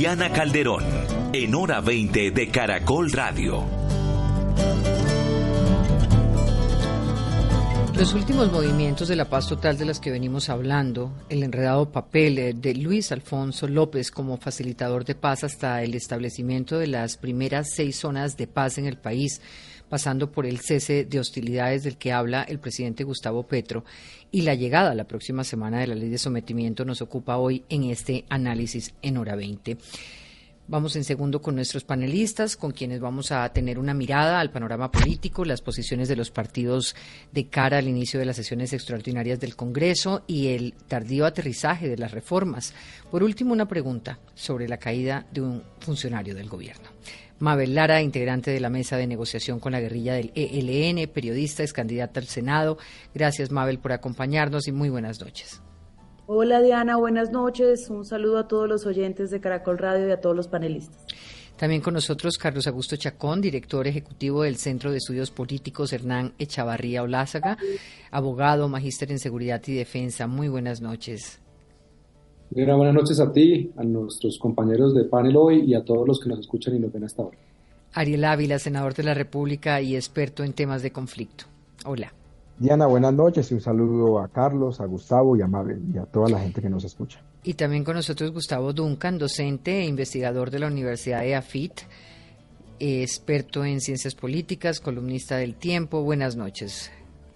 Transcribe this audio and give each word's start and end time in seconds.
Diana 0.00 0.32
Calderón, 0.32 0.82
en 1.34 1.54
hora 1.54 1.82
20 1.82 2.30
de 2.30 2.48
Caracol 2.48 3.12
Radio. 3.12 3.66
Los 7.94 8.14
últimos 8.14 8.50
movimientos 8.50 9.08
de 9.08 9.16
la 9.16 9.28
paz 9.28 9.46
total 9.46 9.76
de 9.76 9.84
las 9.84 10.00
que 10.00 10.10
venimos 10.10 10.48
hablando, 10.48 11.12
el 11.28 11.42
enredado 11.42 11.92
papel 11.92 12.38
eh, 12.38 12.54
de 12.54 12.74
Luis 12.76 13.12
Alfonso 13.12 13.68
López 13.68 14.10
como 14.10 14.38
facilitador 14.38 15.04
de 15.04 15.16
paz 15.16 15.44
hasta 15.44 15.82
el 15.82 15.94
establecimiento 15.94 16.78
de 16.78 16.86
las 16.86 17.18
primeras 17.18 17.68
seis 17.74 17.96
zonas 17.96 18.38
de 18.38 18.46
paz 18.46 18.78
en 18.78 18.86
el 18.86 18.96
país, 18.96 19.42
pasando 19.90 20.32
por 20.32 20.46
el 20.46 20.60
cese 20.60 21.04
de 21.04 21.20
hostilidades 21.20 21.82
del 21.82 21.98
que 21.98 22.12
habla 22.12 22.42
el 22.44 22.58
presidente 22.58 23.04
Gustavo 23.04 23.42
Petro 23.42 23.84
y 24.32 24.42
la 24.42 24.54
llegada 24.54 24.94
la 24.94 25.04
próxima 25.04 25.44
semana 25.44 25.80
de 25.80 25.86
la 25.86 25.94
ley 25.94 26.08
de 26.08 26.18
sometimiento 26.18 26.84
nos 26.84 27.02
ocupa 27.02 27.36
hoy 27.36 27.64
en 27.68 27.84
este 27.84 28.24
análisis 28.28 28.94
en 29.02 29.16
hora 29.16 29.36
20. 29.36 29.76
Vamos 30.70 30.94
en 30.94 31.02
segundo 31.02 31.42
con 31.42 31.56
nuestros 31.56 31.82
panelistas, 31.82 32.56
con 32.56 32.70
quienes 32.70 33.00
vamos 33.00 33.32
a 33.32 33.48
tener 33.52 33.76
una 33.76 33.92
mirada 33.92 34.38
al 34.38 34.52
panorama 34.52 34.92
político, 34.92 35.44
las 35.44 35.62
posiciones 35.62 36.08
de 36.08 36.14
los 36.14 36.30
partidos 36.30 36.94
de 37.32 37.48
cara 37.48 37.78
al 37.78 37.88
inicio 37.88 38.20
de 38.20 38.26
las 38.26 38.36
sesiones 38.36 38.72
extraordinarias 38.72 39.40
del 39.40 39.56
Congreso 39.56 40.22
y 40.28 40.48
el 40.48 40.74
tardío 40.86 41.26
aterrizaje 41.26 41.88
de 41.88 41.98
las 41.98 42.12
reformas. 42.12 42.72
Por 43.10 43.24
último, 43.24 43.52
una 43.52 43.66
pregunta 43.66 44.20
sobre 44.36 44.68
la 44.68 44.76
caída 44.76 45.26
de 45.32 45.40
un 45.40 45.62
funcionario 45.80 46.36
del 46.36 46.48
gobierno. 46.48 46.88
Mabel 47.40 47.74
Lara, 47.74 48.02
integrante 48.02 48.50
de 48.50 48.60
la 48.60 48.70
mesa 48.70 48.96
de 48.96 49.06
negociación 49.06 49.60
con 49.60 49.72
la 49.72 49.80
guerrilla 49.80 50.14
del 50.14 50.30
ELN, 50.34 51.08
periodista, 51.08 51.62
es 51.62 51.72
candidata 51.72 52.20
al 52.20 52.26
Senado. 52.26 52.78
Gracias, 53.14 53.50
Mabel, 53.50 53.78
por 53.78 53.92
acompañarnos 53.92 54.68
y 54.68 54.72
muy 54.72 54.90
buenas 54.90 55.20
noches. 55.20 55.62
Hola 56.26 56.60
Diana, 56.60 56.96
buenas 56.96 57.32
noches. 57.32 57.90
Un 57.90 58.04
saludo 58.04 58.38
a 58.38 58.46
todos 58.46 58.68
los 58.68 58.86
oyentes 58.86 59.30
de 59.30 59.40
Caracol 59.40 59.78
Radio 59.78 60.06
y 60.06 60.12
a 60.12 60.20
todos 60.20 60.36
los 60.36 60.46
panelistas. 60.46 61.04
También 61.56 61.80
con 61.82 61.94
nosotros 61.94 62.38
Carlos 62.38 62.66
Augusto 62.66 62.96
Chacón, 62.96 63.40
director 63.40 63.86
ejecutivo 63.86 64.44
del 64.44 64.56
Centro 64.56 64.90
de 64.90 64.98
Estudios 64.98 65.30
Políticos 65.30 65.92
Hernán 65.92 66.34
Echavarría 66.38 67.02
Olázaga, 67.02 67.58
abogado, 68.10 68.68
magíster 68.68 69.10
en 69.10 69.18
Seguridad 69.18 69.60
y 69.66 69.74
Defensa. 69.74 70.26
Muy 70.26 70.48
buenas 70.48 70.80
noches. 70.80 71.40
Buenas 72.50 72.94
noches 72.94 73.20
a 73.20 73.32
ti, 73.32 73.70
a 73.76 73.84
nuestros 73.84 74.38
compañeros 74.38 74.94
de 74.94 75.04
panel 75.04 75.36
hoy 75.36 75.64
y 75.66 75.74
a 75.74 75.84
todos 75.84 76.06
los 76.06 76.20
que 76.20 76.28
nos 76.28 76.40
escuchan 76.40 76.76
y 76.76 76.80
nos 76.80 76.92
ven 76.92 77.04
hasta 77.04 77.22
ahora. 77.22 77.38
Ariel 77.92 78.24
Ávila, 78.24 78.58
senador 78.58 78.94
de 78.94 79.02
la 79.02 79.14
República 79.14 79.80
y 79.80 79.96
experto 79.96 80.44
en 80.44 80.52
temas 80.52 80.82
de 80.82 80.92
conflicto. 80.92 81.44
Hola. 81.84 82.12
Diana, 82.58 82.86
buenas 82.86 83.14
noches 83.14 83.50
y 83.50 83.54
un 83.54 83.60
saludo 83.60 84.20
a 84.20 84.28
Carlos, 84.28 84.80
a 84.80 84.84
Gustavo 84.84 85.34
y 85.36 85.40
a 85.40 85.46
Mabel 85.46 85.80
y 85.94 85.98
a 85.98 86.04
toda 86.04 86.28
la 86.28 86.38
gente 86.40 86.60
que 86.60 86.68
nos 86.68 86.84
escucha. 86.84 87.20
Y 87.42 87.54
también 87.54 87.84
con 87.84 87.96
nosotros 87.96 88.32
Gustavo 88.32 88.74
Duncan, 88.74 89.16
docente 89.16 89.80
e 89.80 89.86
investigador 89.86 90.50
de 90.50 90.58
la 90.58 90.66
Universidad 90.66 91.22
de 91.22 91.34
AFIT, 91.34 91.72
experto 92.78 93.64
en 93.64 93.80
ciencias 93.80 94.14
políticas, 94.14 94.80
columnista 94.80 95.38
del 95.38 95.54
tiempo. 95.54 96.02
Buenas 96.02 96.36
noches, 96.36 96.90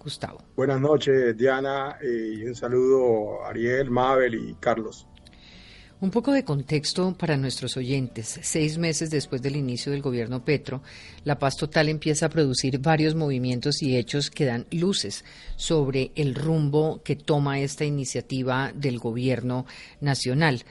Gustavo. 0.05 0.37
Buenas 0.55 0.79
noches, 0.79 1.35
Diana, 1.35 1.97
eh, 1.99 2.35
y 2.37 2.43
un 2.45 2.53
saludo 2.53 3.43
a 3.43 3.49
Ariel, 3.49 3.89
Mabel 3.89 4.35
y 4.35 4.53
Carlos. 4.59 5.07
Un 5.99 6.11
poco 6.11 6.31
de 6.31 6.43
contexto 6.43 7.15
para 7.17 7.37
nuestros 7.37 7.75
oyentes. 7.75 8.39
Seis 8.43 8.77
meses 8.77 9.09
después 9.09 9.41
del 9.41 9.55
inicio 9.55 9.91
del 9.91 10.03
gobierno 10.03 10.45
Petro, 10.45 10.83
La 11.23 11.39
Paz 11.39 11.57
Total 11.57 11.89
empieza 11.89 12.27
a 12.27 12.29
producir 12.29 12.77
varios 12.77 13.15
movimientos 13.15 13.81
y 13.81 13.97
hechos 13.97 14.29
que 14.29 14.45
dan 14.45 14.67
luces 14.69 15.25
sobre 15.55 16.11
el 16.15 16.35
rumbo 16.35 17.01
que 17.01 17.15
toma 17.15 17.59
esta 17.59 17.83
iniciativa 17.83 18.71
del 18.75 18.99
gobierno 18.99 19.65
nacional. 20.01 20.63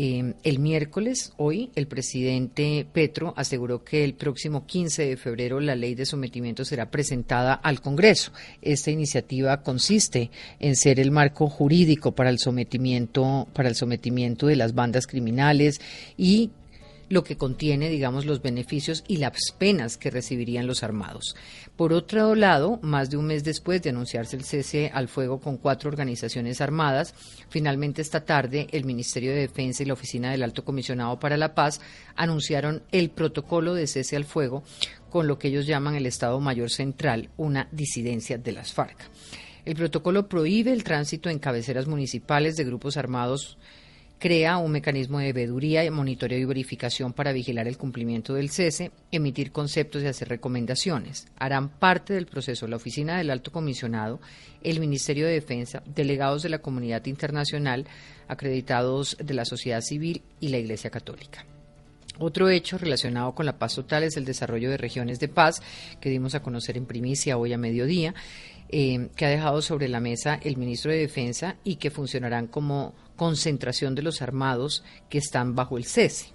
Eh, 0.00 0.34
el 0.44 0.60
miércoles, 0.60 1.32
hoy, 1.38 1.72
el 1.74 1.88
presidente 1.88 2.86
Petro 2.92 3.34
aseguró 3.36 3.82
que 3.82 4.04
el 4.04 4.14
próximo 4.14 4.64
15 4.64 5.04
de 5.04 5.16
febrero 5.16 5.58
la 5.58 5.74
ley 5.74 5.96
de 5.96 6.06
sometimiento 6.06 6.64
será 6.64 6.88
presentada 6.88 7.54
al 7.54 7.80
Congreso. 7.80 8.30
Esta 8.62 8.92
iniciativa 8.92 9.60
consiste 9.64 10.30
en 10.60 10.76
ser 10.76 11.00
el 11.00 11.10
marco 11.10 11.48
jurídico 11.48 12.12
para 12.12 12.30
el 12.30 12.38
sometimiento, 12.38 13.48
para 13.52 13.68
el 13.68 13.74
sometimiento 13.74 14.46
de 14.46 14.54
las 14.54 14.72
bandas 14.72 15.08
criminales 15.08 15.80
y 16.16 16.50
lo 17.08 17.24
que 17.24 17.36
contiene, 17.36 17.88
digamos, 17.88 18.26
los 18.26 18.42
beneficios 18.42 19.04
y 19.08 19.16
las 19.16 19.52
penas 19.56 19.96
que 19.96 20.10
recibirían 20.10 20.66
los 20.66 20.82
armados. 20.82 21.36
Por 21.76 21.92
otro 21.92 22.34
lado, 22.34 22.78
más 22.82 23.10
de 23.10 23.16
un 23.16 23.26
mes 23.26 23.44
después 23.44 23.82
de 23.82 23.90
anunciarse 23.90 24.36
el 24.36 24.44
cese 24.44 24.90
al 24.92 25.08
fuego 25.08 25.40
con 25.40 25.56
cuatro 25.56 25.88
organizaciones 25.88 26.60
armadas, 26.60 27.14
finalmente 27.48 28.02
esta 28.02 28.24
tarde 28.24 28.66
el 28.72 28.84
Ministerio 28.84 29.32
de 29.32 29.40
Defensa 29.40 29.82
y 29.82 29.86
la 29.86 29.94
Oficina 29.94 30.30
del 30.30 30.42
Alto 30.42 30.64
Comisionado 30.64 31.18
para 31.18 31.36
la 31.36 31.54
Paz 31.54 31.80
anunciaron 32.16 32.82
el 32.92 33.10
protocolo 33.10 33.74
de 33.74 33.86
cese 33.86 34.16
al 34.16 34.24
fuego 34.24 34.62
con 35.10 35.26
lo 35.26 35.38
que 35.38 35.48
ellos 35.48 35.66
llaman 35.66 35.94
el 35.94 36.06
Estado 36.06 36.38
Mayor 36.40 36.70
Central, 36.70 37.30
una 37.36 37.68
disidencia 37.72 38.38
de 38.38 38.52
las 38.52 38.72
FARC. 38.72 38.96
El 39.64 39.74
protocolo 39.74 40.28
prohíbe 40.28 40.72
el 40.72 40.84
tránsito 40.84 41.28
en 41.30 41.38
cabeceras 41.38 41.86
municipales 41.86 42.56
de 42.56 42.64
grupos 42.64 42.96
armados 42.96 43.58
crea 44.18 44.58
un 44.58 44.72
mecanismo 44.72 45.18
de 45.20 45.32
veeduría, 45.32 45.88
monitoreo 45.90 46.38
y 46.38 46.44
verificación 46.44 47.12
para 47.12 47.32
vigilar 47.32 47.68
el 47.68 47.78
cumplimiento 47.78 48.34
del 48.34 48.50
cese, 48.50 48.90
emitir 49.12 49.52
conceptos 49.52 50.02
y 50.02 50.06
hacer 50.06 50.28
recomendaciones. 50.28 51.28
Harán 51.38 51.68
parte 51.68 52.14
del 52.14 52.26
proceso 52.26 52.66
la 52.66 52.76
Oficina 52.76 53.18
del 53.18 53.30
Alto 53.30 53.52
Comisionado, 53.52 54.20
el 54.62 54.80
Ministerio 54.80 55.26
de 55.26 55.32
Defensa, 55.32 55.82
delegados 55.86 56.42
de 56.42 56.48
la 56.48 56.58
comunidad 56.58 57.06
internacional, 57.06 57.86
acreditados 58.26 59.16
de 59.22 59.34
la 59.34 59.44
sociedad 59.44 59.80
civil 59.80 60.22
y 60.40 60.48
la 60.48 60.58
Iglesia 60.58 60.90
Católica. 60.90 61.46
Otro 62.20 62.48
hecho 62.48 62.78
relacionado 62.78 63.32
con 63.32 63.46
la 63.46 63.58
paz 63.58 63.76
total 63.76 64.02
es 64.02 64.16
el 64.16 64.24
desarrollo 64.24 64.70
de 64.70 64.76
regiones 64.76 65.20
de 65.20 65.28
paz 65.28 65.62
que 66.00 66.10
dimos 66.10 66.34
a 66.34 66.42
conocer 66.42 66.76
en 66.76 66.86
primicia 66.86 67.38
hoy 67.38 67.52
a 67.52 67.58
mediodía, 67.58 68.12
eh, 68.70 69.08
que 69.14 69.24
ha 69.24 69.30
dejado 69.30 69.62
sobre 69.62 69.88
la 69.88 70.00
mesa 70.00 70.40
el 70.42 70.56
ministro 70.56 70.90
de 70.90 70.98
Defensa 70.98 71.56
y 71.62 71.76
que 71.76 71.90
funcionarán 71.90 72.48
como 72.48 72.92
concentración 73.18 73.94
de 73.94 74.00
los 74.00 74.22
armados 74.22 74.82
que 75.10 75.18
están 75.18 75.54
bajo 75.54 75.76
el 75.76 75.84
cese. 75.84 76.28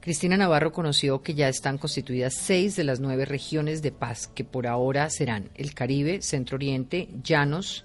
Cristina 0.00 0.36
Navarro 0.36 0.72
conoció 0.72 1.22
que 1.22 1.34
ya 1.34 1.48
están 1.48 1.78
constituidas 1.78 2.34
seis 2.34 2.74
de 2.74 2.82
las 2.82 2.98
nueve 2.98 3.24
regiones 3.24 3.82
de 3.82 3.92
paz, 3.92 4.26
que 4.26 4.42
por 4.42 4.66
ahora 4.66 5.08
serán 5.10 5.50
el 5.54 5.74
Caribe, 5.74 6.22
Centro 6.22 6.56
Oriente, 6.56 7.08
Llanos, 7.22 7.84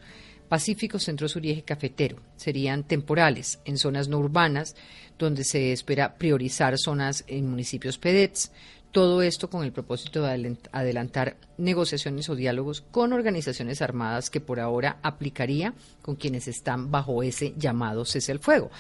Pacífico, 0.50 0.98
Centro 0.98 1.28
Sur 1.28 1.46
y 1.46 1.52
Eje 1.52 1.62
Cafetero. 1.62 2.18
Serían 2.38 2.86
temporales 2.86 3.60
en 3.66 3.78
zonas 3.78 4.08
no 4.08 4.18
urbanas, 4.18 4.76
donde 5.20 5.44
se 5.44 5.72
espera 5.74 6.18
priorizar 6.18 6.76
zonas 6.80 7.24
en 7.28 7.48
municipios 7.50 8.00
PEDETS. 8.00 8.52
Todo 8.92 9.22
esto 9.22 9.50
con 9.50 9.64
el 9.64 9.72
propósito 9.72 10.24
de 10.24 10.58
adelantar 10.72 11.38
negociaciones 11.58 12.30
o 12.30 12.36
diálogos 12.36 12.82
con 12.82 13.14
organizaciones 13.14 13.82
armadas 13.82 14.30
que 14.30 14.42
por 14.42 14.60
ahora 14.60 14.98
aplicaría 15.04 15.74
con 16.02 16.16
quienes 16.16 16.48
están 16.48 16.90
bajo 16.90 17.22
ese 17.22 17.54
llamado 17.58 18.06
cese 18.06 18.32
al 18.32 18.40
fuego. 18.40 18.72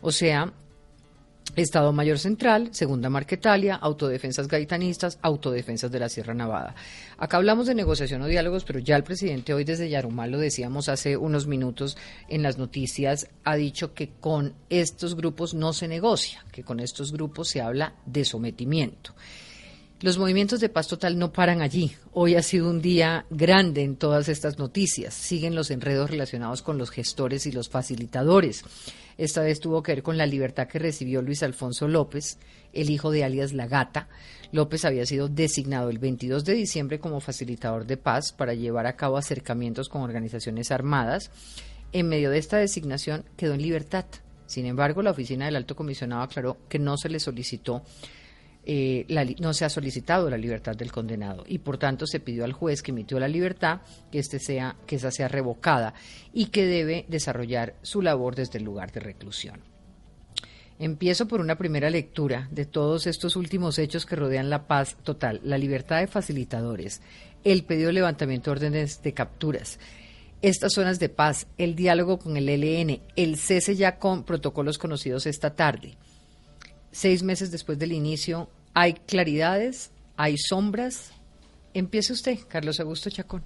O 0.00 0.12
sea, 0.12 0.52
Estado 1.56 1.92
Mayor 1.92 2.18
Central, 2.18 2.70
Segunda 2.72 3.08
Marquetalia, 3.10 3.76
Autodefensas 3.76 4.48
Gaitanistas, 4.48 5.18
Autodefensas 5.22 5.90
de 5.92 6.00
la 6.00 6.08
Sierra 6.08 6.34
Nevada. 6.34 6.74
Acá 7.16 7.36
hablamos 7.36 7.66
de 7.66 7.76
negociación 7.76 8.22
o 8.22 8.26
diálogos, 8.26 8.64
pero 8.64 8.80
ya 8.80 8.96
el 8.96 9.04
presidente 9.04 9.54
hoy 9.54 9.62
desde 9.62 9.88
Yarumal, 9.88 10.32
lo 10.32 10.38
decíamos 10.38 10.88
hace 10.88 11.16
unos 11.16 11.46
minutos 11.46 11.96
en 12.28 12.42
las 12.42 12.58
noticias, 12.58 13.28
ha 13.44 13.54
dicho 13.54 13.94
que 13.94 14.10
con 14.20 14.54
estos 14.68 15.14
grupos 15.14 15.54
no 15.54 15.72
se 15.72 15.86
negocia, 15.86 16.44
que 16.50 16.64
con 16.64 16.80
estos 16.80 17.12
grupos 17.12 17.48
se 17.48 17.60
habla 17.60 17.94
de 18.04 18.24
sometimiento. 18.24 19.14
Los 20.00 20.18
movimientos 20.18 20.60
de 20.60 20.68
paz 20.68 20.88
total 20.88 21.18
no 21.18 21.32
paran 21.32 21.62
allí. 21.62 21.92
Hoy 22.12 22.34
ha 22.34 22.42
sido 22.42 22.68
un 22.68 22.82
día 22.82 23.24
grande 23.30 23.82
en 23.82 23.96
todas 23.96 24.28
estas 24.28 24.58
noticias. 24.58 25.14
Siguen 25.14 25.54
los 25.54 25.70
enredos 25.70 26.10
relacionados 26.10 26.62
con 26.62 26.76
los 26.76 26.90
gestores 26.90 27.46
y 27.46 27.52
los 27.52 27.70
facilitadores. 27.70 28.64
Esta 29.16 29.42
vez 29.42 29.60
tuvo 29.60 29.82
que 29.82 29.92
ver 29.92 30.02
con 30.02 30.18
la 30.18 30.26
libertad 30.26 30.66
que 30.66 30.80
recibió 30.80 31.22
Luis 31.22 31.42
Alfonso 31.42 31.86
López, 31.86 32.38
el 32.72 32.90
hijo 32.90 33.12
de 33.12 33.24
alias 33.24 33.52
La 33.52 33.66
Gata. 33.66 34.08
López 34.50 34.84
había 34.84 35.06
sido 35.06 35.28
designado 35.28 35.88
el 35.88 35.98
22 35.98 36.44
de 36.44 36.54
diciembre 36.54 36.98
como 36.98 37.20
facilitador 37.20 37.86
de 37.86 37.96
paz 37.96 38.32
para 38.32 38.52
llevar 38.52 38.86
a 38.86 38.96
cabo 38.96 39.16
acercamientos 39.16 39.88
con 39.88 40.02
organizaciones 40.02 40.72
armadas. 40.72 41.30
En 41.92 42.08
medio 42.08 42.30
de 42.30 42.38
esta 42.38 42.58
designación 42.58 43.24
quedó 43.36 43.54
en 43.54 43.62
libertad. 43.62 44.04
Sin 44.46 44.66
embargo, 44.66 45.02
la 45.02 45.12
oficina 45.12 45.46
del 45.46 45.56
alto 45.56 45.76
comisionado 45.76 46.22
aclaró 46.22 46.58
que 46.68 46.78
no 46.78 46.98
se 46.98 47.08
le 47.08 47.20
solicitó 47.20 47.82
eh, 48.66 49.06
no 49.40 49.52
se 49.52 49.64
ha 49.64 49.68
solicitado 49.68 50.30
la 50.30 50.38
libertad 50.38 50.74
del 50.74 50.90
condenado 50.90 51.44
y 51.46 51.58
por 51.58 51.76
tanto 51.76 52.06
se 52.06 52.20
pidió 52.20 52.44
al 52.44 52.52
juez 52.52 52.82
que 52.82 52.92
emitió 52.92 53.18
la 53.18 53.28
libertad 53.28 53.80
que 54.10 54.18
este 54.18 54.38
sea 54.38 54.76
que 54.86 54.96
esa 54.96 55.10
sea 55.10 55.28
revocada 55.28 55.94
y 56.32 56.46
que 56.46 56.64
debe 56.64 57.04
desarrollar 57.08 57.74
su 57.82 58.00
labor 58.00 58.34
desde 58.34 58.58
el 58.58 58.64
lugar 58.64 58.90
de 58.92 59.00
reclusión. 59.00 59.60
Empiezo 60.78 61.28
por 61.28 61.40
una 61.40 61.56
primera 61.56 61.90
lectura 61.90 62.48
de 62.50 62.64
todos 62.64 63.06
estos 63.06 63.36
últimos 63.36 63.78
hechos 63.78 64.06
que 64.06 64.16
rodean 64.16 64.50
la 64.50 64.66
paz 64.66 64.96
total, 65.02 65.40
la 65.44 65.58
libertad 65.58 66.00
de 66.00 66.06
facilitadores, 66.06 67.00
el 67.44 67.64
pedido 67.64 67.88
de 67.88 67.94
levantamiento 67.94 68.50
de 68.50 68.56
órdenes 68.56 69.02
de 69.02 69.12
capturas, 69.12 69.78
estas 70.42 70.72
zonas 70.72 70.98
de 70.98 71.08
paz, 71.08 71.46
el 71.58 71.74
diálogo 71.74 72.18
con 72.18 72.36
el 72.36 72.46
LN, 72.46 73.00
el 73.14 73.36
cese 73.36 73.76
ya 73.76 73.98
con 73.98 74.24
protocolos 74.24 74.78
conocidos 74.78 75.26
esta 75.26 75.54
tarde 75.54 75.96
seis 76.94 77.24
meses 77.24 77.50
después 77.50 77.76
del 77.76 77.92
inicio, 77.92 78.48
¿hay 78.72 78.92
claridades? 78.92 79.90
¿Hay 80.16 80.36
sombras? 80.38 81.10
Empiece 81.74 82.12
usted, 82.12 82.38
Carlos 82.46 82.78
Augusto 82.78 83.10
Chacón. 83.10 83.42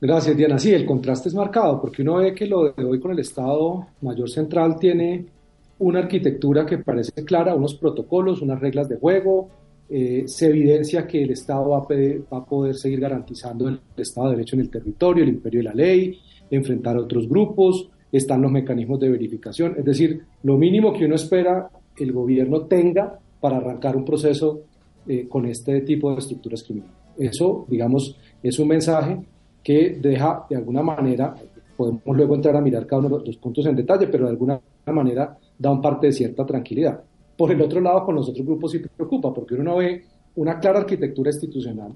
Gracias, 0.00 0.34
Diana. 0.34 0.58
Sí, 0.58 0.72
el 0.72 0.86
contraste 0.86 1.28
es 1.28 1.34
marcado 1.34 1.78
porque 1.82 2.00
uno 2.00 2.16
ve 2.16 2.34
que 2.34 2.46
lo 2.46 2.72
de 2.72 2.82
hoy 2.82 2.98
con 2.98 3.10
el 3.10 3.18
Estado 3.18 3.88
Mayor 4.00 4.30
Central 4.30 4.78
tiene 4.80 5.26
una 5.80 5.98
arquitectura 5.98 6.64
que 6.64 6.78
parece 6.78 7.22
clara, 7.22 7.54
unos 7.54 7.74
protocolos, 7.74 8.40
unas 8.40 8.58
reglas 8.58 8.88
de 8.88 8.96
juego. 8.96 9.50
Eh, 9.90 10.24
se 10.26 10.46
evidencia 10.46 11.06
que 11.06 11.22
el 11.22 11.32
Estado 11.32 11.68
va 11.68 11.78
a, 11.78 11.82
va 11.82 12.38
a, 12.38 12.44
poder 12.46 12.76
seguir 12.76 13.00
garantizando 13.00 13.68
el 13.68 13.80
Estado 13.98 14.30
de 14.30 14.36
Derecho 14.36 14.56
en 14.56 14.62
el 14.62 14.70
territorio, 14.70 15.24
el 15.24 15.28
imperio 15.28 15.60
de 15.60 15.64
la 15.64 15.74
ley, 15.74 16.18
enfrentar 16.50 16.96
a 16.96 17.00
otros 17.00 17.28
grupos, 17.28 17.90
están 18.12 18.42
los 18.42 18.50
mecanismos 18.50 19.00
de 19.00 19.08
verificación. 19.08 19.74
Es 19.78 19.84
decir, 19.84 20.22
lo 20.42 20.56
mínimo 20.56 20.92
que 20.92 21.04
uno 21.04 21.14
espera 21.14 21.70
el 21.96 22.12
gobierno 22.12 22.62
tenga 22.62 23.18
para 23.40 23.58
arrancar 23.58 23.96
un 23.96 24.04
proceso 24.04 24.60
eh, 25.06 25.26
con 25.28 25.46
este 25.46 25.80
tipo 25.82 26.12
de 26.12 26.18
estructuras 26.18 26.62
criminales. 26.62 26.96
Eso, 27.18 27.66
digamos, 27.68 28.16
es 28.42 28.58
un 28.58 28.68
mensaje 28.68 29.18
que 29.62 29.98
deja 30.00 30.44
de 30.48 30.56
alguna 30.56 30.82
manera, 30.82 31.34
podemos 31.76 32.02
luego 32.04 32.34
entrar 32.34 32.56
a 32.56 32.60
mirar 32.60 32.86
cada 32.86 33.06
uno 33.06 33.18
de 33.18 33.26
los 33.26 33.36
puntos 33.36 33.66
en 33.66 33.76
detalle, 33.76 34.06
pero 34.06 34.24
de 34.24 34.30
alguna 34.30 34.60
manera 34.86 35.36
da 35.58 35.70
un 35.70 35.80
parte 35.80 36.08
de 36.08 36.12
cierta 36.12 36.46
tranquilidad. 36.46 37.02
Por 37.36 37.52
el 37.52 37.60
otro 37.60 37.80
lado, 37.80 38.04
con 38.04 38.14
los 38.14 38.28
otros 38.28 38.46
grupos 38.46 38.72
sí 38.72 38.78
preocupa, 38.78 39.32
porque 39.32 39.54
uno 39.54 39.76
ve 39.76 40.04
una 40.36 40.58
clara 40.58 40.80
arquitectura 40.80 41.30
institucional, 41.30 41.92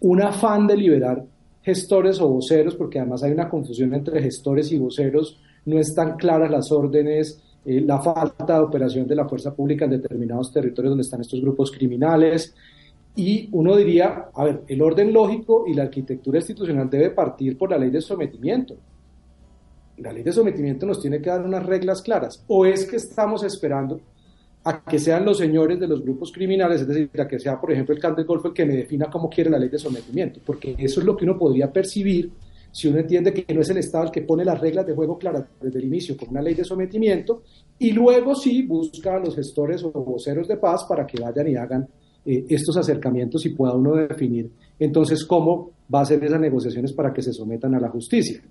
un 0.00 0.22
afán 0.22 0.66
de 0.66 0.76
liberar 0.76 1.24
gestores 1.62 2.20
o 2.20 2.28
voceros, 2.28 2.74
porque 2.74 2.98
además 2.98 3.22
hay 3.22 3.32
una 3.32 3.48
confusión 3.48 3.92
entre 3.94 4.22
gestores 4.22 4.72
y 4.72 4.78
voceros, 4.78 5.38
no 5.64 5.78
están 5.78 6.16
claras 6.16 6.50
las 6.50 6.70
órdenes, 6.72 7.42
eh, 7.64 7.80
la 7.80 8.00
falta 8.00 8.54
de 8.54 8.60
operación 8.60 9.06
de 9.06 9.14
la 9.14 9.28
fuerza 9.28 9.54
pública 9.54 9.84
en 9.84 9.92
determinados 9.92 10.52
territorios 10.52 10.92
donde 10.92 11.02
están 11.02 11.20
estos 11.20 11.40
grupos 11.40 11.70
criminales, 11.70 12.54
y 13.18 13.48
uno 13.50 13.74
diría, 13.74 14.28
a 14.32 14.44
ver, 14.44 14.62
el 14.68 14.80
orden 14.80 15.12
lógico 15.12 15.64
y 15.66 15.74
la 15.74 15.82
arquitectura 15.82 16.38
institucional 16.38 16.88
debe 16.88 17.10
partir 17.10 17.58
por 17.58 17.68
la 17.68 17.76
ley 17.76 17.90
de 17.90 18.00
sometimiento. 18.00 18.76
La 19.96 20.12
ley 20.12 20.22
de 20.22 20.30
sometimiento 20.30 20.86
nos 20.86 21.00
tiene 21.00 21.20
que 21.20 21.28
dar 21.28 21.44
unas 21.44 21.66
reglas 21.66 22.00
claras. 22.00 22.44
O 22.46 22.64
es 22.64 22.88
que 22.88 22.94
estamos 22.94 23.42
esperando 23.42 24.00
a 24.62 24.84
que 24.84 25.00
sean 25.00 25.24
los 25.24 25.38
señores 25.38 25.80
de 25.80 25.88
los 25.88 26.00
grupos 26.02 26.30
criminales, 26.30 26.82
es 26.82 26.86
decir, 26.86 27.10
a 27.20 27.26
que 27.26 27.40
sea, 27.40 27.60
por 27.60 27.72
ejemplo, 27.72 27.92
el 27.92 28.00
Cante 28.00 28.22
Golfo 28.22 28.48
el 28.48 28.54
que 28.54 28.64
me 28.64 28.76
defina 28.76 29.10
cómo 29.10 29.28
quiere 29.28 29.50
la 29.50 29.58
ley 29.58 29.68
de 29.68 29.78
sometimiento, 29.78 30.40
porque 30.46 30.76
eso 30.78 31.00
es 31.00 31.06
lo 31.06 31.16
que 31.16 31.24
uno 31.24 31.36
podría 31.36 31.72
percibir 31.72 32.30
si 32.70 32.88
uno 32.88 32.98
entiende 32.98 33.32
que 33.32 33.52
no 33.54 33.60
es 33.60 33.70
el 33.70 33.78
Estado 33.78 34.04
el 34.04 34.10
que 34.10 34.22
pone 34.22 34.44
las 34.44 34.60
reglas 34.60 34.86
de 34.86 34.94
juego 34.94 35.18
claras 35.18 35.44
desde 35.60 35.78
el 35.78 35.86
inicio 35.86 36.16
con 36.16 36.30
una 36.30 36.42
ley 36.42 36.54
de 36.54 36.64
sometimiento 36.64 37.42
y 37.78 37.92
luego 37.92 38.34
sí 38.34 38.62
busca 38.62 39.14
a 39.14 39.18
los 39.18 39.34
gestores 39.34 39.82
o 39.84 39.90
voceros 39.90 40.46
de 40.48 40.56
paz 40.56 40.84
para 40.88 41.06
que 41.06 41.20
vayan 41.20 41.48
y 41.48 41.56
hagan 41.56 41.88
eh, 42.24 42.44
estos 42.48 42.76
acercamientos 42.76 43.44
y 43.46 43.50
pueda 43.50 43.74
uno 43.74 43.94
definir 43.94 44.50
entonces 44.78 45.24
cómo 45.24 45.70
va 45.92 46.02
a 46.02 46.04
ser 46.04 46.22
esas 46.22 46.40
negociaciones 46.40 46.92
para 46.92 47.12
que 47.12 47.22
se 47.22 47.32
sometan 47.32 47.74
a 47.74 47.80
la 47.80 47.88
justicia. 47.88 48.42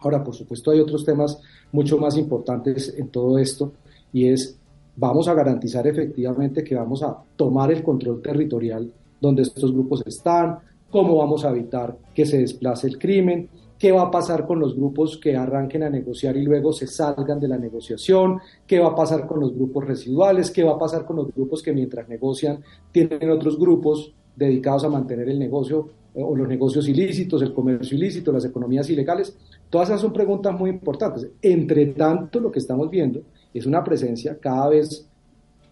Ahora, 0.00 0.22
por 0.22 0.34
supuesto, 0.34 0.70
hay 0.70 0.80
otros 0.80 1.04
temas 1.04 1.40
mucho 1.72 1.96
más 1.96 2.16
importantes 2.18 2.94
en 2.96 3.08
todo 3.08 3.38
esto 3.38 3.72
y 4.12 4.28
es, 4.28 4.58
vamos 4.96 5.28
a 5.28 5.34
garantizar 5.34 5.86
efectivamente 5.86 6.62
que 6.62 6.74
vamos 6.74 7.02
a 7.02 7.16
tomar 7.36 7.72
el 7.72 7.82
control 7.82 8.20
territorial 8.20 8.92
donde 9.20 9.42
estos 9.42 9.72
grupos 9.72 10.02
están, 10.06 10.58
cómo 10.94 11.16
vamos 11.16 11.44
a 11.44 11.50
evitar 11.50 11.98
que 12.14 12.24
se 12.24 12.38
desplace 12.38 12.86
el 12.86 13.00
crimen, 13.00 13.48
qué 13.76 13.90
va 13.90 14.02
a 14.02 14.10
pasar 14.12 14.46
con 14.46 14.60
los 14.60 14.76
grupos 14.76 15.18
que 15.18 15.36
arranquen 15.36 15.82
a 15.82 15.90
negociar 15.90 16.36
y 16.36 16.44
luego 16.44 16.72
se 16.72 16.86
salgan 16.86 17.40
de 17.40 17.48
la 17.48 17.58
negociación, 17.58 18.38
qué 18.64 18.78
va 18.78 18.90
a 18.90 18.94
pasar 18.94 19.26
con 19.26 19.40
los 19.40 19.52
grupos 19.52 19.84
residuales, 19.84 20.52
qué 20.52 20.62
va 20.62 20.74
a 20.74 20.78
pasar 20.78 21.04
con 21.04 21.16
los 21.16 21.34
grupos 21.34 21.64
que 21.64 21.72
mientras 21.72 22.08
negocian 22.08 22.62
tienen 22.92 23.28
otros 23.28 23.58
grupos 23.58 24.14
dedicados 24.36 24.84
a 24.84 24.88
mantener 24.88 25.28
el 25.28 25.40
negocio 25.40 25.88
eh, 26.14 26.22
o 26.22 26.36
los 26.36 26.46
negocios 26.46 26.86
ilícitos, 26.88 27.42
el 27.42 27.52
comercio 27.52 27.98
ilícito, 27.98 28.30
las 28.30 28.44
economías 28.44 28.88
ilegales. 28.88 29.36
Todas 29.68 29.88
esas 29.88 30.00
son 30.00 30.12
preguntas 30.12 30.56
muy 30.56 30.70
importantes. 30.70 31.28
Entre 31.42 31.86
tanto, 31.86 32.38
lo 32.38 32.52
que 32.52 32.60
estamos 32.60 32.88
viendo 32.88 33.20
es 33.52 33.66
una 33.66 33.82
presencia 33.82 34.38
cada 34.38 34.68
vez 34.68 35.08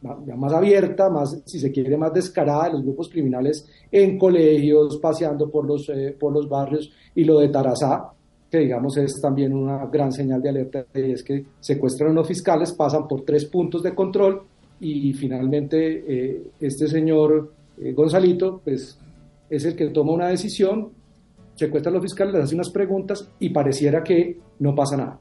más 0.03 0.53
abierta, 0.53 1.09
más, 1.09 1.43
si 1.45 1.59
se 1.59 1.71
quiere, 1.71 1.97
más 1.97 2.13
descarada 2.13 2.65
de 2.65 2.73
los 2.73 2.83
grupos 2.83 3.09
criminales 3.09 3.67
en 3.91 4.19
colegios, 4.19 4.99
paseando 4.99 5.51
por 5.51 5.67
los, 5.67 5.89
eh, 5.89 6.17
por 6.19 6.33
los 6.33 6.49
barrios, 6.49 6.91
y 7.15 7.25
lo 7.25 7.39
de 7.39 7.49
Tarazá, 7.49 8.11
que 8.51 8.59
digamos 8.59 8.97
es 8.97 9.21
también 9.21 9.55
una 9.55 9.87
gran 9.87 10.13
señal 10.13 10.43
de 10.43 10.49
alerta, 10.49 10.87
y 10.95 11.13
es 11.13 11.23
que 11.23 11.45
secuestran 11.61 12.11
a 12.11 12.13
unos 12.13 12.29
fiscales, 12.29 12.73
pasan 12.73 13.07
por 13.07 13.23
tres 13.23 13.45
puntos 13.47 13.83
de 13.83 13.95
control, 13.95 14.43
y 14.81 15.13
finalmente 15.13 16.05
eh, 16.09 16.43
este 16.61 16.89
señor 16.89 17.53
eh, 17.79 17.93
Gonzalito, 17.93 18.61
pues 18.65 18.99
es 19.49 19.65
el 19.65 19.77
que 19.77 19.89
toma 19.89 20.13
una 20.13 20.29
decisión, 20.29 20.91
secuestra 21.55 21.91
a 21.91 21.95
los 21.95 22.03
fiscales, 22.03 22.35
les 22.35 22.45
hace 22.45 22.55
unas 22.57 22.71
preguntas, 22.71 23.29
y 23.39 23.51
pareciera 23.51 24.03
que 24.03 24.39
no 24.59 24.75
pasa 24.75 24.97
nada. 24.97 25.21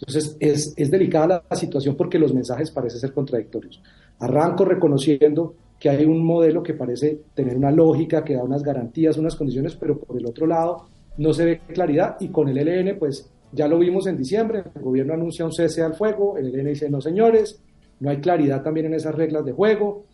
Entonces 0.00 0.36
es, 0.40 0.72
es 0.76 0.90
delicada 0.90 1.44
la 1.48 1.56
situación 1.56 1.94
porque 1.94 2.18
los 2.18 2.32
mensajes 2.32 2.70
parecen 2.70 3.00
ser 3.00 3.12
contradictorios. 3.12 3.82
Arranco 4.20 4.64
reconociendo 4.64 5.54
que 5.78 5.88
hay 5.88 6.04
un 6.04 6.24
modelo 6.24 6.62
que 6.62 6.74
parece 6.74 7.22
tener 7.34 7.56
una 7.56 7.70
lógica, 7.70 8.22
que 8.22 8.34
da 8.34 8.44
unas 8.44 8.62
garantías, 8.62 9.16
unas 9.16 9.34
condiciones, 9.34 9.74
pero 9.76 9.98
por 9.98 10.18
el 10.18 10.26
otro 10.26 10.46
lado 10.46 10.86
no 11.16 11.32
se 11.32 11.44
ve 11.44 11.60
claridad 11.72 12.16
y 12.20 12.28
con 12.28 12.48
el 12.48 12.58
ELN 12.58 12.98
pues 12.98 13.28
ya 13.52 13.66
lo 13.66 13.78
vimos 13.78 14.06
en 14.06 14.16
diciembre, 14.16 14.62
el 14.74 14.82
gobierno 14.82 15.14
anuncia 15.14 15.44
un 15.44 15.52
cese 15.52 15.82
al 15.82 15.94
fuego, 15.94 16.36
el 16.36 16.54
ELN 16.54 16.68
dice 16.68 16.90
no 16.90 17.00
señores, 17.00 17.60
no 17.98 18.10
hay 18.10 18.18
claridad 18.18 18.62
también 18.62 18.86
en 18.86 18.94
esas 18.94 19.14
reglas 19.14 19.44
de 19.44 19.52
juego, 19.52 20.04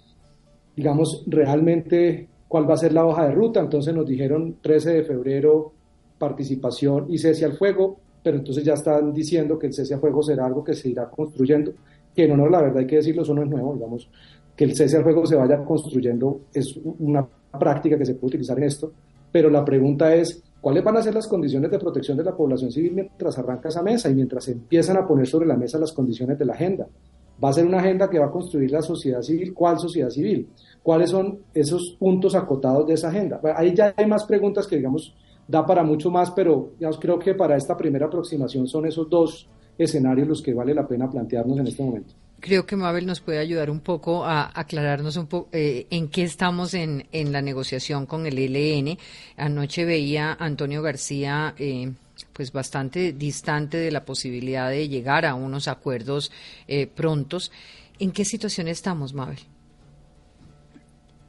digamos 0.77 1.25
realmente 1.27 2.29
cuál 2.49 2.71
va 2.71 2.75
a 2.75 2.79
ser 2.79 2.93
la 2.93 3.05
hoja 3.05 3.27
de 3.27 3.35
ruta, 3.35 3.61
entonces 3.61 3.93
nos 3.93 4.07
dijeron 4.07 4.57
13 4.63 4.95
de 4.95 5.03
febrero 5.03 5.73
participación 6.17 7.07
y 7.09 7.19
cese 7.19 7.45
al 7.45 7.55
fuego, 7.55 7.99
pero 8.23 8.39
entonces 8.39 8.65
ya 8.65 8.75
están 8.75 9.13
diciendo 9.13 9.59
que 9.59 9.67
el 9.67 9.75
cese 9.75 9.95
al 9.95 10.01
fuego 10.01 10.23
será 10.23 10.47
algo 10.47 10.63
que 10.63 10.75
se 10.75 10.89
irá 10.89 11.11
construyendo 11.11 11.73
que 12.17 12.27
no, 12.27 12.37
no, 12.37 12.49
la 12.49 12.63
verdad 12.63 12.79
hay 12.79 12.87
que 12.87 12.97
decirlo, 12.97 13.23
eso 13.23 13.35
no 13.35 13.43
es 13.43 13.49
nuevo, 13.49 13.75
digamos, 13.75 14.09
que 14.57 14.65
el 14.65 14.75
cese 14.75 14.97
al 14.97 15.03
fuego 15.03 15.27
se 15.27 15.37
vaya 15.37 15.63
construyendo 15.65 16.41
es 16.53 16.81
una 16.99 17.27
práctica 17.59 17.99
que 17.99 18.07
se 18.07 18.15
puede 18.15 18.29
utilizar 18.29 18.57
en 18.59 18.65
esto, 18.65 18.91
pero 19.31 19.51
la 19.51 19.65
pregunta 19.65 20.15
es, 20.15 20.43
¿cuáles 20.61 20.83
van 20.83 20.97
a 20.97 21.03
ser 21.03 21.15
las 21.15 21.29
condiciones 21.29 21.71
de 21.71 21.79
protección 21.79 22.17
de 22.17 22.25
la 22.25 22.35
población 22.35 22.73
civil 22.73 22.95
mientras 22.95 23.39
arranca 23.39 23.69
esa 23.69 23.83
mesa 23.83 24.09
y 24.09 24.15
mientras 24.15 24.45
se 24.45 24.53
empiezan 24.53 24.97
a 24.97 25.07
poner 25.07 25.27
sobre 25.27 25.47
la 25.47 25.57
mesa 25.57 25.79
las 25.79 25.93
condiciones 25.93 26.39
de 26.39 26.47
la 26.47 26.55
agenda? 26.55 26.87
Va 27.43 27.51
a 27.51 27.53
ser 27.53 27.67
una 27.67 27.81
agenda 27.81 28.09
que 28.09 28.19
va 28.19 28.27
a 28.27 28.31
construir 28.31 28.71
la 28.71 28.81
sociedad 28.81 29.21
civil. 29.21 29.53
¿Cuál 29.53 29.79
sociedad 29.79 30.09
civil? 30.09 30.49
¿Cuáles 30.83 31.11
son 31.11 31.41
esos 31.53 31.95
puntos 31.99 32.35
acotados 32.35 32.87
de 32.87 32.95
esa 32.95 33.09
agenda? 33.09 33.41
Ahí 33.55 33.75
ya 33.75 33.93
hay 33.95 34.07
más 34.07 34.25
preguntas 34.25 34.67
que, 34.67 34.77
digamos, 34.77 35.15
da 35.47 35.67
para 35.67 35.83
mucho 35.85 36.11
más, 36.11 36.31
pero 36.31 36.71
digamos, 36.79 36.99
creo 36.99 37.19
que 37.19 37.35
para 37.35 37.57
esta 37.57 37.77
primera 37.77 38.07
aproximación 38.07 38.67
son 38.67 38.87
esos 38.87 39.09
dos 39.11 39.49
escenarios 39.79 40.29
los 40.29 40.43
que 40.43 40.55
vale 40.55 40.75
la 40.75 40.87
pena 40.87 41.11
plantearnos 41.11 41.59
en 41.59 41.67
este 41.67 41.83
momento. 41.83 42.15
Creo 42.39 42.67
que 42.67 42.77
Mabel 42.77 43.07
nos 43.07 43.21
puede 43.21 43.39
ayudar 43.39 43.71
un 43.71 43.81
poco 43.81 44.25
a 44.25 44.51
aclararnos 44.55 45.17
un 45.17 45.27
poco 45.27 45.49
eh, 45.53 45.87
en 45.91 46.09
qué 46.09 46.23
estamos 46.23 46.75
en, 46.75 47.07
en, 47.11 47.33
la 47.33 47.41
negociación 47.41 48.07
con 48.07 48.27
el 48.27 48.39
ELN. 48.39 48.99
Anoche 49.37 49.85
veía 49.85 50.37
Antonio 50.39 50.83
García 50.83 51.55
eh, 51.59 51.93
pues 52.33 52.53
bastante 52.53 53.13
distante 53.13 53.79
de 53.79 53.91
la 53.91 54.05
posibilidad 54.05 54.71
de 54.71 54.89
llegar 54.89 55.25
a 55.25 55.35
unos 55.35 55.69
acuerdos 55.69 56.31
eh, 56.69 56.87
prontos. 56.87 57.51
¿En 57.99 58.13
qué 58.13 58.25
situación 58.25 58.69
estamos, 58.69 59.15
Mabel? 59.15 59.39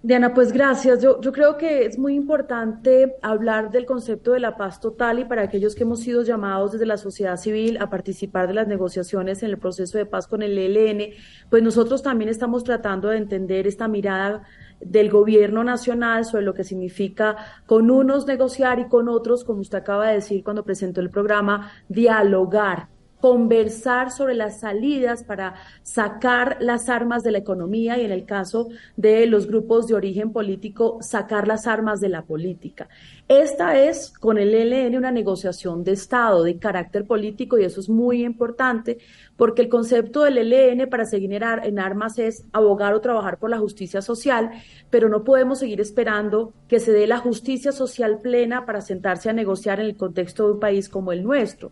Diana, 0.03 0.33
pues 0.33 0.53
gracias. 0.53 1.01
Yo, 1.01 1.19
yo 1.21 1.31
creo 1.31 1.57
que 1.57 1.85
es 1.85 1.97
muy 1.97 2.13
importante 2.13 3.15
hablar 3.23 3.71
del 3.71 3.85
concepto 3.85 4.31
de 4.31 4.39
la 4.39 4.55
paz 4.55 4.79
total 4.79 5.19
y 5.19 5.25
para 5.25 5.41
aquellos 5.41 5.73
que 5.73 5.83
hemos 5.83 6.01
sido 6.01 6.21
llamados 6.21 6.73
desde 6.73 6.85
la 6.85 6.97
sociedad 6.97 7.35
civil 7.35 7.77
a 7.81 7.89
participar 7.89 8.47
de 8.47 8.53
las 8.53 8.67
negociaciones 8.67 9.41
en 9.41 9.49
el 9.49 9.57
proceso 9.57 9.97
de 9.97 10.05
paz 10.05 10.27
con 10.27 10.43
el 10.43 10.57
ELN, 10.57 11.13
pues 11.49 11.63
nosotros 11.63 12.03
también 12.03 12.29
estamos 12.29 12.63
tratando 12.63 13.09
de 13.09 13.17
entender 13.17 13.65
esta 13.65 13.87
mirada 13.87 14.43
del 14.79 15.09
gobierno 15.09 15.63
nacional 15.63 16.25
sobre 16.25 16.45
lo 16.45 16.53
que 16.53 16.63
significa 16.63 17.35
con 17.65 17.89
unos 17.89 18.27
negociar 18.27 18.79
y 18.79 18.87
con 18.87 19.09
otros, 19.09 19.43
como 19.43 19.61
usted 19.61 19.79
acaba 19.79 20.07
de 20.07 20.15
decir 20.15 20.43
cuando 20.43 20.63
presentó 20.63 21.01
el 21.01 21.09
programa, 21.09 21.71
dialogar 21.89 22.89
conversar 23.19 24.11
sobre 24.11 24.35
las 24.35 24.59
salidas 24.59 25.23
para 25.23 25.55
sacar 25.81 26.57
las 26.59 26.87
armas 26.87 27.23
de 27.23 27.31
la 27.31 27.39
economía 27.39 27.97
y 27.97 28.05
en 28.05 28.11
el 28.11 28.25
caso 28.25 28.69
de 28.95 29.25
los 29.25 29.47
grupos 29.47 29.87
de 29.87 29.95
origen 29.95 30.31
político, 30.31 30.99
sacar 31.01 31.47
las 31.47 31.67
armas 31.67 31.99
de 31.99 32.09
la 32.09 32.21
política. 32.23 32.87
Esta 33.27 33.77
es 33.79 34.09
con 34.11 34.37
el 34.37 34.53
ELN 34.53 34.97
una 34.97 35.11
negociación 35.11 35.83
de 35.83 35.93
Estado 35.93 36.43
de 36.43 36.57
carácter 36.57 37.05
político 37.05 37.57
y 37.57 37.63
eso 37.63 37.79
es 37.79 37.89
muy 37.89 38.23
importante 38.23 38.99
porque 39.35 39.63
el 39.63 39.69
concepto 39.69 40.23
del 40.23 40.37
ELN 40.37 40.89
para 40.89 41.05
seguir 41.05 41.33
en 41.33 41.79
armas 41.79 42.19
es 42.19 42.45
abogar 42.53 42.93
o 42.93 43.01
trabajar 43.01 43.37
por 43.37 43.49
la 43.49 43.57
justicia 43.57 44.01
social, 44.01 44.51
pero 44.89 45.09
no 45.09 45.23
podemos 45.23 45.59
seguir 45.59 45.81
esperando 45.81 46.53
que 46.67 46.79
se 46.79 46.91
dé 46.91 47.07
la 47.07 47.17
justicia 47.17 47.71
social 47.71 48.19
plena 48.21 48.65
para 48.65 48.81
sentarse 48.81 49.29
a 49.29 49.33
negociar 49.33 49.79
en 49.79 49.87
el 49.87 49.97
contexto 49.97 50.45
de 50.45 50.53
un 50.53 50.59
país 50.59 50.87
como 50.87 51.11
el 51.11 51.23
nuestro. 51.23 51.71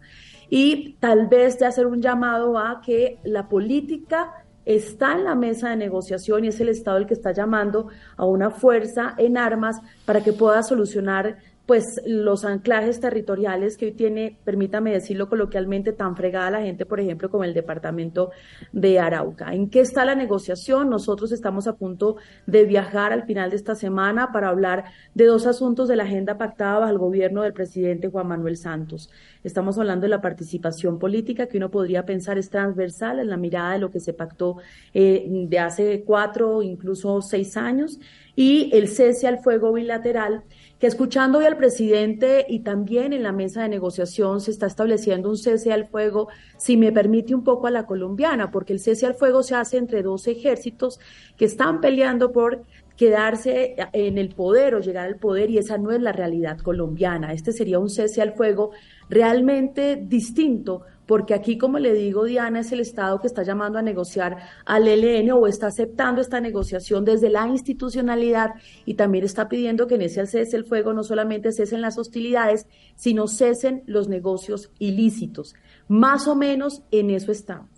Y 0.50 0.94
tal 1.00 1.28
vez 1.28 1.60
de 1.60 1.66
hacer 1.66 1.88
un 1.88 2.02
llamado 2.02 2.58
a 2.58 2.82
que 2.82 3.20
la 3.24 3.48
política 3.48 4.46
está 4.66 5.14
en 5.14 5.24
la 5.24 5.36
mesa 5.36 5.70
de 5.70 5.76
negociación 5.76 6.46
y 6.46 6.48
es 6.50 6.60
el 6.60 6.70
Estado 6.70 6.98
el 6.98 7.06
que 7.06 7.14
está 7.14 7.32
llamando 7.32 7.88
a 8.18 8.26
una 8.26 8.50
fuerza 8.50 9.14
en 9.18 9.38
armas 9.38 9.80
para 10.06 10.24
que 10.24 10.34
pueda 10.34 10.64
solucionar 10.64 11.38
pues 11.66 11.84
los 12.06 12.46
anclajes 12.46 13.00
territoriales 13.00 13.78
que 13.78 13.88
hoy 13.88 13.92
tiene, 13.94 14.38
permítame 14.44 14.92
decirlo 14.92 15.30
coloquialmente, 15.30 15.94
tan 15.94 16.16
fregada 16.16 16.52
la 16.52 16.62
gente, 16.62 16.86
por 16.86 17.00
ejemplo, 17.00 17.30
como 17.30 17.44
el 17.44 17.54
departamento 17.54 18.32
de 18.72 19.00
Arauca. 19.00 19.54
¿En 19.54 19.70
qué 19.70 19.80
está 19.80 20.06
la 20.06 20.16
negociación? 20.16 20.90
Nosotros 20.90 21.32
estamos 21.32 21.68
a 21.68 21.76
punto 21.76 22.18
de 22.46 22.66
viajar 22.66 23.12
al 23.12 23.24
final 23.26 23.50
de 23.50 23.56
esta 23.56 23.74
semana 23.74 24.32
para 24.32 24.50
hablar 24.50 24.86
de 25.16 25.26
dos 25.26 25.48
asuntos 25.48 25.88
de 25.88 25.96
la 25.96 26.04
agenda 26.04 26.38
pactada 26.38 26.80
bajo 26.80 26.92
el 26.92 26.98
gobierno 27.00 27.42
del 27.42 27.54
presidente 27.54 28.10
Juan 28.10 28.28
Manuel 28.28 28.58
Santos. 28.58 29.10
Estamos 29.44 29.78
hablando 29.78 30.04
de 30.04 30.10
la 30.10 30.22
participación 30.22 31.00
política, 31.00 31.48
que 31.48 31.58
uno 31.58 31.72
podría 31.72 32.06
pensar 32.06 32.38
es 32.38 32.50
transversal 32.50 33.20
en 33.20 33.30
la 33.30 33.38
mirada 33.38 33.74
de 33.74 33.80
lo 33.80 33.92
que 33.92 34.00
se 34.00 34.14
pactó 34.14 34.58
eh, 34.94 35.26
de 35.28 35.60
hace 35.60 36.04
cuatro, 36.04 36.62
incluso 36.62 37.22
seis 37.22 37.58
años, 37.58 38.00
y 38.36 38.70
el 38.74 38.88
cese 38.88 39.28
al 39.28 39.40
fuego 39.40 39.72
bilateral 39.74 40.44
escuchando 40.88 41.40
hoy 41.40 41.46
al 41.46 41.58
presidente 41.58 42.46
y 42.48 42.60
también 42.60 43.14
en 43.14 43.24
la 43.24 43.32
mesa 43.32 43.64
de 43.64 43.70
negociación 43.70 44.42
se 44.42 44.52
está 44.52 44.68
estableciendo 44.68 45.30
un 45.30 45.38
cese 45.38 45.72
al 45.72 45.88
fuego, 45.88 46.28
si 46.58 46.78
me 46.78 46.92
permite 46.92 47.36
un 47.36 47.44
poco 47.44 47.68
a 47.68 47.72
la 47.72 47.86
colombiana, 47.86 48.52
porque 48.52 48.74
el 48.74 48.80
cese 48.80 49.06
al 49.06 49.16
fuego 49.16 49.44
se 49.44 49.56
hace 49.56 49.78
entre 49.78 50.04
dos 50.04 50.28
ejércitos 50.28 51.00
que 51.38 51.46
están 51.46 51.82
peleando 51.82 52.32
por 52.32 52.64
quedarse 52.96 53.76
en 53.94 54.18
el 54.18 54.30
poder 54.34 54.76
o 54.76 54.80
llegar 54.80 55.06
al 55.06 55.18
poder 55.18 55.50
y 55.50 55.58
esa 55.58 55.78
no 55.78 55.92
es 55.92 56.02
la 56.02 56.14
realidad 56.14 56.60
colombiana. 56.60 57.34
Este 57.34 57.52
sería 57.52 57.80
un 57.80 57.90
cese 57.90 58.22
al 58.22 58.34
fuego 58.34 58.72
realmente 59.10 59.98
distinto 60.02 60.84
porque 61.06 61.34
aquí, 61.34 61.58
como 61.58 61.80
le 61.80 61.94
digo, 61.94 62.26
Diana, 62.26 62.62
es 62.62 62.72
el 62.72 62.80
Estado 62.80 63.20
que 63.22 63.28
está 63.28 63.44
llamando 63.44 63.78
a 63.78 63.82
negociar 63.82 64.38
al 64.66 64.88
ELN 64.88 65.32
o 65.32 65.48
está 65.48 65.68
aceptando 65.68 66.22
esta 66.22 66.40
negociación 66.40 67.06
desde 67.06 67.30
la 67.30 67.48
institucionalidad 67.48 68.52
y 68.86 68.96
también 68.96 69.24
está 69.24 69.48
pidiendo 69.48 69.88
que 69.88 69.96
en 69.96 70.04
ese 70.04 70.26
cese 70.26 70.58
el 70.58 70.66
fuego 70.66 70.94
no 70.94 71.04
solamente 71.04 71.52
cesen 71.52 71.82
las 71.82 71.98
hostilidades, 71.98 72.68
sino 72.96 73.28
cesen 73.28 73.84
los 73.86 74.08
negocios 74.08 74.72
ilícitos. 74.80 75.56
Más 75.88 76.28
o 76.28 76.36
menos 76.36 76.82
en 76.92 77.12
eso 77.12 77.32
estamos. 77.32 77.75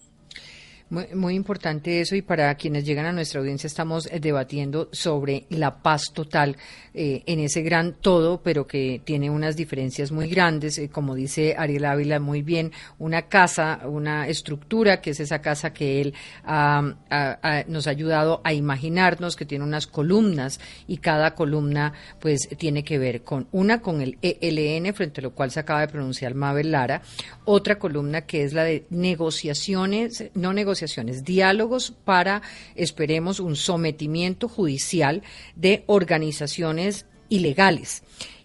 Muy, 0.89 1.35
importante 1.35 1.99
eso 1.99 2.15
y 2.15 2.21
para 2.21 2.55
quienes 2.55 2.85
llegan 2.85 3.05
a 3.05 3.11
nuestra 3.11 3.41
audiencia 3.41 3.67
estamos 3.67 4.05
eh, 4.05 4.21
debatiendo 4.21 4.87
sobre 4.93 5.45
la 5.49 5.81
paz 5.81 6.13
total 6.13 6.55
eh, 6.93 7.23
en 7.25 7.41
ese 7.41 7.61
gran 7.61 7.95
todo, 7.95 8.41
pero 8.41 8.67
que 8.67 9.01
tiene 9.03 9.29
unas 9.29 9.57
diferencias 9.57 10.13
muy 10.13 10.29
grandes, 10.29 10.77
eh, 10.77 10.87
como 10.89 11.13
dice 11.13 11.55
Ariel 11.57 11.83
Ávila 11.83 12.21
muy 12.21 12.41
bien, 12.41 12.71
una 12.99 13.23
casa, 13.23 13.81
una 13.83 14.29
estructura 14.29 15.01
que 15.01 15.09
es 15.09 15.19
esa 15.19 15.41
casa 15.41 15.73
que 15.73 15.99
él 15.99 16.13
nos 16.45 17.87
ha 17.87 17.89
ayudado 17.89 18.39
a 18.45 18.53
imaginarnos, 18.53 19.35
que 19.35 19.45
tiene 19.45 19.65
unas 19.65 19.87
columnas 19.87 20.61
y 20.87 20.99
cada 20.99 21.35
columna 21.35 21.91
pues 22.21 22.47
tiene 22.57 22.85
que 22.85 22.97
ver 22.97 23.23
con 23.23 23.47
una 23.51 23.81
con 23.81 24.01
el 24.01 24.17
ELN, 24.21 24.93
frente 24.93 25.19
a 25.19 25.23
lo 25.23 25.31
cual 25.31 25.51
se 25.51 25.59
acaba 25.59 25.81
de 25.81 25.89
pronunciar 25.89 26.33
Mabel 26.33 26.71
Lara, 26.71 27.01
otra 27.43 27.77
columna 27.77 28.21
que 28.21 28.45
es 28.45 28.53
la 28.53 28.63
de 28.63 28.85
negociaciones, 28.89 30.31
no 30.33 30.53
negociaciones, 30.53 30.76
diálogos 31.23 31.93
para, 32.03 32.41
esperemos, 32.75 33.39
un 33.39 33.55
sometimiento 33.55 34.47
judicial 34.47 35.23
de 35.55 35.83
organizaciones 35.87 37.05
ilegales. 37.29 38.03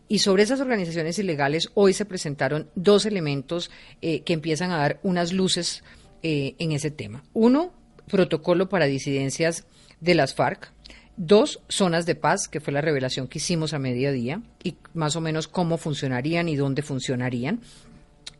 Y 0.08 0.18
sobre 0.18 0.42
esas 0.42 0.60
organizaciones 0.60 1.18
ilegales 1.18 1.70
hoy 1.74 1.94
se 1.94 2.04
presentaron 2.04 2.68
dos 2.74 3.06
elementos 3.06 3.70
eh, 4.02 4.20
que 4.20 4.34
empiezan 4.34 4.70
a 4.70 4.76
dar 4.76 5.00
unas 5.02 5.32
luces 5.32 5.82
eh, 6.22 6.54
en 6.58 6.72
ese 6.72 6.90
tema. 6.90 7.24
Uno, 7.32 7.72
protocolo 8.08 8.68
para 8.68 8.86
disidencias 8.86 9.64
de 10.00 10.14
las 10.14 10.34
FARC. 10.34 10.72
Dos, 11.16 11.60
zonas 11.68 12.06
de 12.06 12.14
paz, 12.14 12.48
que 12.48 12.60
fue 12.60 12.72
la 12.72 12.80
revelación 12.80 13.28
que 13.28 13.38
hicimos 13.38 13.74
a 13.74 13.78
mediodía, 13.78 14.42
y 14.62 14.76
más 14.94 15.14
o 15.14 15.20
menos 15.20 15.46
cómo 15.46 15.76
funcionarían 15.78 16.48
y 16.48 16.56
dónde 16.56 16.82
funcionarían. 16.82 17.60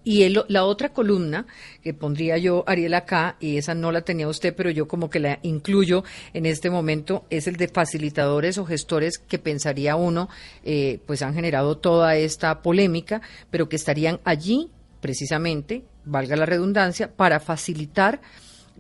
Y 0.05 0.29
la 0.29 0.65
otra 0.65 0.93
columna 0.93 1.47
que 1.81 1.95
pondría 1.95 2.37
yo, 2.37 2.65
Ariel, 2.67 2.95
acá, 2.95 3.37
y 3.39 3.57
esa 3.57 3.75
no 3.75 3.93
la 3.93 4.01
tenía 4.01 4.27
usted, 4.27 4.53
pero 4.55 4.69
yo 4.71 4.89
como 4.89 5.11
que 5.11 5.21
la 5.21 5.39
incluyo 5.43 6.03
en 6.35 6.45
este 6.45 6.71
momento, 6.71 7.25
es 7.31 7.47
el 7.47 7.57
de 7.57 7.69
facilitadores 7.69 8.59
o 8.59 8.67
gestores 8.67 9.19
que 9.19 9.39
pensaría 9.39 9.95
uno, 9.95 10.29
eh, 10.65 10.99
pues 11.07 11.23
han 11.23 11.35
generado 11.35 11.79
toda 11.79 12.17
esta 12.17 12.63
polémica, 12.63 13.23
pero 13.51 13.69
que 13.69 13.77
estarían 13.77 14.19
allí 14.25 14.71
precisamente, 15.01 15.85
valga 16.05 16.35
la 16.35 16.47
redundancia, 16.47 17.13
para 17.13 17.39
facilitar 17.39 18.21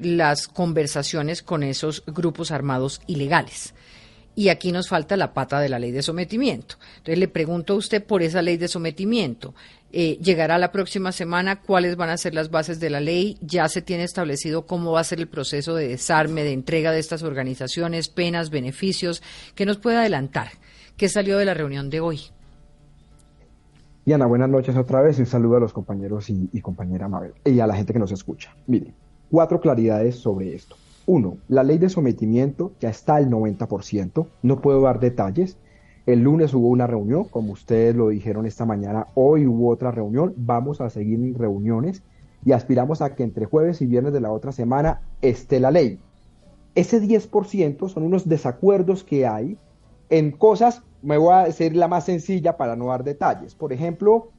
las 0.00 0.49
conversaciones 0.49 1.42
con 1.42 1.62
esos 1.62 2.02
grupos 2.06 2.50
armados 2.50 3.00
ilegales 3.06 3.75
y 4.35 4.49
aquí 4.49 4.73
nos 4.73 4.88
falta 4.88 5.16
la 5.16 5.35
pata 5.35 5.61
de 5.61 5.68
la 5.68 5.78
ley 5.78 5.90
de 5.90 6.02
sometimiento. 6.02 6.76
Entonces 6.99 7.18
le 7.18 7.28
pregunto 7.28 7.75
a 7.75 7.76
usted 7.76 8.02
por 8.04 8.23
esa 8.23 8.42
ley 8.42 8.56
de 8.56 8.68
sometimiento. 8.68 9.54
Eh, 9.94 10.18
llegará 10.22 10.56
la 10.56 10.72
próxima 10.72 11.12
semana, 11.12 11.61
cuáles 11.61 11.96
van 11.96 12.08
a 12.08 12.16
ser 12.16 12.32
las 12.32 12.50
bases 12.50 12.80
de 12.80 12.88
la 12.88 13.00
ley, 13.00 13.37
ya 13.42 13.68
se 13.68 13.82
tiene 13.82 14.04
establecido 14.04 14.64
cómo 14.64 14.92
va 14.92 15.00
a 15.00 15.04
ser 15.04 15.20
el 15.20 15.28
proceso 15.28 15.75
de 15.75 15.88
desarme, 15.88 16.44
de 16.44 16.52
entrega 16.52 16.92
de 16.92 16.99
estas 16.99 17.22
organizaciones, 17.22 18.08
penas, 18.08 18.49
beneficios, 18.49 19.22
¿qué 19.54 19.66
nos 19.66 19.76
puede 19.76 19.99
adelantar? 19.99 20.49
¿Qué 20.96 21.11
salió 21.11 21.37
de 21.37 21.44
la 21.44 21.52
reunión 21.52 21.90
de 21.90 22.00
hoy? 22.00 22.20
Diana, 24.06 24.25
buenas 24.25 24.49
noches 24.49 24.76
otra 24.76 25.02
vez 25.02 25.18
y 25.18 25.22
un 25.22 25.26
saludo 25.26 25.58
a 25.58 25.61
los 25.61 25.75
compañeros 25.75 26.30
y, 26.30 26.49
y 26.52 26.61
compañera 26.62 27.06
Mabel 27.06 27.34
y 27.44 27.61
a 27.61 27.66
la 27.66 27.76
gente 27.76 27.92
que 27.92 27.99
nos 27.99 28.12
escucha. 28.12 28.56
Mire, 28.66 28.94
cuatro 29.30 29.61
claridades 29.61 30.16
sobre 30.16 30.54
esto. 30.54 30.75
Uno, 31.04 31.37
la 31.49 31.64
ley 31.64 31.78
de 31.78 31.90
sometimiento 31.90 32.72
ya 32.80 32.88
está 32.88 33.16
al 33.16 33.28
90%, 33.28 34.26
no 34.42 34.61
puedo 34.61 34.80
dar 34.80 35.00
detalles, 35.00 35.58
el 36.06 36.23
lunes 36.23 36.52
hubo 36.54 36.68
una 36.68 36.87
reunión, 36.87 37.25
como 37.25 37.52
ustedes 37.52 37.94
lo 37.94 38.09
dijeron 38.09 38.47
esta 38.47 38.64
mañana, 38.64 39.06
hoy 39.14 39.47
hubo 39.47 39.68
otra 39.68 39.90
reunión, 39.90 40.35
vamos 40.37 40.80
a 40.80 40.90
seguir 40.90 41.21
en 41.21 41.35
reuniones 41.35 42.02
y 42.44 42.52
aspiramos 42.52 43.02
a 43.02 43.14
que 43.14 43.23
entre 43.23 43.47
jueves 43.47 43.80
y 43.82 43.87
viernes 43.87 44.12
de 44.12 44.21
la 44.21 44.32
otra 44.32 44.52
semana 44.52 45.02
esté 45.21 45.61
la 45.61 45.71
ley. 45.71 46.00
Ese 46.75 47.00
10% 47.00 47.88
son 47.88 48.02
unos 48.02 48.28
desacuerdos 48.28 49.04
que 49.04 49.26
hay 49.26 49.59
en 50.11 50.32
cosas, 50.32 50.82
me 51.02 51.18
voy 51.18 51.32
a 51.35 51.44
decir 51.44 51.76
la 51.76 51.88
más 51.88 52.04
sencilla 52.04 52.56
para 52.56 52.76
no 52.76 52.87
dar 52.87 53.04
detalles. 53.04 53.54
Por 53.54 53.73
ejemplo, 53.73 54.30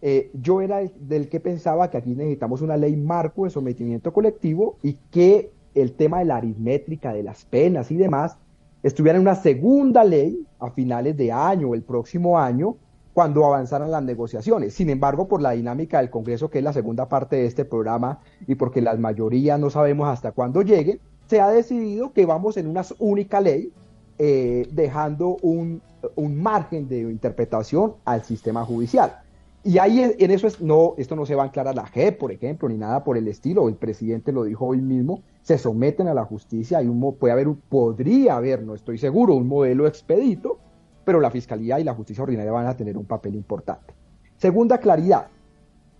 eh, 0.00 0.30
yo 0.34 0.60
era 0.60 0.80
del 1.00 1.28
que 1.28 1.38
pensaba 1.38 1.88
que 1.88 1.98
aquí 1.98 2.10
necesitamos 2.10 2.62
una 2.62 2.76
ley 2.76 2.96
marco 2.96 3.44
de 3.44 3.50
sometimiento 3.50 4.12
colectivo 4.12 4.76
y 4.82 4.94
que 5.10 5.52
el 5.74 5.92
tema 5.92 6.18
de 6.18 6.24
la 6.24 6.36
aritmética, 6.36 7.12
de 7.12 7.22
las 7.22 7.44
penas 7.44 7.90
y 7.90 7.96
demás, 7.96 8.36
estuviera 8.82 9.16
en 9.16 9.22
una 9.22 9.34
segunda 9.34 10.04
ley 10.04 10.46
a 10.58 10.70
finales 10.70 11.16
de 11.16 11.32
año 11.32 11.74
el 11.74 11.82
próximo 11.82 12.38
año 12.38 12.76
cuando 13.14 13.44
avanzaran 13.44 13.90
las 13.90 14.02
negociaciones. 14.02 14.74
Sin 14.74 14.90
embargo, 14.90 15.28
por 15.28 15.42
la 15.42 15.50
dinámica 15.52 15.98
del 15.98 16.10
Congreso, 16.10 16.48
que 16.50 16.58
es 16.58 16.64
la 16.64 16.72
segunda 16.72 17.08
parte 17.08 17.36
de 17.36 17.46
este 17.46 17.64
programa, 17.64 18.20
y 18.46 18.54
porque 18.54 18.80
las 18.80 18.98
mayorías 18.98 19.60
no 19.60 19.70
sabemos 19.70 20.08
hasta 20.08 20.32
cuándo 20.32 20.62
lleguen, 20.62 20.98
se 21.26 21.40
ha 21.40 21.48
decidido 21.48 22.12
que 22.12 22.26
vamos 22.26 22.56
en 22.56 22.66
una 22.66 22.82
única 22.98 23.40
ley, 23.40 23.72
eh, 24.18 24.66
dejando 24.72 25.36
un, 25.42 25.82
un 26.16 26.42
margen 26.42 26.88
de 26.88 27.00
interpretación 27.00 27.94
al 28.04 28.24
sistema 28.24 28.64
judicial. 28.64 29.18
Y 29.64 29.78
ahí 29.78 30.00
en 30.00 30.30
eso 30.32 30.48
es, 30.48 30.60
no, 30.60 30.94
esto 30.96 31.14
no 31.14 31.24
se 31.24 31.36
va 31.36 31.44
a 31.44 31.46
aclarar 31.46 31.76
la 31.76 31.86
JEP, 31.86 32.18
por 32.18 32.32
ejemplo, 32.32 32.68
ni 32.68 32.76
nada 32.76 33.04
por 33.04 33.16
el 33.16 33.28
estilo. 33.28 33.68
El 33.68 33.76
presidente 33.76 34.32
lo 34.32 34.42
dijo 34.42 34.66
hoy 34.66 34.80
mismo, 34.80 35.22
se 35.42 35.56
someten 35.56 36.08
a 36.08 36.14
la 36.14 36.24
justicia, 36.24 36.78
hay 36.78 36.88
un, 36.88 37.14
puede 37.16 37.32
haber, 37.32 37.48
podría 37.68 38.36
haber, 38.36 38.64
no 38.64 38.74
estoy 38.74 38.98
seguro, 38.98 39.34
un 39.34 39.46
modelo 39.46 39.86
expedito, 39.86 40.58
pero 41.04 41.20
la 41.20 41.30
fiscalía 41.30 41.78
y 41.78 41.84
la 41.84 41.94
justicia 41.94 42.24
ordinaria 42.24 42.50
van 42.50 42.66
a 42.66 42.76
tener 42.76 42.98
un 42.98 43.04
papel 43.04 43.36
importante. 43.36 43.94
Segunda 44.36 44.78
claridad, 44.78 45.28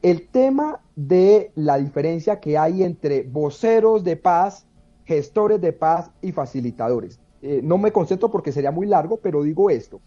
el 0.03 0.27
tema 0.27 0.81
de 0.97 1.53
la 1.55 1.79
diferencia 1.79 2.41
que 2.41 2.59
hay 2.59 2.83
entre 2.83 3.23
voceros 3.23 4.03
de 4.03 4.17
paz, 4.17 4.67
gestores 5.05 5.61
de 5.61 5.73
paz 5.73 6.11
y 6.21 6.33
facilitadores. 6.33 7.21
Eh, 7.43 7.61
no 7.63 7.79
me 7.79 7.93
concentro 7.93 8.29
porque 8.29 8.51
sería 8.51 8.73
muy 8.73 8.87
largo, 8.87 9.19
pero 9.19 9.45
digo 9.45 9.71
esto. 9.71 10.01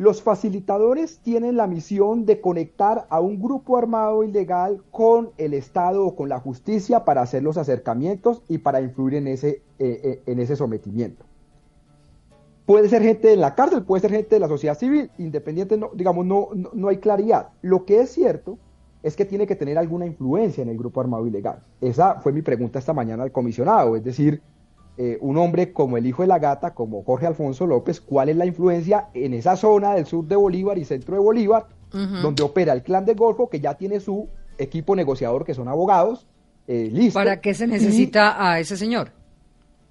Los 0.00 0.22
facilitadores 0.22 1.18
tienen 1.18 1.58
la 1.58 1.66
misión 1.66 2.24
de 2.24 2.40
conectar 2.40 3.06
a 3.10 3.20
un 3.20 3.38
grupo 3.38 3.76
armado 3.76 4.24
ilegal 4.24 4.82
con 4.90 5.28
el 5.36 5.52
Estado 5.52 6.06
o 6.06 6.16
con 6.16 6.30
la 6.30 6.40
justicia 6.40 7.04
para 7.04 7.20
hacer 7.20 7.42
los 7.42 7.58
acercamientos 7.58 8.40
y 8.48 8.56
para 8.56 8.80
influir 8.80 9.16
en 9.16 9.26
ese, 9.26 9.60
eh, 9.78 10.00
eh, 10.02 10.22
en 10.24 10.40
ese 10.40 10.56
sometimiento. 10.56 11.26
Puede 12.64 12.88
ser 12.88 13.02
gente 13.02 13.28
de 13.28 13.36
la 13.36 13.54
cárcel, 13.54 13.82
puede 13.82 14.00
ser 14.00 14.12
gente 14.12 14.36
de 14.36 14.40
la 14.40 14.48
sociedad 14.48 14.78
civil, 14.78 15.10
independiente, 15.18 15.76
no, 15.76 15.90
digamos, 15.92 16.24
no, 16.24 16.48
no 16.72 16.88
hay 16.88 16.96
claridad. 16.96 17.50
Lo 17.60 17.84
que 17.84 18.00
es 18.00 18.08
cierto 18.08 18.56
es 19.02 19.16
que 19.16 19.26
tiene 19.26 19.46
que 19.46 19.54
tener 19.54 19.76
alguna 19.76 20.06
influencia 20.06 20.62
en 20.62 20.70
el 20.70 20.78
grupo 20.78 21.02
armado 21.02 21.26
ilegal. 21.26 21.62
Esa 21.82 22.22
fue 22.22 22.32
mi 22.32 22.40
pregunta 22.40 22.78
esta 22.78 22.94
mañana 22.94 23.24
al 23.24 23.32
comisionado, 23.32 23.96
es 23.96 24.02
decir, 24.02 24.40
eh, 25.02 25.16
un 25.22 25.38
hombre 25.38 25.72
como 25.72 25.96
el 25.96 26.04
hijo 26.04 26.20
de 26.20 26.28
la 26.28 26.38
gata, 26.38 26.74
como 26.74 27.02
Jorge 27.02 27.26
Alfonso 27.26 27.66
López, 27.66 28.02
cuál 28.02 28.28
es 28.28 28.36
la 28.36 28.44
influencia 28.44 29.08
en 29.14 29.32
esa 29.32 29.56
zona 29.56 29.94
del 29.94 30.04
sur 30.04 30.26
de 30.26 30.36
Bolívar 30.36 30.76
y 30.76 30.84
centro 30.84 31.14
de 31.14 31.22
Bolívar, 31.22 31.68
donde 31.90 32.42
opera 32.42 32.74
el 32.74 32.82
clan 32.82 33.06
del 33.06 33.16
Golfo, 33.16 33.48
que 33.48 33.60
ya 33.60 33.78
tiene 33.78 33.98
su 33.98 34.28
equipo 34.58 34.94
negociador 34.94 35.46
que 35.46 35.54
son 35.54 35.68
abogados, 35.68 36.26
eh, 36.68 36.90
listo. 36.92 37.18
¿Para 37.18 37.40
qué 37.40 37.54
se 37.54 37.66
necesita 37.66 38.46
a 38.46 38.60
ese 38.60 38.76
señor? 38.76 39.12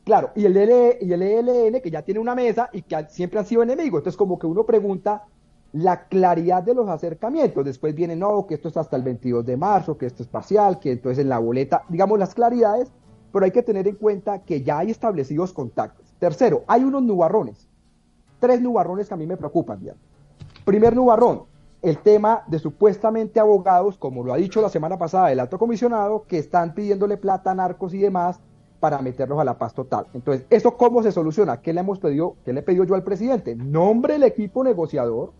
Claro, 0.04 0.30
y 0.36 0.46
el, 0.46 0.56
e 0.56 1.00
y 1.02 1.12
el 1.12 1.24
ELN 1.24 1.82
que 1.82 1.90
ya 1.90 2.04
tiene 2.04 2.20
una 2.20 2.36
mesa 2.36 2.70
y 2.72 2.84
que 2.84 3.08
siempre 3.10 3.40
han 3.40 3.48
sido 3.48 3.64
enemigos. 3.64 4.02
Entonces, 4.02 4.16
como 4.16 4.38
que 4.38 4.46
uno 4.46 4.64
pregunta 4.64 5.24
la 5.72 6.08
claridad 6.08 6.62
de 6.62 6.76
los 6.76 6.88
acercamientos. 6.88 7.66
Después 7.66 7.96
viene, 7.96 8.16
no, 8.16 8.46
que 8.46 8.54
esto 8.54 8.68
es 8.68 8.78
hasta 8.78 8.96
el 8.96 9.02
22 9.02 9.44
de 9.44 9.58
marzo, 9.58 9.98
que 9.98 10.06
esto 10.06 10.22
es 10.22 10.30
parcial, 10.30 10.80
que 10.80 10.92
entonces 10.92 11.24
en 11.24 11.30
la 11.30 11.40
boleta, 11.40 11.82
digamos 11.90 12.20
las 12.20 12.36
claridades, 12.36 12.92
pero 13.32 13.46
hay 13.46 13.52
que 13.52 13.64
tener 13.64 13.88
en 13.88 13.96
cuenta 13.96 14.40
que 14.40 14.62
ya 14.62 14.80
hay 14.80 14.92
establecidos 14.92 15.54
contactos. 15.54 16.14
Tercero, 16.20 16.64
hay 16.68 16.84
unos 16.84 17.04
nubarrones. 17.04 17.68
Tres 18.40 18.62
nubarrones 18.62 19.08
que 19.08 19.14
a 19.14 19.18
mí 19.18 19.28
me 19.28 19.38
preocupan, 19.38 19.82
ya. 19.82 19.96
Primer 20.66 20.96
nubarrón, 20.96 21.44
el 21.82 21.98
tema 22.00 22.44
de 22.48 22.60
supuestamente 22.60 23.40
abogados, 23.40 23.98
como 23.98 24.24
lo 24.24 24.34
ha 24.34 24.38
dicho 24.38 24.62
la 24.62 24.70
semana 24.70 24.98
pasada 24.98 25.32
el 25.32 25.40
alto 25.40 25.58
comisionado, 25.58 26.26
que 26.28 26.38
están 26.38 26.74
pidiéndole 26.74 27.18
plata 27.18 27.52
a 27.52 27.56
narcos 27.56 27.94
y 27.94 28.00
demás 28.00 28.40
para 28.80 29.02
meterlos 29.02 29.40
a 29.40 29.44
la 29.44 29.58
paz 29.58 29.74
total. 29.74 30.08
Entonces, 30.14 30.46
¿eso 30.50 30.78
cómo 30.78 31.04
se 31.04 31.12
soluciona? 31.12 31.62
¿Qué 31.62 31.74
le 31.74 31.82
hemos 31.82 32.00
pedido? 32.00 32.36
¿Qué 32.46 32.54
le 32.54 32.62
he 32.62 32.64
pedido 32.64 32.84
yo 32.86 32.96
al 32.96 33.04
presidente? 33.04 33.56
Nombre 33.56 34.16
el 34.16 34.24
equipo 34.24 34.64
negociador 34.64 35.34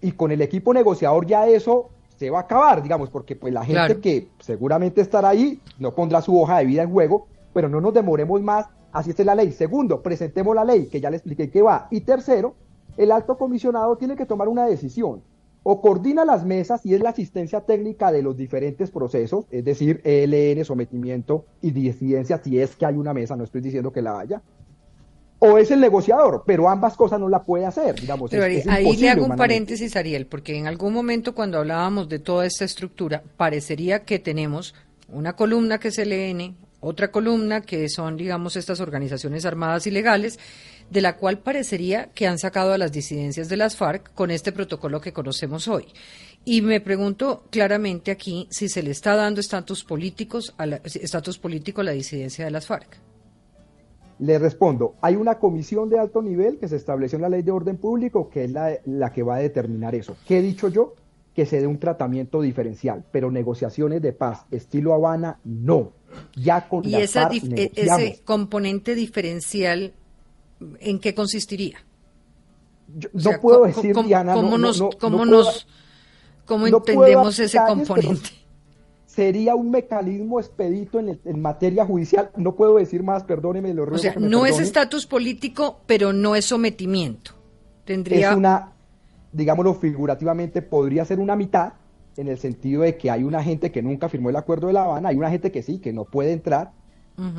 y 0.00 0.12
con 0.12 0.32
el 0.32 0.40
equipo 0.40 0.74
negociador 0.74 1.26
ya 1.26 1.46
eso 1.46 1.90
se 2.20 2.28
va 2.28 2.40
a 2.40 2.42
acabar, 2.42 2.82
digamos, 2.82 3.08
porque 3.08 3.34
pues 3.34 3.50
la 3.50 3.64
gente 3.64 3.98
que 3.98 4.28
seguramente 4.40 5.00
estará 5.00 5.30
ahí 5.30 5.58
no 5.78 5.94
pondrá 5.94 6.20
su 6.20 6.38
hoja 6.38 6.58
de 6.58 6.66
vida 6.66 6.82
en 6.82 6.90
juego, 6.90 7.28
pero 7.54 7.66
no 7.70 7.80
nos 7.80 7.94
demoremos 7.94 8.42
más, 8.42 8.66
así 8.92 9.12
es 9.12 9.24
la 9.24 9.34
ley. 9.34 9.52
Segundo, 9.52 10.02
presentemos 10.02 10.54
la 10.54 10.62
ley, 10.62 10.88
que 10.88 11.00
ya 11.00 11.08
le 11.08 11.16
expliqué 11.16 11.48
que 11.48 11.62
va. 11.62 11.88
Y 11.90 12.02
tercero, 12.02 12.56
el 12.98 13.10
alto 13.10 13.38
comisionado 13.38 13.96
tiene 13.96 14.16
que 14.16 14.26
tomar 14.26 14.48
una 14.48 14.66
decisión. 14.66 15.22
O 15.62 15.80
coordina 15.80 16.26
las 16.26 16.44
mesas 16.44 16.84
y 16.84 16.92
es 16.92 17.00
la 17.00 17.08
asistencia 17.08 17.62
técnica 17.62 18.12
de 18.12 18.20
los 18.20 18.36
diferentes 18.36 18.90
procesos, 18.90 19.46
es 19.50 19.64
decir, 19.64 20.02
ELN, 20.04 20.62
sometimiento 20.66 21.46
y 21.62 21.70
disidencia, 21.70 22.36
si 22.36 22.60
es 22.60 22.76
que 22.76 22.84
hay 22.84 22.96
una 22.96 23.14
mesa, 23.14 23.34
no 23.34 23.44
estoy 23.44 23.62
diciendo 23.62 23.92
que 23.92 24.02
la 24.02 24.18
haya, 24.20 24.42
o 25.40 25.56
es 25.58 25.70
el 25.70 25.80
negociador, 25.80 26.44
pero 26.46 26.68
ambas 26.68 26.96
cosas 26.96 27.18
no 27.18 27.28
la 27.28 27.42
puede 27.42 27.64
hacer, 27.64 27.98
digamos. 27.98 28.30
ahí 28.32 28.96
le 28.96 29.10
hago 29.10 29.24
un 29.24 29.36
paréntesis, 29.36 29.96
Ariel, 29.96 30.26
porque 30.26 30.56
en 30.56 30.66
algún 30.66 30.92
momento 30.92 31.34
cuando 31.34 31.58
hablábamos 31.58 32.08
de 32.08 32.18
toda 32.18 32.46
esta 32.46 32.66
estructura, 32.66 33.22
parecería 33.36 34.04
que 34.04 34.18
tenemos 34.18 34.74
una 35.08 35.34
columna 35.34 35.78
que 35.78 35.88
es 35.88 35.98
el 35.98 36.12
EN, 36.12 36.56
otra 36.80 37.10
columna 37.10 37.62
que 37.62 37.88
son, 37.88 38.18
digamos, 38.18 38.56
estas 38.56 38.80
organizaciones 38.80 39.46
armadas 39.46 39.86
ilegales, 39.86 40.38
de 40.90 41.00
la 41.00 41.16
cual 41.16 41.38
parecería 41.38 42.10
que 42.14 42.26
han 42.26 42.38
sacado 42.38 42.74
a 42.74 42.78
las 42.78 42.92
disidencias 42.92 43.48
de 43.48 43.56
las 43.56 43.76
FARC 43.76 44.12
con 44.14 44.30
este 44.30 44.52
protocolo 44.52 45.00
que 45.00 45.12
conocemos 45.12 45.68
hoy. 45.68 45.86
Y 46.44 46.60
me 46.60 46.80
pregunto 46.80 47.44
claramente 47.50 48.10
aquí 48.10 48.46
si 48.50 48.68
se 48.68 48.82
le 48.82 48.90
está 48.90 49.14
dando 49.14 49.40
estatus 49.40 49.84
políticos 49.84 50.54
a 50.58 50.66
estatus 50.66 51.38
político 51.38 51.80
a 51.80 51.84
la 51.84 51.92
disidencia 51.92 52.44
de 52.44 52.50
las 52.50 52.66
FARC. 52.66 53.09
Le 54.20 54.38
respondo, 54.38 54.96
hay 55.00 55.16
una 55.16 55.38
comisión 55.38 55.88
de 55.88 55.98
alto 55.98 56.20
nivel 56.20 56.58
que 56.58 56.68
se 56.68 56.76
estableció 56.76 57.16
en 57.16 57.22
la 57.22 57.28
ley 57.30 57.42
de 57.42 57.50
orden 57.50 57.78
público 57.78 58.28
que 58.28 58.44
es 58.44 58.52
la, 58.52 59.12
que 59.12 59.22
va 59.22 59.36
a 59.36 59.38
determinar 59.38 59.94
eso. 59.94 60.16
¿Qué 60.26 60.38
he 60.38 60.42
dicho 60.42 60.68
yo? 60.68 60.94
Que 61.34 61.46
se 61.46 61.60
dé 61.60 61.66
un 61.66 61.78
tratamiento 61.78 62.42
diferencial, 62.42 63.04
pero 63.10 63.30
negociaciones 63.30 64.02
de 64.02 64.12
paz 64.12 64.44
estilo 64.50 64.92
Habana, 64.92 65.40
no. 65.44 65.92
Ya 66.36 66.68
con 66.68 66.86
¿Y 66.86 66.96
esa 66.96 67.30
e, 67.32 67.70
ese 67.74 68.20
componente 68.24 68.94
diferencial, 68.94 69.94
en 70.80 70.98
qué 70.98 71.14
consistiría? 71.14 71.78
no 73.12 73.30
puedo 73.40 73.64
decir, 73.64 73.94
Diana, 74.04 74.34
¿cómo, 74.34 74.58
nos, 74.58 74.82
cómo 74.98 76.66
entendemos 76.66 77.38
ese 77.38 77.58
componente? 77.66 78.39
Sería 79.14 79.56
un 79.56 79.70
mecanismo 79.70 80.38
expedito 80.38 81.00
en, 81.00 81.40
materia 81.40 81.84
judicial. 81.84 82.30
No 82.36 82.54
puedo 82.54 82.76
decir 82.76 83.02
más, 83.02 83.24
perdóneme. 83.24 83.74
Lo 83.74 83.84
o 83.84 83.98
sea, 83.98 84.14
no 84.16 84.46
es 84.46 84.60
estatus 84.60 85.06
político, 85.06 85.80
pero 85.86 86.12
no 86.12 86.36
es 86.36 86.44
sometimiento. 86.44 87.32
Tendría... 87.84 88.30
Es 88.30 88.36
una, 88.36 88.72
digámoslo 89.32 89.74
figurativamente, 89.74 90.62
podría 90.62 91.04
ser 91.04 91.18
una 91.18 91.34
mitad, 91.34 91.72
en 92.16 92.28
el 92.28 92.38
sentido 92.38 92.82
de 92.82 92.96
que 92.96 93.10
hay 93.10 93.24
una 93.24 93.42
gente 93.42 93.72
que 93.72 93.82
nunca 93.82 94.08
firmó 94.08 94.30
el 94.30 94.36
acuerdo 94.36 94.68
de 94.68 94.74
La 94.74 94.84
Habana, 94.84 95.08
hay 95.08 95.16
una 95.16 95.30
gente 95.30 95.50
que 95.50 95.62
sí, 95.62 95.78
que 95.78 95.92
no 95.92 96.04
puede 96.04 96.32
entrar. 96.32 96.72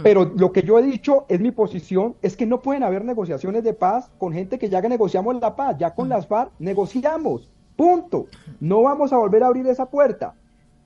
Pero 0.03 0.31
lo 0.38 0.51
que 0.51 0.62
yo 0.62 0.77
he 0.77 0.84
dicho 0.84 1.25
es 1.27 1.39
mi 1.39 1.49
posición, 1.49 2.15
es 2.21 2.38
que 2.38 2.45
no 2.45 2.62
pueden 2.62 2.84
haber 2.84 3.03
negociaciones 3.03 3.63
de 3.63 3.73
paz 3.73 4.12
con 4.19 4.31
gente 4.31 4.60
que 4.60 4.69
ya 4.69 4.79
que 4.79 4.89
negociamos 4.89 5.39
la 5.41 5.55
paz, 5.55 5.77
ya 5.79 5.95
con 5.95 6.07
las 6.07 6.27
FARC 6.27 6.51
negociamos, 6.60 7.49
punto. 7.75 8.27
No 8.60 8.84
vamos 8.84 9.12
a 9.12 9.17
volver 9.17 9.41
a 9.41 9.47
abrir 9.47 9.65
esa 9.65 9.89
puerta 9.89 10.36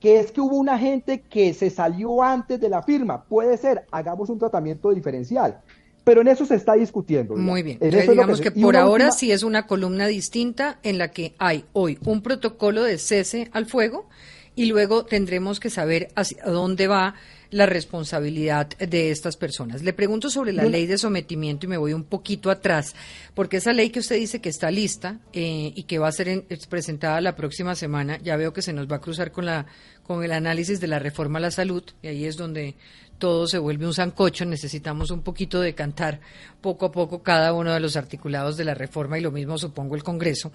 que 0.06 0.20
es 0.20 0.30
que 0.30 0.40
hubo 0.40 0.54
una 0.54 0.78
gente 0.78 1.22
que 1.28 1.52
se 1.52 1.68
salió 1.68 2.22
antes 2.22 2.60
de 2.60 2.68
la 2.68 2.80
firma. 2.80 3.24
Puede 3.24 3.56
ser, 3.56 3.86
hagamos 3.90 4.30
un 4.30 4.38
tratamiento 4.38 4.92
diferencial. 4.92 5.60
Pero 6.04 6.20
en 6.20 6.28
eso 6.28 6.46
se 6.46 6.54
está 6.54 6.74
discutiendo. 6.74 7.34
Muy 7.34 7.64
bien. 7.64 7.80
digamos 7.80 8.40
que, 8.40 8.52
por 8.52 8.76
ahora 8.76 9.10
sí 9.10 9.32
es 9.32 9.42
una 9.42 9.66
columna 9.66 10.06
distinta 10.06 10.78
en 10.84 10.98
la 10.98 11.10
que 11.10 11.34
hay 11.38 11.64
hoy 11.72 11.98
un 12.04 12.22
protocolo 12.22 12.84
de 12.84 12.98
cese 12.98 13.48
al 13.50 13.66
fuego 13.66 14.08
y 14.56 14.66
luego 14.66 15.04
tendremos 15.04 15.60
que 15.60 15.70
saber 15.70 16.08
hacia 16.16 16.42
dónde 16.44 16.88
va 16.88 17.14
la 17.50 17.66
responsabilidad 17.66 18.68
de 18.78 19.10
estas 19.10 19.36
personas. 19.36 19.82
Le 19.82 19.92
pregunto 19.92 20.30
sobre 20.30 20.52
la 20.52 20.64
ley 20.64 20.86
de 20.86 20.98
sometimiento 20.98 21.66
y 21.66 21.68
me 21.68 21.76
voy 21.76 21.92
un 21.92 22.04
poquito 22.04 22.50
atrás, 22.50 22.96
porque 23.34 23.58
esa 23.58 23.72
ley 23.72 23.90
que 23.90 24.00
usted 24.00 24.16
dice 24.16 24.40
que 24.40 24.48
está 24.48 24.70
lista 24.70 25.20
eh, 25.32 25.72
y 25.74 25.84
que 25.84 25.98
va 25.98 26.08
a 26.08 26.12
ser 26.12 26.44
presentada 26.68 27.20
la 27.20 27.36
próxima 27.36 27.74
semana, 27.74 28.18
ya 28.22 28.36
veo 28.36 28.52
que 28.52 28.62
se 28.62 28.72
nos 28.72 28.90
va 28.90 28.96
a 28.96 29.00
cruzar 29.00 29.30
con, 29.30 29.46
la, 29.46 29.66
con 30.02 30.24
el 30.24 30.32
análisis 30.32 30.80
de 30.80 30.88
la 30.88 30.98
reforma 30.98 31.38
a 31.38 31.42
la 31.42 31.50
salud, 31.50 31.84
y 32.02 32.08
ahí 32.08 32.24
es 32.24 32.36
donde 32.36 32.74
todo 33.18 33.46
se 33.46 33.58
vuelve 33.58 33.86
un 33.86 33.94
zancocho, 33.94 34.44
necesitamos 34.44 35.10
un 35.10 35.22
poquito 35.22 35.60
de 35.60 35.74
cantar 35.74 36.20
poco 36.60 36.86
a 36.86 36.92
poco 36.92 37.22
cada 37.22 37.52
uno 37.52 37.72
de 37.72 37.80
los 37.80 37.96
articulados 37.96 38.56
de 38.56 38.64
la 38.64 38.74
reforma 38.74 39.18
y 39.18 39.22
lo 39.22 39.30
mismo 39.30 39.56
supongo 39.56 39.94
el 39.94 40.02
Congreso. 40.02 40.52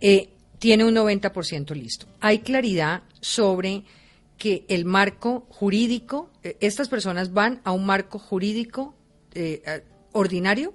Eh, 0.00 0.28
tiene 0.58 0.84
un 0.84 0.94
90% 0.94 1.74
listo. 1.74 2.06
Hay 2.20 2.40
claridad 2.40 3.02
sobre 3.20 3.84
que 4.36 4.64
el 4.68 4.84
marco 4.84 5.46
jurídico, 5.48 6.30
eh, 6.42 6.56
estas 6.60 6.88
personas 6.88 7.32
van 7.32 7.60
a 7.64 7.72
un 7.72 7.84
marco 7.84 8.18
jurídico 8.18 8.94
eh, 9.34 9.82
ordinario? 10.12 10.72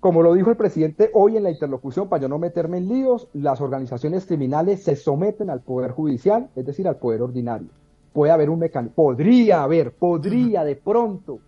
Como 0.00 0.22
lo 0.22 0.32
dijo 0.32 0.50
el 0.50 0.56
presidente 0.56 1.10
hoy 1.12 1.36
en 1.36 1.42
la 1.42 1.50
interlocución, 1.50 2.08
para 2.08 2.22
yo 2.22 2.28
no 2.28 2.38
meterme 2.38 2.78
en 2.78 2.88
líos, 2.88 3.28
las 3.34 3.60
organizaciones 3.60 4.24
criminales 4.24 4.82
se 4.82 4.96
someten 4.96 5.50
al 5.50 5.60
poder 5.60 5.90
judicial, 5.90 6.48
es 6.56 6.64
decir, 6.64 6.88
al 6.88 6.96
poder 6.96 7.20
ordinario. 7.20 7.68
Puede 8.14 8.32
haber 8.32 8.48
un 8.48 8.60
mecanismo, 8.60 8.94
podría 8.94 9.62
haber, 9.62 9.92
podría 9.92 10.64
de 10.64 10.76
pronto 10.76 11.40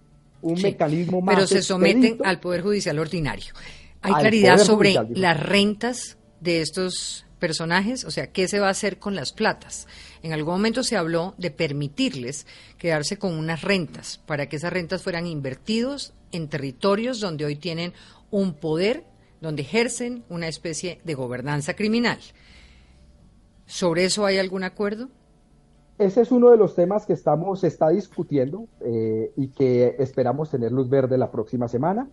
un 0.43 0.61
mecanismo 0.61 1.23
más. 1.23 1.35
Pero 1.35 1.47
se 1.47 1.63
someten 1.63 2.19
al 2.25 2.41
poder 2.41 2.63
judicial 2.63 2.99
ordinario. 2.99 3.55
¿Hay 4.03 4.13
claridad 4.15 4.59
sobre 4.59 4.95
las 5.15 5.41
rentas 5.41 6.19
de 6.41 6.61
estos 6.61 7.25
personajes? 7.39 8.05
O 8.05 8.11
sea, 8.11 8.33
¿qué 8.33 8.49
se 8.49 8.61
va 8.61 8.67
a 8.69 8.71
hacer 8.71 8.99
con 8.99 9.15
las 9.15 9.33
platas? 9.33 9.87
En 10.23 10.33
algún 10.33 10.55
momento 10.55 10.83
se 10.83 10.97
habló 10.97 11.35
de 11.39 11.51
permitirles 11.51 12.47
quedarse 12.79 13.17
con 13.19 13.35
unas 13.35 13.63
rentas 13.63 14.21
para 14.27 14.49
que 14.49 14.57
esas 14.57 14.73
rentas 14.73 15.03
fueran 15.03 15.27
invertidos 15.27 16.15
en 16.33 16.49
territorios 16.49 17.21
donde 17.21 17.45
hoy 17.45 17.57
tienen 17.57 17.93
un 18.31 18.55
poder, 18.55 19.05
donde 19.41 19.63
ejercen 19.63 20.25
una 20.29 20.49
especie 20.49 21.01
de 21.05 21.15
gobernanza 21.15 21.75
criminal. 21.75 22.19
¿Sobre 23.67 24.05
eso 24.05 24.27
hay 24.27 24.39
algún 24.39 24.65
acuerdo? 24.65 25.09
Ese 25.99 26.23
es 26.23 26.33
uno 26.33 26.51
de 26.51 26.57
los 26.57 26.75
temas 26.75 27.07
que 27.07 27.13
estamos, 27.13 27.61
se 27.61 27.69
está 27.69 27.91
discutiendo 27.91 28.67
eh, 28.81 29.33
y 29.37 29.49
que 29.49 29.95
esperamos 29.99 30.51
tener 30.51 30.73
luz 30.73 30.89
verde 30.89 31.17
la 31.17 31.31
próxima 31.31 31.69
semana. 31.69 32.09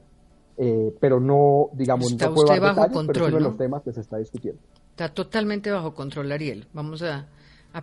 Eh, 0.61 0.93
pero 0.99 1.21
no, 1.21 1.69
digamos, 1.71 2.11
está 2.11 2.27
no 2.27 2.33
puedo 2.33 2.49
usted 2.49 2.61
bajo 2.61 2.91
control, 2.91 3.07
pero 3.07 3.25
es 3.25 3.31
uno 3.31 3.37
de 3.37 3.43
los 3.49 3.57
temas 3.57 3.81
que 3.81 3.93
se 3.93 4.01
está 4.01 4.17
discutiendo. 4.17 4.61
Está 4.89 5.07
totalmente 5.07 5.71
bajo 5.71 5.93
control, 5.93 6.33
Ariel. 6.33 6.67
Vamos 6.73 7.01
a, 7.01 7.27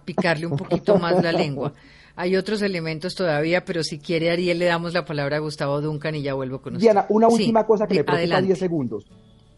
picarle 0.05 0.47
un 0.47 0.59
poquito 0.59 0.99
más 0.99 1.23
la 1.25 1.33
lengua. 1.33 1.73
Hay 2.17 2.37
otros 2.37 2.61
elementos 2.61 3.15
todavía, 3.15 3.65
pero 3.65 3.83
si 3.83 3.99
quiere, 3.99 4.31
Ariel, 4.31 4.59
le 4.59 4.67
damos 4.67 4.93
la 4.93 5.07
palabra 5.07 5.39
a 5.39 5.41
Gustavo 5.41 5.81
Duncan 5.81 6.17
y 6.17 6.23
ya 6.23 6.35
vuelvo 6.35 6.61
con 6.61 6.75
usted. 6.75 6.85
Diana, 6.85 7.07
una 7.09 7.29
última 7.29 7.65
cosa 7.65 7.87
que 7.87 7.95
le 7.95 8.05
preocupa 8.05 8.43
10 8.43 8.59
segundos. 8.59 9.07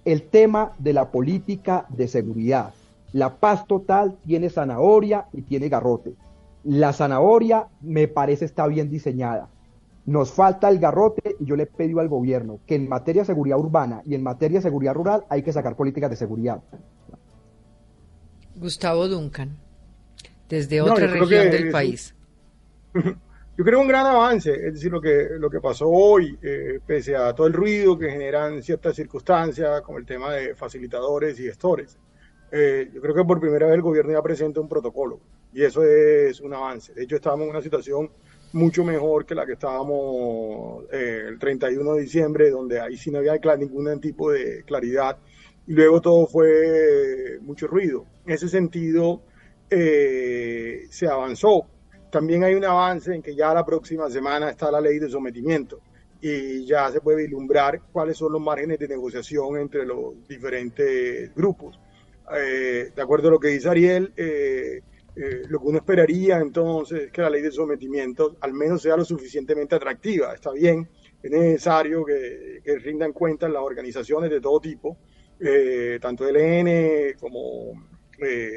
El 0.05 0.23
tema 0.23 0.73
de 0.79 0.93
la 0.93 1.11
política 1.11 1.87
de 1.89 2.07
seguridad. 2.07 2.73
La 3.13 3.35
paz 3.35 3.67
total 3.67 4.17
tiene 4.27 4.49
zanahoria 4.49 5.27
y 5.33 5.43
tiene 5.43 5.69
garrote. 5.69 6.15
La 6.63 6.93
zanahoria 6.93 7.67
me 7.81 8.07
parece 8.07 8.45
está 8.45 8.69
bien 8.69 8.91
diseñada. 8.91 9.49
Nos 10.09 10.33
falta 10.33 10.71
el 10.71 10.79
garrote 10.79 11.37
y 11.39 11.45
yo 11.45 11.55
le 11.55 11.65
he 11.65 12.01
al 12.01 12.09
gobierno 12.09 12.61
que 12.67 12.77
en 12.77 12.89
materia 12.89 13.21
de 13.21 13.27
seguridad 13.27 13.59
urbana 13.59 14.01
y 14.07 14.15
en 14.15 14.23
materia 14.23 14.57
de 14.59 14.63
seguridad 14.63 14.95
rural 14.95 15.25
hay 15.29 15.43
que 15.43 15.53
sacar 15.53 15.77
políticas 15.77 16.09
de 16.09 16.17
seguridad. 16.17 16.63
Gustavo 18.57 19.07
Duncan, 19.07 19.59
desde 20.49 20.81
otra 20.81 21.09
región 21.09 21.51
del 21.51 21.71
país. 21.71 22.15
Yo 22.95 23.65
creo 23.65 23.81
un 23.81 23.89
gran 23.89 24.07
avance, 24.07 24.51
es 24.51 24.73
decir, 24.73 24.91
lo 24.91 25.03
que, 25.03 25.29
lo 25.39 25.51
que 25.51 25.61
pasó 25.61 25.91
hoy, 25.91 26.39
eh, 26.41 26.81
pese 26.87 27.15
a 27.15 27.35
todo 27.35 27.47
el 27.47 27.53
ruido 27.53 27.99
que 27.99 28.09
generan 28.09 28.63
ciertas 28.63 28.97
circunstancias, 28.97 29.83
como 29.83 29.99
el 29.99 30.07
tema 30.07 30.33
de 30.33 30.55
facilitadores 30.55 31.39
y 31.39 31.43
gestores. 31.43 31.99
eh, 32.51 32.89
yo 32.95 33.03
creo 33.03 33.15
que 33.15 33.25
por 33.25 33.41
primera 33.41 33.67
vez 33.67 33.75
el 33.75 33.83
gobierno 33.83 34.13
ya 34.13 34.23
presenta 34.23 34.59
un 34.59 34.71
protocolo 34.71 35.21
y 35.53 35.65
eso 35.65 35.85
es 35.85 36.41
un 36.41 36.55
avance. 36.55 36.95
De 36.95 37.03
hecho, 37.03 37.17
estábamos 37.17 37.45
en 37.45 37.51
una 37.51 37.61
situación 37.61 38.11
mucho 38.53 38.85
mejor 38.85 39.27
que 39.27 39.35
la 39.35 39.47
que 39.47 39.53
estábamos 39.53 40.85
eh, 40.93 41.25
el 41.29 41.39
31 41.39 41.95
de 41.95 42.03
diciembre, 42.03 42.51
donde 42.51 42.81
ahí 42.81 42.97
sí 42.97 43.11
no 43.11 43.19
había 43.19 43.39
ningún 43.57 44.01
tipo 44.01 44.31
de 44.31 44.63
claridad 44.65 45.19
y 45.67 45.73
luego 45.75 46.01
todo 46.01 46.27
fue 46.27 47.39
mucho 47.43 47.67
ruido. 47.67 48.07
En 48.27 48.33
ese 48.33 48.49
sentido, 48.49 49.23
eh, 49.71 50.87
se 50.91 51.07
avanzó. 51.07 51.67
También 52.11 52.43
hay 52.43 52.55
un 52.55 52.65
avance 52.65 53.15
en 53.15 53.23
que 53.23 53.35
ya 53.35 53.53
la 53.53 53.67
próxima 53.67 54.09
semana 54.09 54.51
está 54.51 54.71
la 54.71 54.81
ley 54.81 54.99
de 54.99 55.11
sometimiento 55.11 55.81
y 56.21 56.65
ya 56.65 56.91
se 56.91 57.01
puede 57.01 57.19
vislumbrar 57.19 57.83
cuáles 57.93 58.17
son 58.17 58.33
los 58.33 58.41
márgenes 58.41 58.79
de 58.79 58.89
negociación 58.89 59.59
entre 59.59 59.85
los 59.85 60.27
diferentes 60.27 61.35
grupos. 61.35 61.79
Eh, 62.35 62.91
de 62.95 63.03
acuerdo 63.03 63.29
a 63.29 63.33
lo 63.33 63.39
que 63.39 63.49
dice 63.49 63.69
Ariel, 63.69 64.13
eh, 65.19 65.43
eh, 65.43 65.43
lo 65.49 65.61
que 65.61 65.67
uno 65.67 65.79
esperaría 65.79 66.39
entonces 66.39 67.05
es 67.05 67.13
que 67.13 67.23
la 67.23 67.31
ley 67.31 67.43
de 67.43 67.51
sometimiento 67.51 68.37
al 68.41 68.53
menos 68.53 68.83
sea 68.83 68.97
lo 68.97 69.05
suficientemente 69.05 69.75
atractiva. 69.75 70.35
Está 70.35 70.53
bien, 70.53 70.89
es 71.23 71.31
necesario 71.31 72.05
que, 72.05 72.61
que 72.65 72.79
rindan 72.79 73.13
cuentas 73.13 73.51
las 73.51 73.63
organizaciones 73.63 74.31
de 74.31 74.41
todo 74.41 74.61
tipo, 74.61 74.97
tanto 76.01 76.27
ELN 76.29 77.17
como 77.21 77.73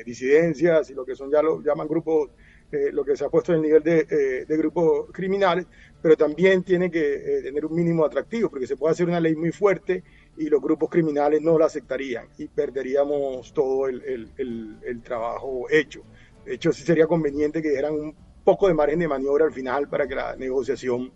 disidencias 0.05 0.89
y 0.89 0.93
lo 0.95 1.05
que 1.05 1.15
son 1.15 1.29
ya 1.31 1.41
lo 1.41 1.61
llaman 1.61 1.87
grupos, 1.87 2.31
lo 2.71 3.03
que 3.03 3.15
se 3.15 3.25
ha 3.25 3.29
puesto 3.29 3.51
en 3.51 3.57
el 3.57 3.63
nivel 3.63 3.83
de, 3.83 4.45
de 4.45 4.57
grupos 4.57 5.11
criminales, 5.11 5.67
pero 6.01 6.17
también 6.17 6.63
tiene 6.63 6.89
que 6.89 7.41
tener 7.43 7.65
un 7.65 7.75
mínimo 7.75 8.03
atractivo, 8.03 8.49
porque 8.49 8.65
se 8.65 8.77
puede 8.77 8.93
hacer 8.93 9.07
una 9.07 9.19
ley 9.19 9.35
muy 9.35 9.51
fuerte 9.51 10.03
y 10.37 10.49
los 10.49 10.61
grupos 10.61 10.89
criminales 10.89 11.41
no 11.41 11.57
la 11.57 11.65
aceptarían 11.65 12.27
y 12.37 12.47
perderíamos 12.47 13.53
todo 13.53 13.87
el, 13.87 14.01
el, 14.37 14.77
el, 14.83 15.01
trabajo 15.01 15.67
hecho. 15.69 16.03
De 16.45 16.55
hecho, 16.55 16.71
sí 16.71 16.83
sería 16.83 17.07
conveniente 17.07 17.61
que 17.61 17.69
dieran 17.69 17.93
un 17.93 18.15
poco 18.43 18.67
de 18.67 18.73
margen 18.73 18.99
de 18.99 19.07
maniobra 19.07 19.45
al 19.45 19.53
final 19.53 19.87
para 19.87 20.07
que 20.07 20.15
la 20.15 20.35
negociación 20.35 21.11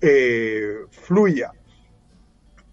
eh, 0.00 0.76
fluya. 0.90 1.52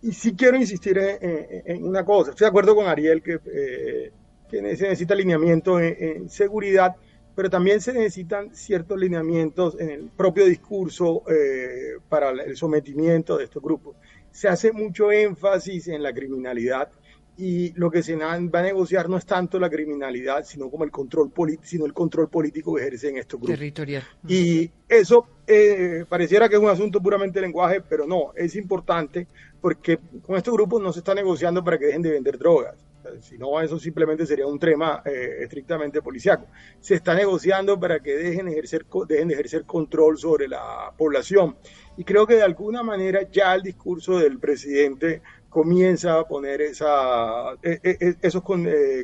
Y 0.02 0.12
sí 0.12 0.36
quiero 0.36 0.58
insistir 0.58 0.98
en, 0.98 1.84
una 1.84 2.06
cosa. 2.06 2.32
Estoy 2.32 2.46
de 2.46 2.50
acuerdo 2.50 2.76
con 2.76 2.88
Ariel 2.88 3.22
que, 3.22 3.40
eh, 3.46 4.12
se 4.50 4.62
necesita 4.62 5.14
alineamiento 5.14 5.80
en, 5.80 6.30
seguridad, 6.30 6.96
pero 7.36 7.50
también 7.50 7.82
se 7.82 7.92
necesitan 7.92 8.56
ciertos 8.56 8.98
lineamientos 8.98 9.76
en 9.80 9.90
el 9.90 10.10
propio 10.10 10.46
discurso 10.46 11.24
eh, 11.30 11.98
para 12.08 12.30
el 12.30 12.56
sometimiento 12.56 13.38
de 13.38 13.44
estos 13.44 13.62
grupos 13.62 13.98
se 14.38 14.48
hace 14.48 14.72
mucho 14.72 15.12
énfasis 15.12 15.88
en 15.88 16.04
la 16.04 16.14
criminalidad 16.14 16.92
y 17.38 17.72
lo 17.74 17.92
que 17.92 18.02
se 18.02 18.16
va 18.16 18.34
a 18.34 18.40
negociar 18.40 19.08
no 19.08 19.18
es 19.18 19.26
tanto 19.26 19.60
la 19.60 19.70
criminalidad, 19.70 20.44
sino 20.44 20.70
como 20.70 20.84
el 20.84 20.92
control 20.92 21.32
sino 21.62 21.86
el 21.86 21.94
control 21.94 22.30
político 22.30 22.74
que 22.76 22.82
ejercen 22.82 23.18
estos 23.18 23.40
grupos. 23.40 23.56
Territorial. 23.56 24.04
Y 24.28 24.70
eso 24.90 25.28
eh, 25.46 26.06
pareciera 26.10 26.50
que 26.50 26.56
es 26.56 26.62
un 26.62 26.70
asunto 26.70 27.00
puramente 27.00 27.40
de 27.40 27.46
lenguaje, 27.46 27.82
pero 27.82 28.08
no, 28.08 28.34
es 28.36 28.56
importante 28.56 29.28
porque 29.62 30.00
con 30.26 30.36
estos 30.36 30.54
grupos 30.54 30.82
no 30.82 30.92
se 30.92 31.00
está 31.00 31.14
negociando 31.14 31.64
para 31.64 31.78
que 31.78 31.86
dejen 31.86 32.02
de 32.02 32.12
vender 32.12 32.38
drogas. 32.38 32.76
Si 33.22 33.38
no, 33.38 33.62
eso 33.62 33.80
simplemente 33.80 34.26
sería 34.26 34.46
un 34.48 34.60
tema 34.60 35.02
eh, 35.06 35.38
estrictamente 35.42 36.02
policiaco. 36.02 36.48
Se 36.82 36.96
está 36.96 37.14
negociando 37.14 37.80
para 37.80 38.02
que 38.02 38.18
dejen, 38.18 38.50
ejercer, 38.50 38.86
dejen 39.08 39.30
de 39.30 39.34
ejercer 39.36 39.64
control 39.64 40.18
sobre 40.18 40.48
la 40.48 40.92
población 40.98 41.56
y 41.98 42.04
creo 42.04 42.28
que 42.28 42.36
de 42.36 42.44
alguna 42.44 42.84
manera 42.84 43.22
ya 43.32 43.56
el 43.56 43.64
discurso 43.64 44.20
del 44.20 44.40
presidente 44.40 45.22
comienza 45.50 46.20
a 46.20 46.28
poner 46.28 46.62
esa, 46.62 47.54
e, 47.64 47.80
e, 47.84 47.98
e, 48.00 48.16
esos 48.22 48.44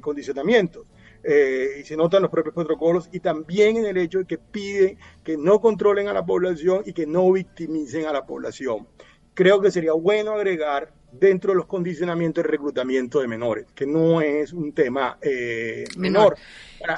condicionamientos. 0.01 0.86
Eh, 1.25 1.79
y 1.79 1.84
se 1.86 1.95
notan 1.95 2.21
los 2.21 2.29
propios 2.29 2.53
protocolos 2.53 3.08
y 3.13 3.21
también 3.21 3.77
en 3.77 3.86
el 3.86 3.95
hecho 3.95 4.19
de 4.19 4.25
que 4.25 4.38
pide 4.38 4.97
que 5.23 5.38
no 5.38 5.62
controlen 5.62 6.10
a 6.10 6.13
la 6.13 6.25
población 6.25 6.84
y 6.86 6.91
que 6.91 7.08
no 7.08 7.32
victimicen 7.32 8.06
a 8.06 8.12
la 8.12 8.25
población. 8.25 8.88
Creo 9.34 9.62
que 9.62 9.71
sería 9.71 9.93
bueno 9.93 10.34
agregar 10.34 10.91
dentro 11.13 11.51
de 11.51 11.58
los 11.58 11.65
condicionamientos 11.65 12.43
de 12.43 12.49
reclutamiento 12.49 13.21
de 13.21 13.27
menores, 13.27 13.67
que 13.73 13.86
no 13.86 14.21
es 14.21 14.51
un 14.51 14.73
tema 14.73 15.17
eh, 15.21 15.86
menor. 15.97 16.36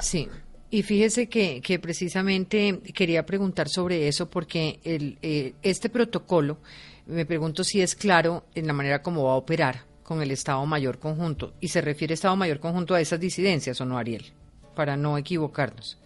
Sí. 0.00 0.28
Y 0.70 0.82
fíjese 0.82 1.28
que, 1.28 1.60
que, 1.60 1.78
precisamente 1.78 2.80
quería 2.92 3.24
preguntar 3.24 3.68
sobre 3.68 4.08
eso 4.08 4.28
porque 4.28 4.80
el, 4.82 5.18
eh, 5.22 5.54
este 5.62 5.88
protocolo, 5.88 6.58
me 7.06 7.24
pregunto 7.24 7.64
si 7.64 7.80
es 7.80 7.94
claro 7.94 8.44
en 8.54 8.66
la 8.66 8.72
manera 8.72 9.02
como 9.02 9.24
va 9.24 9.32
a 9.32 9.36
operar 9.36 9.84
con 10.02 10.22
el 10.22 10.30
Estado 10.30 10.64
Mayor 10.66 10.98
Conjunto. 10.98 11.54
Y 11.60 11.68
se 11.68 11.80
refiere 11.80 12.14
Estado 12.14 12.36
Mayor 12.36 12.60
Conjunto 12.60 12.94
a 12.94 13.00
esas 13.00 13.20
disidencias, 13.20 13.80
¿o 13.80 13.84
no, 13.84 13.98
Ariel? 13.98 14.24
Para 14.74 14.96
no 14.96 15.18
equivocarnos. 15.18 15.98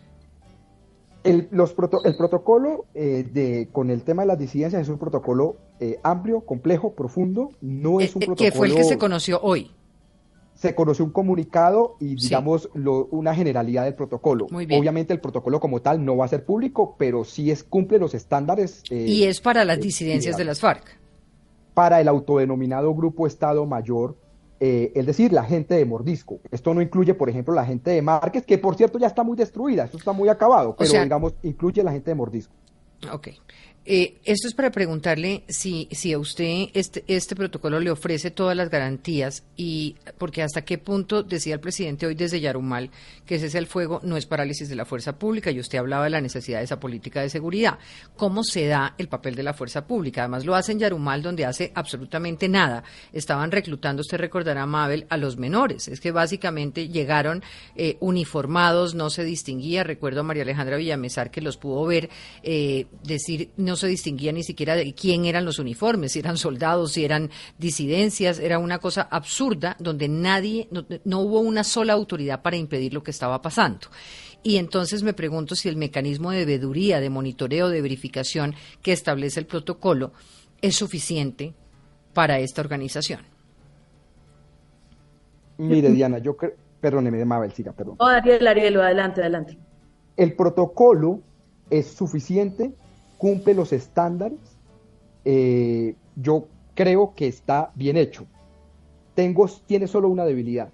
El, 1.23 1.49
los 1.51 1.75
el 2.05 2.17
protocolo 2.17 2.87
eh, 2.95 3.29
de, 3.31 3.69
con 3.73 3.91
el 3.91 4.03
tema 4.05 4.23
de 4.23 4.29
las 4.29 4.39
disidencias 4.39 4.83
es 4.83 4.89
un 4.89 4.99
protocolo 4.99 5.57
eh, 5.79 5.99
amplio, 6.03 6.41
complejo, 6.41 6.95
profundo. 6.95 7.51
No 7.61 8.01
es 8.01 8.15
un 8.15 8.21
protocolo. 8.21 8.51
Que 8.51 8.57
fue 8.57 8.69
el 8.69 8.75
que 8.75 8.85
se 8.85 8.97
conoció 8.97 9.41
hoy 9.43 9.71
se 10.61 10.75
conoció 10.75 11.07
un 11.07 11.11
comunicado 11.11 11.96
y, 12.01 12.16
digamos, 12.16 12.68
una 12.75 13.35
generalidad 13.35 13.85
del 13.85 13.94
protocolo. 13.94 14.46
Obviamente 14.53 15.14
el 15.14 15.18
protocolo 15.18 15.59
como 15.59 15.81
tal 15.81 16.05
no 16.05 16.18
va 16.18 16.27
a 16.27 16.29
ser 16.29 16.44
público, 16.44 16.96
pero 16.99 17.25
sí 17.25 17.51
es, 17.51 17.64
cumple 17.64 17.99
los 17.99 18.12
estándares. 18.12 18.83
Eh, 18.90 19.07
y 19.09 19.25
es 19.25 19.40
para 19.40 19.64
las 19.64 19.79
eh, 19.79 19.81
disidencias 19.81 20.37
de 20.37 20.44
las 20.44 20.61
FARC. 20.61 20.99
Para 21.73 21.99
el 22.03 22.09
autodenominado 22.09 22.94
Grupo 22.94 23.27
Estado 23.27 23.64
Mayor, 23.64 24.18
eh, 24.61 24.92
es 24.94 25.07
decir, 25.07 25.33
la 25.33 25.44
gente 25.44 25.77
de 25.77 25.87
Mordisco. 25.87 26.40
Esto 26.51 26.75
no 26.75 26.83
incluye, 26.83 27.14
por 27.14 27.31
ejemplo, 27.31 27.55
la 27.55 27.64
gente 27.64 27.92
de 27.92 28.03
Márquez, 28.03 28.44
que 28.44 28.59
por 28.59 28.77
cierto 28.77 28.99
ya 28.99 29.07
está 29.07 29.23
muy 29.23 29.38
destruida, 29.38 29.85
esto 29.85 29.96
está 29.96 30.12
muy 30.12 30.29
acabado, 30.29 30.77
pero 30.79 31.03
digamos, 31.03 31.33
incluye 31.42 31.83
la 31.83 31.92
gente 31.92 32.11
de 32.11 32.16
Mordisco. 32.16 32.53
Ok. 33.11 33.29
Eh, 33.87 34.21
esto 34.25 34.47
es 34.47 34.53
para 34.53 34.71
preguntarle 34.71 35.43
si, 35.49 35.88
si 35.90 36.12
a 36.12 36.19
usted 36.19 36.66
este, 36.75 37.03
este 37.07 37.35
protocolo 37.35 37.81
le 37.81 37.90
ofrece 37.90 38.31
todas 38.31 38.55
las 38.55 38.69
garantías 38.69 39.43
y 39.57 39.97
porque 40.19 40.43
hasta 40.43 40.66
qué 40.66 40.77
punto 40.77 41.23
decía 41.23 41.55
el 41.55 41.61
presidente 41.61 42.07
hoy 42.07 42.14
desde 42.14 42.40
Yarumal 42.40 42.90
que 43.25 43.37
ese 43.37 43.47
es 43.47 43.55
el 43.55 43.66
fuego 43.66 44.01
no 44.03 44.19
es 44.19 44.27
parálisis 44.27 44.69
de 44.69 44.77
la 44.77 44.85
fuerza 44.85 45.19
pública 45.19 45.51
y 45.51 45.59
usted 45.61 45.79
hablaba 45.79 46.05
de 46.05 46.11
la 46.11 46.21
necesidad 46.21 46.59
de 46.59 46.64
esa 46.64 46.79
política 46.79 47.23
de 47.23 47.31
seguridad. 47.31 47.79
¿Cómo 48.16 48.45
se 48.45 48.66
da 48.66 48.95
el 48.99 49.09
papel 49.09 49.35
de 49.35 49.45
la 49.45 49.55
fuerza 49.55 49.87
pública? 49.87 50.23
Además 50.23 50.45
lo 50.45 50.55
hace 50.55 50.73
en 50.73 50.81
Yarumal 50.81 51.23
donde 51.23 51.47
hace 51.47 51.73
absolutamente 51.75 52.51
nada. 52.51 52.85
Estaban 53.14 53.51
reclutando, 53.51 54.03
usted 54.03 54.19
recordará, 54.19 54.66
Mabel, 54.66 55.07
a 55.09 55.16
los 55.16 55.38
menores. 55.38 55.88
Es 55.88 56.01
que 56.01 56.12
básicamente 56.12 56.88
llegaron 56.88 57.43
eh, 57.77 57.97
uniformados, 58.01 58.95
no 58.95 59.09
se 59.09 59.25
distinguía. 59.25 59.85
Recuerdo 59.85 60.21
a 60.21 60.25
María 60.25 60.43
Alejandra 60.43 60.77
Villamesar 60.77 61.31
que 61.31 61.40
los 61.40 61.57
pudo 61.57 61.87
ver 61.87 62.11
eh, 62.43 62.87
decir 63.03 63.51
no 63.57 63.70
se 63.77 63.87
distinguía 63.87 64.33
ni 64.33 64.43
siquiera 64.43 64.75
de 64.75 64.95
quién 64.95 65.25
eran 65.25 65.45
los 65.45 65.59
uniformes, 65.59 66.13
si 66.13 66.19
eran 66.19 66.37
soldados, 66.37 66.93
si 66.93 67.05
eran 67.05 67.31
disidencias, 67.59 68.39
era 68.39 68.59
una 68.59 68.79
cosa 68.79 69.03
absurda 69.03 69.77
donde 69.79 70.09
nadie, 70.09 70.69
no, 71.05 71.21
hubo 71.21 71.41
una 71.41 71.65
sola 71.65 71.93
autoridad 71.93 72.43
para 72.43 72.57
impedir 72.57 72.95
lo 72.95 73.03
que 73.03 73.11
estaba 73.11 73.41
pasando. 73.43 73.89
Y 74.43 74.57
entonces 74.57 75.03
me 75.03 75.13
pregunto 75.13 75.55
si 75.55 75.69
el 75.69 75.77
mecanismo 75.77 76.31
de 76.31 76.45
veeduría, 76.45 77.01
de 77.01 77.11
monitoreo, 77.11 77.69
de 77.69 77.83
verificación 77.83 78.55
que 78.83 78.93
establece 78.93 79.41
el 79.41 79.47
protocolo 79.47 80.13
es 80.63 80.77
suficiente 80.77 81.55
para 82.15 82.39
esta 82.39 82.61
organización. 82.63 83.21
Mire, 85.59 85.91
Diana, 85.91 86.19
yo 86.19 86.37
creo, 86.37 86.53
perdóneme, 86.81 87.23
Mabel, 87.25 87.53
siga, 87.53 87.73
perdón. 87.73 87.97
No, 87.99 88.07
Ariel, 88.07 88.47
Ariel, 88.47 88.81
adelante, 88.81 89.21
adelante. 89.21 89.59
El 90.17 90.35
protocolo 90.35 91.21
es 91.69 91.87
suficiente 91.89 92.73
cumple 93.21 93.53
los 93.53 93.73
estándares, 93.75 94.39
eh, 95.27 95.95
yo 96.17 96.47
creo 96.75 97.13
que 97.15 97.27
está 97.27 97.71
bien 97.75 97.99
hecho. 97.99 98.25
Tengo, 99.15 99.47
tiene 99.67 99.87
solo 99.87 100.09
una 100.09 100.25
debilidad, 100.25 100.71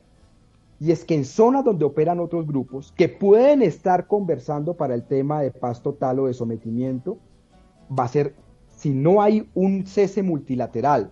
y 0.78 0.92
es 0.92 1.04
que 1.04 1.16
en 1.16 1.24
zonas 1.24 1.64
donde 1.64 1.84
operan 1.84 2.20
otros 2.20 2.46
grupos 2.46 2.92
que 2.96 3.08
pueden 3.08 3.62
estar 3.62 4.06
conversando 4.06 4.74
para 4.74 4.94
el 4.94 5.02
tema 5.02 5.42
de 5.42 5.50
paz 5.50 5.82
total 5.82 6.20
o 6.20 6.26
de 6.26 6.34
sometimiento, 6.34 7.18
va 7.90 8.04
a 8.04 8.08
ser, 8.08 8.34
si 8.68 8.90
no 8.90 9.22
hay 9.22 9.48
un 9.54 9.84
cese 9.84 10.22
multilateral 10.22 11.10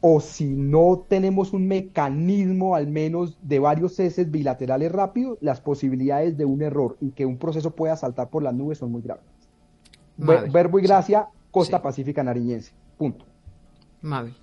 o 0.00 0.20
si 0.20 0.46
no 0.46 1.04
tenemos 1.06 1.52
un 1.52 1.68
mecanismo 1.68 2.74
al 2.74 2.86
menos 2.86 3.36
de 3.42 3.58
varios 3.58 3.96
ceses 3.96 4.30
bilaterales 4.30 4.90
rápidos, 4.90 5.36
las 5.42 5.60
posibilidades 5.60 6.38
de 6.38 6.46
un 6.46 6.62
error 6.62 6.96
y 7.02 7.10
que 7.10 7.26
un 7.26 7.36
proceso 7.36 7.72
pueda 7.72 7.96
saltar 7.96 8.30
por 8.30 8.42
las 8.42 8.54
nubes 8.54 8.78
son 8.78 8.92
muy 8.92 9.02
graves. 9.02 9.29
Verbo 10.20 10.78
y 10.78 10.82
Gracia, 10.82 11.28
Costa 11.50 11.82
Pacífica 11.82 12.22
Nariñense. 12.22 12.72
Punto. 12.96 13.24
Mabel. 14.02 14.34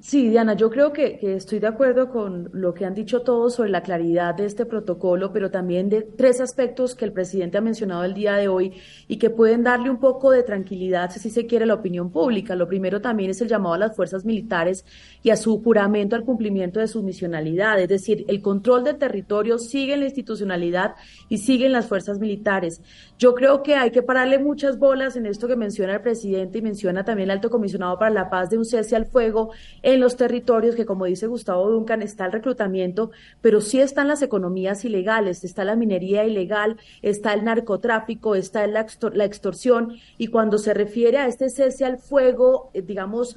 Sí, 0.00 0.28
Diana, 0.28 0.54
yo 0.54 0.70
creo 0.70 0.92
que, 0.92 1.18
estoy 1.22 1.58
de 1.58 1.66
acuerdo 1.66 2.08
con 2.08 2.50
lo 2.52 2.72
que 2.72 2.84
han 2.84 2.94
dicho 2.94 3.22
todos 3.22 3.56
sobre 3.56 3.70
la 3.70 3.82
claridad 3.82 4.32
de 4.32 4.46
este 4.46 4.64
protocolo, 4.64 5.32
pero 5.32 5.50
también 5.50 5.88
de 5.88 6.02
tres 6.02 6.40
aspectos 6.40 6.94
que 6.94 7.04
el 7.04 7.12
presidente 7.12 7.58
ha 7.58 7.60
mencionado 7.60 8.04
el 8.04 8.14
día 8.14 8.36
de 8.36 8.46
hoy 8.46 8.74
y 9.08 9.18
que 9.18 9.28
pueden 9.28 9.64
darle 9.64 9.90
un 9.90 9.98
poco 9.98 10.30
de 10.30 10.44
tranquilidad, 10.44 11.10
si 11.10 11.30
se 11.30 11.46
quiere, 11.46 11.64
a 11.64 11.66
la 11.66 11.74
opinión 11.74 12.12
pública. 12.12 12.54
Lo 12.54 12.68
primero 12.68 13.00
también 13.00 13.30
es 13.30 13.40
el 13.40 13.48
llamado 13.48 13.74
a 13.74 13.78
las 13.78 13.96
fuerzas 13.96 14.24
militares 14.24 14.84
y 15.24 15.30
a 15.30 15.36
su 15.36 15.60
juramento 15.62 16.14
al 16.14 16.24
cumplimiento 16.24 16.78
de 16.78 16.86
su 16.86 17.02
misionalidad, 17.02 17.80
es 17.80 17.88
decir, 17.88 18.24
el 18.28 18.40
control 18.40 18.84
del 18.84 18.98
territorio 18.98 19.58
sigue 19.58 19.94
en 19.94 20.00
la 20.00 20.06
institucionalidad 20.06 20.94
y 21.28 21.38
sigue 21.38 21.66
en 21.66 21.72
las 21.72 21.86
fuerzas 21.86 22.20
militares. 22.20 22.80
Yo 23.18 23.34
creo 23.34 23.64
que 23.64 23.74
hay 23.74 23.90
que 23.90 24.04
pararle 24.04 24.38
muchas 24.38 24.78
bolas 24.78 25.16
en 25.16 25.26
esto 25.26 25.48
que 25.48 25.56
menciona 25.56 25.94
el 25.94 26.02
presidente 26.02 26.58
y 26.58 26.62
menciona 26.62 27.04
también 27.04 27.28
el 27.28 27.32
alto 27.32 27.50
comisionado 27.50 27.98
para 27.98 28.12
la 28.12 28.30
paz 28.30 28.48
de 28.48 28.56
un 28.58 28.64
cese 28.64 28.94
al 28.94 29.06
fuego 29.06 29.50
en 29.82 29.98
los 29.98 30.16
territorios 30.16 30.76
que, 30.76 30.86
como 30.86 31.04
dice 31.04 31.26
Gustavo 31.26 31.68
Duncan, 31.68 32.00
está 32.00 32.26
el 32.26 32.32
reclutamiento, 32.32 33.10
pero 33.40 33.60
sí 33.60 33.80
están 33.80 34.06
las 34.06 34.22
economías 34.22 34.84
ilegales, 34.84 35.42
está 35.42 35.64
la 35.64 35.74
minería 35.74 36.24
ilegal, 36.24 36.76
está 37.02 37.34
el 37.34 37.42
narcotráfico, 37.42 38.36
está 38.36 38.64
la, 38.68 38.86
extorsión, 39.24 39.96
y 40.16 40.28
cuando 40.28 40.56
se 40.56 40.72
refiere 40.72 41.18
a 41.18 41.26
este 41.26 41.50
cese 41.50 41.84
al 41.84 41.98
fuego, 41.98 42.70
eh, 42.72 42.82
digamos, 42.82 43.36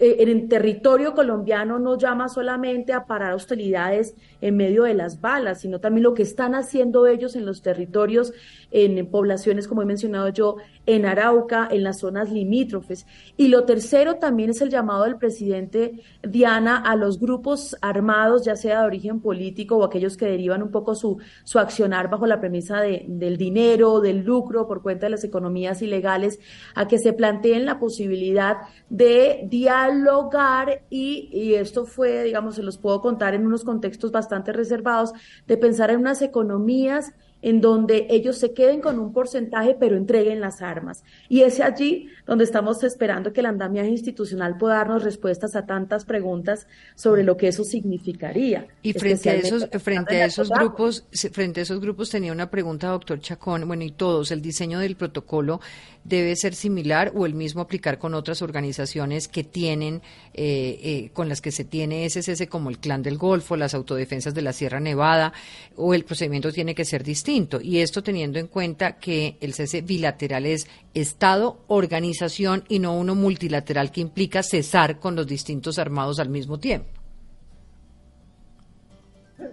en 0.00 0.28
el 0.28 0.48
territorio 0.48 1.14
colombiano 1.14 1.78
no 1.78 1.98
llama 1.98 2.28
solamente 2.28 2.92
a 2.92 3.06
parar 3.06 3.32
hostilidades 3.34 4.14
en 4.40 4.56
medio 4.56 4.84
de 4.84 4.94
las 4.94 5.20
balas, 5.20 5.60
sino 5.60 5.80
también 5.80 6.04
lo 6.04 6.14
que 6.14 6.22
están 6.22 6.54
haciendo 6.54 7.06
ellos 7.06 7.34
en 7.34 7.44
los 7.44 7.62
territorios, 7.62 8.32
en, 8.70 9.06
poblaciones, 9.10 9.66
como 9.66 9.82
he 9.82 9.86
mencionado 9.86 10.28
yo, 10.28 10.56
en 10.86 11.06
Arauca, 11.06 11.68
en 11.70 11.82
las 11.82 11.98
zonas 11.98 12.30
limítrofes. 12.30 13.06
Y 13.36 13.48
lo 13.48 13.64
tercero 13.64 14.16
también 14.16 14.50
es 14.50 14.60
el 14.60 14.70
llamado 14.70 15.04
del 15.04 15.16
presidente 15.16 16.00
Diana 16.22 16.76
a 16.76 16.94
los 16.94 17.18
grupos 17.18 17.76
armados, 17.80 18.44
ya 18.44 18.56
sea 18.56 18.80
de 18.80 18.86
origen 18.86 19.20
político 19.20 19.76
o 19.76 19.84
aquellos 19.84 20.16
que 20.16 20.26
derivan 20.26 20.62
un 20.62 20.70
poco 20.70 20.94
su, 20.94 21.18
su 21.44 21.58
accionar 21.58 22.08
bajo 22.08 22.26
la 22.26 22.40
premisa 22.40 22.80
de, 22.80 23.04
del 23.08 23.36
dinero, 23.36 24.00
del 24.00 24.24
lucro 24.24 24.66
por 24.66 24.82
cuenta 24.82 25.06
de 25.06 25.10
las 25.10 25.24
economías 25.24 25.82
ilegales, 25.82 26.38
a 26.74 26.86
que 26.86 26.98
se 26.98 27.12
planteen 27.12 27.64
la 27.64 27.78
posibilidad 27.78 28.58
de 28.88 29.46
dialogar 29.88 30.82
y, 30.90 31.28
y 31.32 31.54
esto 31.54 31.86
fue, 31.86 32.22
digamos, 32.24 32.56
se 32.56 32.62
los 32.62 32.78
puedo 32.78 33.00
contar 33.00 33.34
en 33.34 33.46
unos 33.46 33.64
contextos 33.64 34.12
bastante 34.12 34.52
reservados, 34.52 35.12
de 35.46 35.56
pensar 35.56 35.90
en 35.90 36.00
unas 36.00 36.22
economías 36.22 37.12
en 37.42 37.60
donde 37.60 38.06
ellos 38.10 38.36
se 38.36 38.52
queden 38.52 38.80
con 38.80 38.98
un 38.98 39.12
porcentaje 39.12 39.76
pero 39.78 39.96
entreguen 39.96 40.40
las 40.40 40.62
armas. 40.62 41.04
Y 41.28 41.42
es 41.42 41.60
allí 41.60 42.08
donde 42.26 42.44
estamos 42.44 42.82
esperando 42.82 43.32
que 43.32 43.40
el 43.40 43.46
andamiaje 43.46 43.90
institucional 43.90 44.58
pueda 44.58 44.76
darnos 44.76 45.04
respuestas 45.04 45.54
a 45.54 45.66
tantas 45.66 46.04
preguntas 46.04 46.66
sobre 46.94 47.22
lo 47.22 47.36
que 47.36 47.48
eso 47.48 47.64
significaría. 47.64 48.66
Y 48.82 48.92
frente 48.92 49.30
a 49.30 49.34
esos, 49.34 49.68
frente 49.80 50.22
a 50.22 50.26
esos 50.26 50.50
grupos, 50.50 51.06
frente 51.32 51.60
a 51.60 51.62
esos 51.62 51.80
grupos 51.80 52.10
tenía 52.10 52.32
una 52.32 52.50
pregunta, 52.50 52.88
doctor 52.88 53.20
Chacón, 53.20 53.66
bueno, 53.66 53.84
y 53.84 53.92
todos, 53.92 54.30
el 54.30 54.42
diseño 54.42 54.80
del 54.80 54.96
protocolo 54.96 55.60
debe 56.08 56.34
ser 56.36 56.54
similar 56.54 57.12
o 57.14 57.26
el 57.26 57.34
mismo 57.34 57.60
aplicar 57.60 57.98
con 57.98 58.14
otras 58.14 58.42
organizaciones 58.42 59.28
que 59.28 59.44
tienen, 59.44 60.02
eh, 60.34 60.80
eh, 60.82 61.10
con 61.12 61.28
las 61.28 61.40
que 61.40 61.52
se 61.52 61.64
tiene 61.64 62.08
SSS 62.08 62.46
como 62.48 62.70
el 62.70 62.78
Clan 62.78 63.02
del 63.02 63.18
Golfo, 63.18 63.56
las 63.56 63.74
autodefensas 63.74 64.34
de 64.34 64.42
la 64.42 64.52
Sierra 64.52 64.80
Nevada, 64.80 65.32
o 65.76 65.94
el 65.94 66.04
procedimiento 66.04 66.50
tiene 66.52 66.74
que 66.74 66.84
ser 66.84 67.04
distinto 67.04 67.60
y 67.60 67.78
esto 67.78 68.02
teniendo 68.02 68.38
en 68.38 68.46
cuenta 68.46 68.98
que 68.98 69.36
el 69.40 69.54
cese 69.54 69.82
bilateral 69.82 70.46
es 70.46 70.66
Estado, 70.94 71.58
organización 71.68 72.64
y 72.68 72.78
no 72.78 72.96
uno 72.96 73.14
multilateral 73.14 73.92
que 73.92 74.00
implica 74.00 74.42
cesar 74.42 74.98
con 74.98 75.14
los 75.14 75.26
distintos 75.26 75.78
armados 75.78 76.18
al 76.18 76.30
mismo 76.30 76.58
tiempo. 76.58 76.88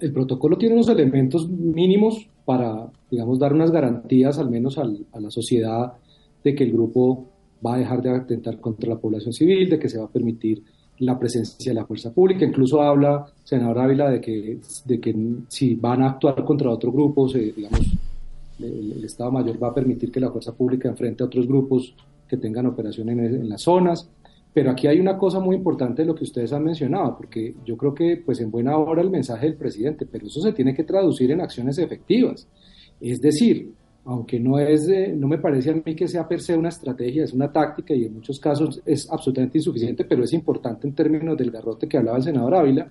El 0.01 0.11
protocolo 0.11 0.57
tiene 0.57 0.75
unos 0.75 0.89
elementos 0.89 1.47
mínimos 1.49 2.27
para, 2.43 2.91
digamos, 3.09 3.39
dar 3.39 3.53
unas 3.53 3.71
garantías 3.71 4.39
al 4.39 4.49
menos 4.49 4.77
a 4.77 4.85
la 4.85 5.29
sociedad 5.29 5.93
de 6.45 6.53
que 6.53 6.63
el 6.63 6.71
grupo 6.71 7.25
va 7.65 7.73
a 7.73 7.77
dejar 7.79 8.01
de 8.03 8.12
atentar 8.12 8.62
contra 8.62 8.88
la 8.88 8.99
población 8.99 9.34
civil, 9.34 9.67
de 9.67 9.79
que 9.79 9.89
se 9.89 9.97
va 9.97 10.05
a 10.05 10.10
permitir 10.10 10.62
la 10.99 11.17
presencia 11.17 11.71
de 11.71 11.75
la 11.75 11.86
fuerza 11.86 12.13
pública. 12.13 12.45
Incluso 12.45 12.81
habla, 12.81 13.25
senador 13.43 13.79
Ávila, 13.79 14.12
de 14.12 14.21
que, 14.21 14.60
de 14.86 14.99
que 14.99 15.15
si 15.47 15.73
van 15.73 16.03
a 16.03 16.12
actuar 16.12 16.45
contra 16.45 16.69
otros 16.69 16.93
grupos, 16.93 17.34
digamos, 17.34 17.81
el, 18.60 19.03
Estado 19.03 19.31
Mayor 19.31 19.62
va 19.62 19.69
a 19.69 19.73
permitir 19.73 20.12
que 20.12 20.19
la 20.19 20.31
fuerza 20.31 20.53
pública 20.53 20.88
enfrente 20.88 21.23
a 21.23 21.25
otros 21.25 21.47
grupos 21.47 21.95
que 22.27 22.38
tengan 22.38 22.67
operación 22.67 23.10
en, 23.10 23.19
en, 23.19 23.49
las 23.49 23.63
zonas. 23.63 24.08
Pero 24.53 24.69
aquí 24.69 24.86
hay 24.88 24.99
una 24.99 25.17
cosa 25.17 25.39
muy 25.39 25.55
importante 25.55 26.03
de 26.03 26.08
lo 26.08 26.15
que 26.15 26.23
ustedes 26.23 26.53
han 26.53 26.63
mencionado, 26.63 27.17
porque 27.17 27.55
yo 27.65 27.75
creo 27.75 27.93
que 27.93 28.21
pues 28.23 28.39
en 28.39 28.51
buena 28.51 28.77
hora 28.77 29.01
el 29.01 29.10
mensaje 29.10 29.47
del 29.47 29.55
presidente, 29.55 30.05
pero 30.05 30.27
eso 30.27 30.39
se 30.41 30.53
tiene 30.53 30.73
que 30.75 30.84
traducir 30.84 31.31
en 31.31 31.41
acciones 31.41 31.77
efectivas. 31.79 32.47
Es 33.01 33.19
decir, 33.19 33.73
aunque 34.05 34.39
no, 34.39 34.59
es 34.59 34.87
no 35.15 35.27
me 35.27 35.39
parece 35.39 35.71
a 35.71 35.73
mí 35.73 35.95
que 35.95 36.07
sea 36.07 36.27
per 36.27 36.39
se 36.39 36.55
una 36.55 36.69
estrategia, 36.69 37.23
es 37.23 37.33
una 37.33 37.51
táctica 37.51 37.93
y 37.95 38.05
en 38.05 38.13
muchos 38.13 38.39
casos 38.39 38.81
es 38.85 39.09
absolutamente 39.09 39.57
insuficiente, 39.57 40.05
pero 40.05 40.23
es 40.23 40.33
importante 40.33 40.87
en 40.87 40.93
términos 40.93 41.35
del 41.35 41.49
garrote 41.49 41.87
que 41.87 41.97
hablaba 41.97 42.17
el 42.17 42.23
senador 42.23 42.53
Ávila, 42.53 42.87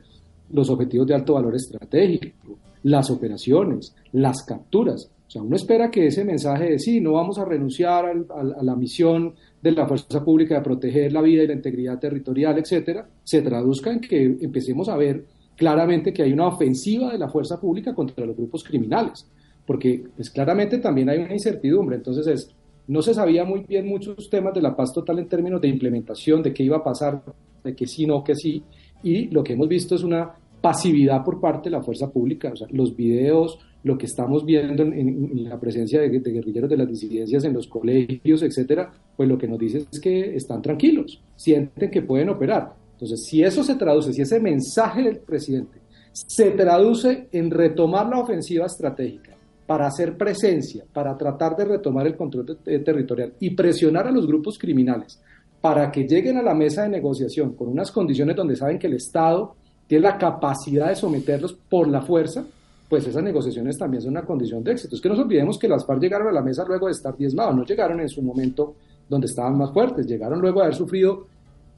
los 0.50 0.68
objetivos 0.70 1.06
de 1.06 1.14
alto 1.14 1.34
valor 1.34 1.54
estratégico, 1.54 2.58
las 2.82 3.10
operaciones, 3.10 3.94
las 4.12 4.42
capturas. 4.42 5.08
O 5.26 5.30
sea, 5.30 5.42
uno 5.42 5.54
espera 5.56 5.90
que 5.90 6.08
ese 6.08 6.24
mensaje 6.24 6.70
de 6.70 6.78
sí, 6.80 7.00
no 7.00 7.12
vamos 7.12 7.38
a 7.38 7.44
renunciar 7.44 8.06
a 8.06 8.62
la 8.62 8.74
misión 8.74 9.34
de 9.62 9.70
la 9.70 9.86
fuerza 9.86 10.22
pública 10.24 10.56
de 10.56 10.62
proteger 10.62 11.12
la 11.12 11.22
vida 11.22 11.44
y 11.44 11.46
la 11.46 11.54
integridad 11.54 11.98
territorial, 11.98 12.58
etcétera, 12.58 13.08
se 13.22 13.40
traduzca 13.40 13.92
en 13.92 14.00
que 14.00 14.24
empecemos 14.40 14.88
a 14.88 14.96
ver 14.96 15.24
claramente 15.56 16.12
que 16.12 16.24
hay 16.24 16.32
una 16.32 16.48
ofensiva 16.48 17.12
de 17.12 17.18
la 17.18 17.28
fuerza 17.28 17.60
pública 17.60 17.94
contra 17.94 18.26
los 18.26 18.36
grupos 18.36 18.64
criminales 18.64 19.26
porque 19.66 20.04
pues 20.16 20.30
claramente 20.30 20.78
también 20.78 21.08
hay 21.08 21.18
una 21.18 21.32
incertidumbre, 21.32 21.96
entonces 21.96 22.26
es, 22.26 22.54
no 22.86 23.02
se 23.02 23.14
sabía 23.14 23.44
muy 23.44 23.60
bien 23.60 23.86
muchos 23.86 24.28
temas 24.28 24.54
de 24.54 24.62
la 24.62 24.76
paz 24.76 24.92
total 24.92 25.18
en 25.18 25.28
términos 25.28 25.60
de 25.60 25.68
implementación, 25.68 26.42
de 26.42 26.52
qué 26.52 26.62
iba 26.62 26.78
a 26.78 26.84
pasar, 26.84 27.22
de 27.62 27.74
que 27.74 27.86
sí, 27.86 28.06
no, 28.06 28.22
que 28.22 28.34
sí, 28.34 28.62
y 29.02 29.28
lo 29.28 29.42
que 29.42 29.54
hemos 29.54 29.68
visto 29.68 29.94
es 29.94 30.02
una 30.02 30.34
pasividad 30.60 31.22
por 31.22 31.40
parte 31.40 31.68
de 31.68 31.76
la 31.76 31.82
fuerza 31.82 32.10
pública, 32.10 32.50
o 32.52 32.56
sea, 32.56 32.66
los 32.70 32.96
videos, 32.96 33.58
lo 33.82 33.98
que 33.98 34.06
estamos 34.06 34.46
viendo 34.46 34.82
en, 34.82 35.44
la 35.44 35.60
presencia 35.60 36.00
de, 36.00 36.08
de, 36.08 36.32
guerrilleros 36.32 36.70
de 36.70 36.76
las 36.78 36.88
disidencias 36.88 37.44
en 37.44 37.52
los 37.52 37.68
colegios, 37.68 38.42
etcétera, 38.42 38.90
pues 39.14 39.28
lo 39.28 39.36
que 39.36 39.46
nos 39.46 39.58
dice 39.58 39.84
es 39.92 40.00
que 40.00 40.34
están 40.34 40.62
tranquilos, 40.62 41.20
sienten 41.36 41.90
que 41.90 42.00
pueden 42.00 42.30
operar. 42.30 42.72
Entonces, 42.92 43.26
si 43.26 43.42
eso 43.42 43.62
se 43.62 43.74
traduce, 43.74 44.14
si 44.14 44.22
ese 44.22 44.40
mensaje 44.40 45.02
del 45.02 45.18
presidente 45.18 45.84
se 46.14 46.52
traduce 46.52 47.28
en 47.32 47.50
retomar 47.50 48.08
la 48.08 48.20
ofensiva 48.20 48.66
estratégica, 48.66 49.33
para 49.66 49.86
hacer 49.86 50.16
presencia, 50.16 50.84
para 50.92 51.16
tratar 51.16 51.56
de 51.56 51.64
retomar 51.64 52.06
el 52.06 52.16
control 52.16 52.58
territorial 52.64 53.34
y 53.40 53.50
presionar 53.50 54.06
a 54.06 54.10
los 54.10 54.26
grupos 54.26 54.58
criminales 54.58 55.20
para 55.64 55.90
que 55.90 56.06
lleguen 56.06 56.36
a 56.36 56.42
la 56.42 56.52
mesa 56.52 56.82
de 56.82 56.90
negociación 56.90 57.54
con 57.54 57.68
unas 57.68 57.90
condiciones 57.90 58.36
donde 58.36 58.54
saben 58.54 58.78
que 58.78 58.86
el 58.86 58.96
Estado 58.96 59.54
tiene 59.86 60.02
la 60.02 60.18
capacidad 60.18 60.88
de 60.88 60.94
someterlos 60.94 61.54
por 61.54 61.88
la 61.88 62.02
fuerza, 62.02 62.44
pues 62.86 63.06
esas 63.06 63.22
negociaciones 63.22 63.78
también 63.78 64.02
son 64.02 64.10
una 64.10 64.26
condición 64.26 64.62
de 64.62 64.72
éxito. 64.72 64.94
Es 64.94 65.00
que 65.00 65.08
no 65.08 65.14
nos 65.14 65.24
olvidemos 65.24 65.58
que 65.58 65.66
las 65.66 65.86
FARC 65.86 66.02
llegaron 66.02 66.28
a 66.28 66.32
la 66.32 66.42
mesa 66.42 66.66
luego 66.68 66.84
de 66.84 66.92
estar 66.92 67.16
diezmados, 67.16 67.56
no 67.56 67.64
llegaron 67.64 67.98
en 68.00 68.10
su 68.10 68.20
momento 68.20 68.74
donde 69.08 69.26
estaban 69.26 69.56
más 69.56 69.72
fuertes, 69.72 70.06
llegaron 70.06 70.38
luego 70.38 70.60
de 70.60 70.66
haber 70.66 70.76
sufrido 70.76 71.28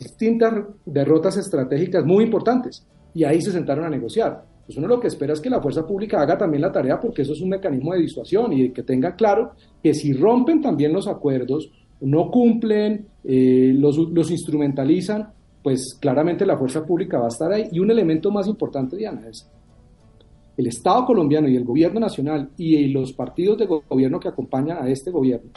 distintas 0.00 0.52
derrotas 0.84 1.36
estratégicas 1.36 2.04
muy 2.04 2.24
importantes 2.24 2.84
y 3.14 3.22
ahí 3.22 3.40
se 3.40 3.52
sentaron 3.52 3.84
a 3.84 3.88
negociar. 3.88 4.42
Pues 4.66 4.76
uno 4.78 4.88
lo 4.88 4.98
que 4.98 5.06
espera 5.06 5.32
es 5.32 5.40
que 5.40 5.48
la 5.48 5.62
fuerza 5.62 5.86
pública 5.86 6.20
haga 6.20 6.36
también 6.36 6.62
la 6.62 6.72
tarea 6.72 7.00
porque 7.00 7.22
eso 7.22 7.32
es 7.32 7.40
un 7.40 7.50
mecanismo 7.50 7.92
de 7.92 8.00
disuasión 8.00 8.52
y 8.52 8.70
que 8.70 8.82
tenga 8.82 9.14
claro 9.14 9.52
que 9.82 9.94
si 9.94 10.12
rompen 10.12 10.60
también 10.60 10.92
los 10.92 11.06
acuerdos, 11.06 11.70
no 12.00 12.30
cumplen, 12.30 13.06
eh, 13.22 13.72
los, 13.74 13.96
los 13.96 14.30
instrumentalizan, 14.30 15.32
pues 15.62 15.96
claramente 16.00 16.44
la 16.44 16.58
fuerza 16.58 16.84
pública 16.84 17.18
va 17.18 17.26
a 17.26 17.28
estar 17.28 17.52
ahí. 17.52 17.68
Y 17.70 17.78
un 17.78 17.90
elemento 17.90 18.30
más 18.32 18.48
importante, 18.48 18.96
Diana, 18.96 19.28
es 19.28 19.48
el 20.56 20.66
Estado 20.66 21.04
colombiano 21.04 21.48
y 21.48 21.56
el 21.56 21.64
gobierno 21.64 22.00
nacional 22.00 22.50
y 22.56 22.88
los 22.88 23.12
partidos 23.12 23.58
de 23.58 23.66
gobierno 23.66 24.18
que 24.18 24.28
acompañan 24.28 24.78
a 24.82 24.88
este 24.88 25.10
gobierno 25.10 25.50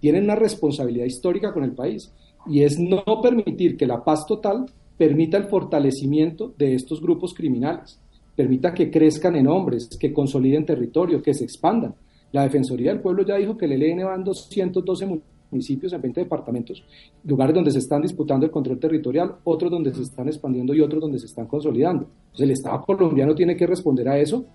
tienen 0.00 0.24
una 0.24 0.36
responsabilidad 0.36 1.06
histórica 1.06 1.52
con 1.52 1.64
el 1.64 1.72
país 1.72 2.12
y 2.46 2.62
es 2.62 2.78
no 2.78 3.02
permitir 3.22 3.76
que 3.76 3.86
la 3.86 4.02
paz 4.02 4.26
total 4.26 4.66
permita 4.96 5.36
el 5.36 5.44
fortalecimiento 5.44 6.54
de 6.56 6.74
estos 6.74 7.00
grupos 7.00 7.34
criminales 7.34 8.00
permita 8.38 8.72
que 8.72 8.88
crezcan 8.88 9.34
en 9.34 9.48
hombres, 9.48 9.88
que 9.98 10.12
consoliden 10.12 10.64
territorio, 10.64 11.20
que 11.20 11.34
se 11.34 11.42
expandan. 11.42 11.96
La 12.30 12.44
Defensoría 12.44 12.92
del 12.92 13.00
Pueblo 13.00 13.24
ya 13.26 13.34
dijo 13.34 13.56
que 13.56 13.64
el 13.64 13.72
ELN 13.72 14.06
va 14.06 14.14
en 14.14 14.22
212 14.22 15.20
municipios, 15.50 15.92
en 15.92 16.00
20 16.00 16.20
departamentos, 16.20 16.84
lugares 17.24 17.52
donde 17.52 17.72
se 17.72 17.80
están 17.80 18.00
disputando 18.00 18.46
el 18.46 18.52
control 18.52 18.78
territorial, 18.78 19.38
otros 19.42 19.72
donde 19.72 19.92
se 19.92 20.02
están 20.02 20.28
expandiendo 20.28 20.72
y 20.72 20.80
otros 20.80 21.00
donde 21.00 21.18
se 21.18 21.26
están 21.26 21.48
consolidando. 21.48 22.04
Entonces 22.26 22.44
el 22.44 22.50
Estado 22.52 22.80
colombiano 22.82 23.34
tiene 23.34 23.56
que 23.56 23.66
responder 23.66 24.08
a 24.08 24.16
eso 24.16 24.46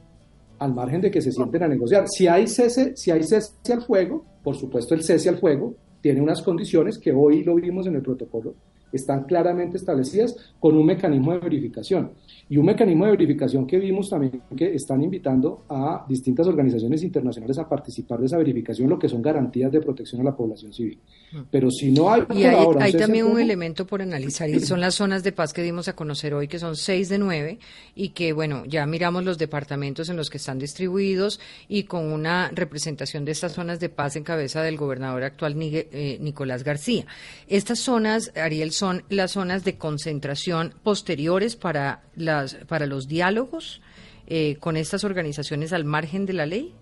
al 0.60 0.74
margen 0.74 1.02
de 1.02 1.12
que 1.12 1.19
se 1.19 1.34
sienten 1.34 1.63
a 1.63 1.67
negociar. 1.67 2.06
Si 2.08 2.26
hay 2.26 2.48
cese, 2.48 2.96
si 2.96 3.12
hay 3.12 3.24
cese 3.24 3.74
al 3.74 3.82
fuego, 3.82 4.24
por 4.41 4.56
supuesto 4.56 4.96
el 4.96 5.04
cese 5.04 5.28
al 5.28 5.39
fuego 5.39 5.76
tiene 6.00 6.22
unas 6.22 6.41
condiciones 6.41 6.98
que 6.98 7.12
hoy 7.12 7.43
lo 7.43 7.56
vimos 7.56 7.86
en 7.88 7.96
el 7.96 8.02
protocolo, 8.02 8.56
están 8.97 9.23
claramente 9.23 9.77
establecidas 9.77 10.36
con 10.60 10.77
un 10.77 10.86
mecanismo 10.86 11.34
de 11.34 11.39
verificación. 11.39 12.12
Y 12.49 12.58
un 12.58 12.65
mecanismo 12.65 13.06
de 13.06 13.12
verificación 13.12 13.65
que 13.65 13.79
vimos 13.79 14.10
también 14.10 14.41
que 14.56 14.75
están 14.75 15.01
invitando 15.01 15.63
a 15.69 16.06
distintas 16.08 16.45
organizaciones 16.45 17.01
internacionales 17.01 17.58
a 17.58 17.67
participar 17.67 18.19
de 18.19 18.25
esa 18.25 18.38
verificación, 18.38 18.89
lo 18.89 18.99
que 18.99 19.08
son 19.10 19.21
garantías 19.21 19.71
de 19.71 19.82
protección 19.82 20.21
a 20.21 20.25
la 20.25 20.36
población 20.36 20.73
civil. 20.73 20.99
Mm. 21.32 21.38
Pero 21.49 21.71
si 21.71 21.91
no 21.91 22.12
hay... 22.12 22.23
Y 22.36 22.43
hay, 22.43 22.93
también 22.93 23.25
un 23.25 23.39
elemento 23.39 23.88
por 23.88 24.01
analizar, 24.01 24.49
y 24.49 24.60
son 24.60 24.82
las 24.82 24.95
zonas 24.95 25.23
de 25.23 25.32
paz 25.32 25.53
que 25.53 25.63
dimos 25.63 25.88
a 25.88 25.95
conocer 25.95 26.34
hoy, 26.34 26.47
que 26.47 26.60
son 26.60 26.75
seis 26.75 27.10
de 27.10 27.17
nueve, 27.17 27.60
y 27.95 28.10
que, 28.10 28.34
bueno, 28.34 28.65
ya 28.65 28.86
miramos 28.86 29.23
los 29.23 29.38
departamentos 29.38 30.10
en 30.10 30.17
los 30.17 30.29
que 30.29 30.38
están 30.38 30.60
distribuidos 30.60 31.39
y 31.67 31.84
con 31.84 32.12
una 32.12 32.51
representación 32.53 33.25
de 33.25 33.32
estas 33.32 33.53
zonas 33.53 33.79
de 33.79 33.89
paz 33.89 34.15
en 34.15 34.23
cabeza 34.23 34.62
del 34.62 34.77
gobernador 34.77 35.23
actual 35.23 35.56
eh, 35.60 36.17
Nicolás 36.21 36.63
García. 36.63 37.06
Estas 37.47 37.79
zonas, 37.79 38.32
Ariel, 38.36 38.71
son 38.71 38.83
las 39.10 39.32
zonas 39.32 39.63
de 39.63 39.78
concentración 39.78 40.74
posteriores 40.84 41.56
para, 41.56 42.04
las, 42.15 42.56
para 42.67 42.86
los 42.86 43.08
diálogos 43.08 43.82
eh, 44.28 44.58
con 44.60 44.78
estas 44.78 45.04
organizaciones 45.04 45.74
al 45.74 45.86
margen 45.86 46.26
de 46.26 46.34
la 46.34 46.46
ley. 46.46 46.74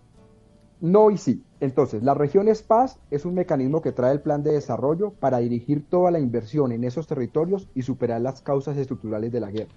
No 0.79 1.11
y 1.11 1.17
sí. 1.17 1.43
Entonces, 1.59 2.01
las 2.01 2.17
regiones 2.17 2.63
paz 2.63 2.97
es 3.11 3.23
un 3.23 3.35
mecanismo 3.35 3.81
que 3.81 3.91
trae 3.91 4.13
el 4.13 4.21
plan 4.21 4.41
de 4.41 4.51
desarrollo 4.51 5.11
para 5.11 5.37
dirigir 5.37 5.87
toda 5.87 6.09
la 6.09 6.19
inversión 6.19 6.71
en 6.71 6.83
esos 6.83 7.05
territorios 7.05 7.67
y 7.75 7.83
superar 7.83 8.19
las 8.21 8.41
causas 8.41 8.77
estructurales 8.77 9.31
de 9.31 9.39
la 9.39 9.51
guerra. 9.51 9.71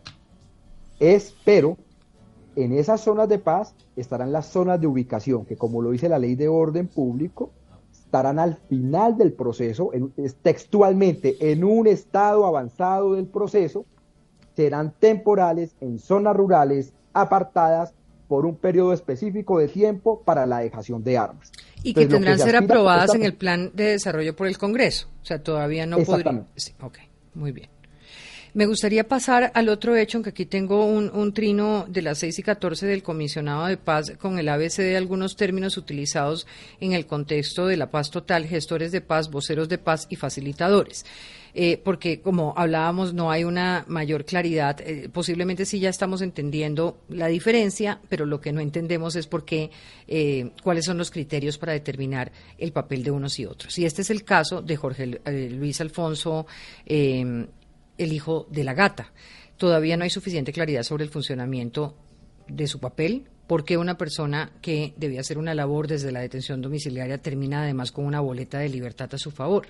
Es, 0.99 1.35
pero, 1.45 1.77
en 2.57 2.73
esas 2.73 3.03
zonas 3.03 3.29
de 3.29 3.39
paz 3.39 3.75
estarán 3.97 4.33
las 4.33 4.47
zonas 4.47 4.81
de 4.81 4.87
ubicación, 4.87 5.45
que 5.45 5.57
como 5.57 5.83
lo 5.83 5.91
dice 5.91 6.09
la 6.09 6.19
ley 6.19 6.37
de 6.37 6.49
orden 6.49 6.89
público, 6.89 7.51
estarán 8.15 8.39
al 8.39 8.57
final 8.69 9.19
del 9.19 9.33
proceso, 9.33 9.91
textualmente, 10.43 11.51
en 11.51 11.65
un 11.65 11.89
estado 11.89 12.47
avanzado 12.47 13.15
del 13.15 13.27
proceso, 13.27 13.87
serán 14.55 14.95
temporales 15.01 15.75
en 15.81 15.99
zonas 15.99 16.37
rurales 16.37 16.93
apartadas 17.13 17.93
por 18.29 18.47
un 18.47 18.55
periodo 18.55 18.93
específico 18.93 19.59
de 19.59 19.67
tiempo 19.67 20.23
para 20.25 20.47
la 20.47 20.61
dejación 20.61 21.03
de 21.03 21.19
armas. 21.19 21.51
Y 21.83 21.93
que 21.93 22.07
tendrán 22.07 22.37
que 22.37 22.45
ser 22.45 22.55
aprobadas 22.55 23.13
en 23.17 23.25
el 23.25 23.35
plan 23.35 23.73
de 23.75 23.87
desarrollo 23.87 24.37
por 24.37 24.47
el 24.47 24.59
Congreso. 24.59 25.09
O 25.21 25.25
sea, 25.25 25.43
todavía 25.43 25.85
no 25.85 25.99
podrían. 25.99 26.47
Sí, 26.55 26.73
ok, 26.81 26.99
muy 27.35 27.51
bien. 27.51 27.74
Me 28.55 28.67
gustaría 28.67 29.09
pasar 29.09 29.51
al 29.53 29.69
otro 29.69 29.97
hecho, 29.97 30.17
aunque 30.19 30.31
aquí 30.31 30.47
tengo 30.47 30.87
un, 30.87 31.33
trino 31.33 31.87
de 31.89 32.03
las 32.03 32.19
6 32.19 32.39
y 32.39 32.43
14 32.45 32.87
del 32.87 33.03
comisionado 33.03 33.67
de 33.67 33.77
paz 33.77 34.13
con 34.17 34.39
el 34.39 34.49
ABC 34.49 34.77
de 34.77 34.97
algunos 34.97 35.35
términos 35.35 35.77
utilizados 35.77 36.47
en 36.79 36.93
el 36.93 37.05
contexto 37.05 37.67
de 37.67 37.77
la 37.77 37.91
paz 37.91 38.13
total, 38.13 38.47
gestores 38.47 38.93
de 38.93 39.01
paz, 39.01 39.29
voceros 39.29 39.69
de 39.69 39.79
paz 39.79 40.07
y 40.09 40.15
facilitadores. 40.15 41.05
Eh, 41.53 41.81
porque 41.83 42.21
como 42.21 42.55
hablábamos 42.57 43.13
no 43.13 43.33
hay 43.33 43.43
una 43.43 43.85
mayor 43.89 44.25
claridad. 44.25 44.81
Eh, 44.81 45.09
posiblemente 45.13 45.67
sí 45.67 45.81
ya 45.81 45.91
estamos 45.91 46.23
entendiendo 46.23 46.99
la 47.09 47.27
diferencia, 47.27 48.01
pero 48.09 48.25
lo 48.25 48.41
que 48.41 48.53
no 48.53 48.61
entendemos 48.61 49.17
es 49.17 49.27
por 49.27 49.45
qué, 49.45 49.71
eh, 50.07 50.51
cuáles 50.63 50.85
son 50.85 50.99
los 50.99 51.11
criterios 51.11 51.59
para 51.59 51.73
determinar 51.73 52.31
el 52.59 52.71
papel 52.71 53.03
de 53.03 53.11
unos 53.11 53.37
y 53.41 53.47
otros. 53.47 53.77
Y 53.81 53.85
este 53.85 54.03
es 54.03 54.11
el 54.11 54.23
caso 54.23 54.63
de 54.63 54.77
Jorge 54.77 55.21
Luis 55.51 55.81
Alfonso, 55.81 56.47
el 57.99 58.13
hijo 58.13 58.47
de 58.51 58.65
la 58.65 58.75
gata. 58.75 59.13
Todavía 59.57 59.97
no 59.97 60.05
hay 60.05 60.11
suficiente 60.11 60.53
claridad 60.53 60.83
sobre 60.83 61.05
el 61.05 61.11
funcionamiento 61.11 61.95
de 62.49 62.67
su 62.67 62.81
papel, 62.81 63.29
por 63.47 63.65
qué 63.65 63.77
una 63.77 63.97
persona 63.97 64.53
que 64.63 64.95
debía 64.97 65.21
hacer 65.21 65.39
una 65.39 65.55
labor 65.55 65.87
desde 65.87 66.13
la 66.13 66.21
detención 66.21 66.63
domiciliaria 66.63 67.19
termina 67.19 67.63
además 67.63 67.93
con 67.93 68.07
una 68.07 68.21
boleta 68.21 68.59
de 68.59 68.69
libertad 68.69 69.11
a 69.13 69.19
su 69.19 69.31
favor. 69.31 69.67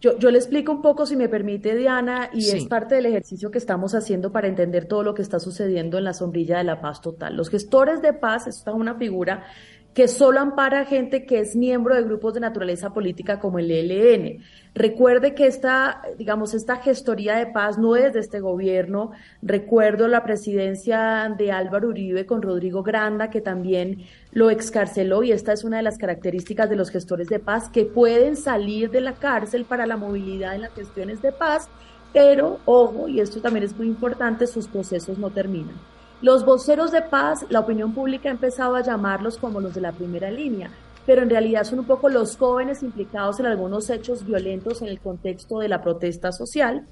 Yo, 0.00 0.18
yo, 0.18 0.30
le 0.30 0.38
explico 0.38 0.70
un 0.70 0.82
poco, 0.82 1.06
si 1.06 1.16
me 1.16 1.28
permite, 1.28 1.74
Diana, 1.74 2.28
y 2.32 2.50
es 2.50 2.66
parte 2.66 2.94
del 2.94 3.06
ejercicio 3.06 3.50
que 3.50 3.58
estamos 3.58 3.94
haciendo 3.94 4.32
para 4.32 4.48
entender 4.48 4.86
todo 4.86 5.02
lo 5.02 5.14
que 5.14 5.22
está 5.22 5.40
sucediendo 5.40 5.96
en 5.96 6.04
la 6.04 6.12
sombrilla 6.12 6.58
de 6.58 6.64
la 6.64 6.80
paz 6.80 7.00
total. 7.00 7.36
Los 7.36 7.48
gestores 7.48 8.02
de 8.02 8.12
paz, 8.12 8.46
esta 8.46 8.70
es 8.70 8.76
una 8.76 8.96
figura 8.96 9.44
que 9.94 10.08
solo 10.08 10.40
ampara 10.40 10.80
a 10.80 10.84
gente 10.84 11.24
que 11.24 11.38
es 11.38 11.54
miembro 11.54 11.94
de 11.94 12.02
grupos 12.02 12.34
de 12.34 12.40
naturaleza 12.40 12.92
política 12.92 13.38
como 13.38 13.60
el 13.60 13.70
ELN. 13.70 14.40
Recuerde 14.74 15.34
que 15.34 15.46
esta, 15.46 16.02
digamos, 16.18 16.52
esta 16.52 16.78
gestoría 16.78 17.36
de 17.36 17.46
paz 17.46 17.78
no 17.78 17.94
es 17.94 18.12
de 18.12 18.18
este 18.18 18.40
gobierno. 18.40 19.12
Recuerdo 19.40 20.08
la 20.08 20.24
presidencia 20.24 21.32
de 21.38 21.52
Álvaro 21.52 21.88
Uribe 21.88 22.26
con 22.26 22.42
Rodrigo 22.42 22.82
Granda, 22.82 23.30
que 23.30 23.40
también 23.40 24.04
lo 24.32 24.50
excarceló, 24.50 25.22
y 25.22 25.30
esta 25.30 25.52
es 25.52 25.62
una 25.62 25.76
de 25.76 25.84
las 25.84 25.96
características 25.96 26.68
de 26.68 26.74
los 26.74 26.90
gestores 26.90 27.28
de 27.28 27.38
paz, 27.38 27.68
que 27.68 27.84
pueden 27.84 28.36
salir 28.36 28.90
de 28.90 29.00
la 29.00 29.12
cárcel 29.12 29.64
para 29.64 29.86
la 29.86 29.96
movilidad 29.96 30.56
en 30.56 30.62
las 30.62 30.74
gestiones 30.74 31.22
de 31.22 31.30
paz, 31.30 31.68
pero, 32.12 32.58
ojo, 32.64 33.06
y 33.06 33.20
esto 33.20 33.40
también 33.40 33.64
es 33.64 33.76
muy 33.76 33.86
importante, 33.86 34.48
sus 34.48 34.66
procesos 34.66 35.18
no 35.18 35.30
terminan. 35.30 35.93
Los 36.24 36.46
voceros 36.46 36.90
de 36.90 37.02
paz, 37.02 37.44
la 37.50 37.60
opinión 37.60 37.92
pública 37.92 38.30
ha 38.30 38.32
empezado 38.32 38.76
a 38.76 38.80
llamarlos 38.80 39.36
como 39.36 39.60
los 39.60 39.74
de 39.74 39.82
la 39.82 39.92
primera 39.92 40.30
línea, 40.30 40.70
pero 41.04 41.20
en 41.20 41.28
realidad 41.28 41.64
son 41.64 41.80
un 41.80 41.84
poco 41.84 42.08
los 42.08 42.38
jóvenes 42.38 42.82
implicados 42.82 43.40
en 43.40 43.44
algunos 43.44 43.90
hechos 43.90 44.24
violentos 44.24 44.80
en 44.80 44.88
el 44.88 45.00
contexto 45.00 45.58
de 45.58 45.68
la 45.68 45.82
protesta 45.82 46.32
social. 46.32 46.86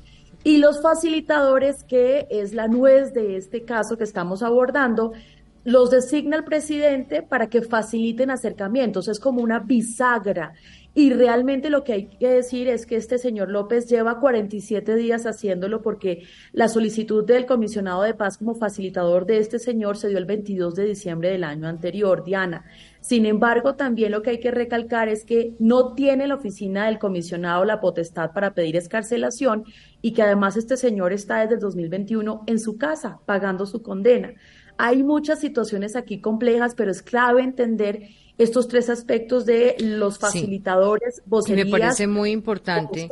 Y 0.44 0.58
los 0.58 0.82
facilitadores, 0.82 1.82
que 1.82 2.26
es 2.28 2.52
la 2.52 2.68
nuez 2.68 3.14
de 3.14 3.38
este 3.38 3.62
caso 3.64 3.96
que 3.96 4.04
estamos 4.04 4.42
abordando, 4.42 5.12
los 5.64 5.90
designa 5.90 6.36
el 6.36 6.44
presidente 6.44 7.22
para 7.22 7.46
que 7.46 7.62
faciliten 7.62 8.30
acercamientos, 8.30 9.08
es 9.08 9.18
como 9.18 9.40
una 9.40 9.60
bisagra 9.60 10.52
y 10.94 11.10
realmente 11.14 11.70
lo 11.70 11.84
que 11.84 11.92
hay 11.94 12.06
que 12.06 12.28
decir 12.28 12.68
es 12.68 12.84
que 12.84 12.96
este 12.96 13.16
señor 13.16 13.48
López 13.48 13.88
lleva 13.88 14.20
47 14.20 14.94
días 14.94 15.24
haciéndolo 15.24 15.80
porque 15.80 16.24
la 16.52 16.68
solicitud 16.68 17.24
del 17.24 17.46
comisionado 17.46 18.02
de 18.02 18.12
paz 18.12 18.36
como 18.36 18.54
facilitador 18.54 19.24
de 19.24 19.38
este 19.38 19.58
señor 19.58 19.96
se 19.96 20.08
dio 20.08 20.18
el 20.18 20.26
22 20.26 20.74
de 20.74 20.84
diciembre 20.84 21.30
del 21.30 21.44
año 21.44 21.66
anterior, 21.66 22.24
Diana. 22.24 22.66
Sin 23.00 23.24
embargo, 23.24 23.74
también 23.74 24.12
lo 24.12 24.20
que 24.20 24.30
hay 24.30 24.40
que 24.40 24.50
recalcar 24.50 25.08
es 25.08 25.24
que 25.24 25.54
no 25.58 25.94
tiene 25.94 26.26
la 26.26 26.34
oficina 26.34 26.84
del 26.86 26.98
comisionado 26.98 27.64
la 27.64 27.80
potestad 27.80 28.32
para 28.32 28.52
pedir 28.52 28.76
escarcelación 28.76 29.64
y 30.02 30.12
que 30.12 30.22
además 30.22 30.58
este 30.58 30.76
señor 30.76 31.14
está 31.14 31.40
desde 31.40 31.54
el 31.54 31.60
2021 31.60 32.44
en 32.46 32.58
su 32.58 32.76
casa 32.76 33.18
pagando 33.24 33.64
su 33.64 33.82
condena. 33.82 34.34
Hay 34.76 35.02
muchas 35.02 35.40
situaciones 35.40 35.96
aquí 35.96 36.20
complejas, 36.20 36.74
pero 36.74 36.90
es 36.90 37.02
clave 37.02 37.42
entender 37.42 38.08
estos 38.38 38.66
tres 38.66 38.88
aspectos 38.88 39.44
de 39.44 39.76
los 39.78 40.18
facilitadores, 40.18 41.22
sí. 41.44 41.52
Me 41.52 41.66
parece 41.66 42.06
muy 42.06 42.30
importante. 42.30 43.08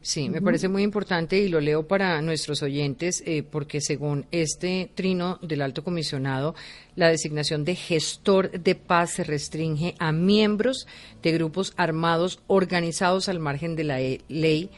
Sí, 0.00 0.28
me 0.30 0.40
parece 0.40 0.68
muy 0.68 0.82
importante 0.82 1.38
y 1.38 1.48
lo 1.48 1.60
leo 1.60 1.86
para 1.86 2.20
nuestros 2.22 2.62
oyentes 2.62 3.22
eh, 3.26 3.42
porque 3.42 3.80
según 3.80 4.26
este 4.30 4.90
trino 4.94 5.38
del 5.42 5.62
alto 5.62 5.84
comisionado, 5.84 6.54
la 6.96 7.08
designación 7.08 7.64
de 7.64 7.76
gestor 7.76 8.50
de 8.50 8.74
paz 8.74 9.10
se 9.12 9.24
restringe 9.24 9.94
a 9.98 10.10
miembros 10.10 10.86
de 11.22 11.32
grupos 11.32 11.74
armados 11.76 12.40
organizados 12.46 13.28
al 13.28 13.38
margen 13.38 13.76
de 13.76 13.84
la 13.84 14.00
e, 14.00 14.22
ley 14.28 14.70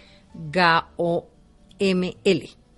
GAOML 0.51 1.29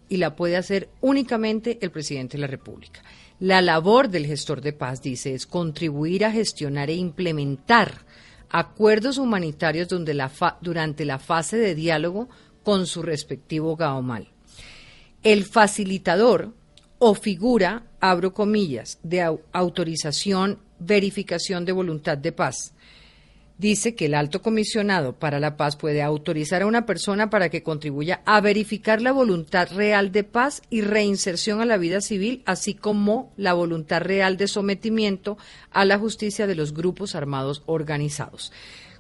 y 0.09 0.17
la 0.19 0.37
puede 0.37 0.57
hacer 0.57 0.89
únicamente 1.01 1.79
el 1.81 1.91
presidente 1.91 2.37
de 2.37 2.43
la 2.43 2.47
República. 2.47 3.03
La 3.39 3.61
labor 3.61 4.09
del 4.09 4.27
gestor 4.27 4.63
de 4.63 4.73
paz, 4.73 5.03
dice, 5.03 5.35
es 5.35 5.47
contribuir 5.47 6.25
a 6.25 6.33
gestionar 6.33 6.89
e 6.89 6.95
implementar 6.95 8.07
acuerdos 8.49 9.19
humanitarios 9.19 9.89
donde 9.89 10.15
la 10.15 10.31
durante 10.63 11.05
la 11.05 11.19
fase 11.19 11.59
de 11.59 11.75
diálogo 11.75 12.29
con 12.63 12.87
su 12.87 13.03
respectivo 13.03 13.77
GAOMAL. 13.77 14.29
El 15.23 15.45
facilitador 15.45 16.55
o 16.99 17.15
figura, 17.15 17.85
abro 18.01 18.33
comillas, 18.33 18.99
de 19.03 19.23
autorización, 19.53 20.59
verificación 20.79 21.67
de 21.67 21.73
voluntad 21.73 22.17
de 22.17 22.33
paz, 22.33 22.73
dice 23.59 23.95
que 23.95 24.07
el 24.07 24.15
alto 24.15 24.43
comisionado 24.43 25.19
para 25.19 25.41
la 25.41 25.57
paz 25.57 25.77
puede 25.77 26.03
autorizar 26.03 26.63
a 26.63 26.67
una 26.67 26.87
persona 26.87 27.31
para 27.31 27.49
que 27.49 27.63
contribuya 27.63 28.21
a 28.25 28.41
verificar 28.41 29.01
la 29.01 29.13
voluntad 29.13 29.69
real 29.75 30.13
de 30.13 30.25
paz 30.25 30.63
y 30.71 30.83
reinserción 30.83 31.61
a 31.61 31.67
la 31.67 31.79
vida 31.79 32.01
civil, 32.01 32.43
así 32.47 32.75
como 32.75 33.33
la 33.37 33.55
voluntad 33.55 34.03
real 34.03 34.37
de 34.37 34.49
sometimiento 34.49 35.39
a 35.71 35.85
la 35.85 35.99
justicia 35.99 36.47
de 36.47 36.55
los 36.55 36.75
grupos 36.75 37.15
armados 37.15 37.63
organizados. 37.67 38.53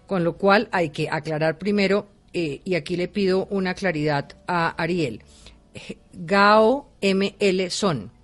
Con 0.06 0.24
lo 0.24 0.36
cual 0.36 0.68
hay 0.72 0.90
que 0.90 1.08
aclarar 1.10 1.58
primero, 1.58 2.08
eh, 2.32 2.60
y 2.64 2.74
aquí 2.74 2.96
le 2.96 3.08
pido 3.08 3.46
una 3.50 3.74
claridad 3.74 4.36
a 4.46 4.68
Ariel, 4.70 5.22
GAO 6.12 6.88
ML 7.02 7.70
son 7.70 8.15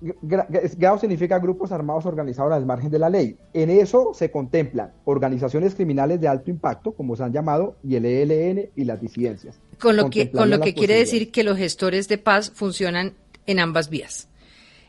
GAO 0.00 0.98
significa 0.98 1.38
grupos 1.38 1.72
armados 1.72 2.06
organizados 2.06 2.52
al 2.52 2.64
margen 2.64 2.90
de 2.90 2.98
la 2.98 3.10
ley. 3.10 3.36
En 3.52 3.68
eso 3.68 4.12
se 4.14 4.30
contemplan 4.30 4.92
organizaciones 5.04 5.74
criminales 5.74 6.20
de 6.20 6.28
alto 6.28 6.50
impacto, 6.50 6.92
como 6.92 7.16
se 7.16 7.24
han 7.24 7.32
llamado, 7.32 7.76
y 7.82 7.96
el 7.96 8.04
ELN 8.04 8.70
y 8.76 8.84
las 8.84 9.00
disidencias. 9.00 9.60
Con 9.80 9.96
lo 9.96 10.08
que, 10.08 10.30
con 10.30 10.50
lo 10.50 10.60
que 10.60 10.74
quiere 10.74 10.94
decir 10.94 11.30
que 11.30 11.42
los 11.42 11.58
gestores 11.58 12.08
de 12.08 12.18
paz 12.18 12.52
funcionan 12.54 13.14
en 13.46 13.58
ambas 13.58 13.90
vías. 13.90 14.28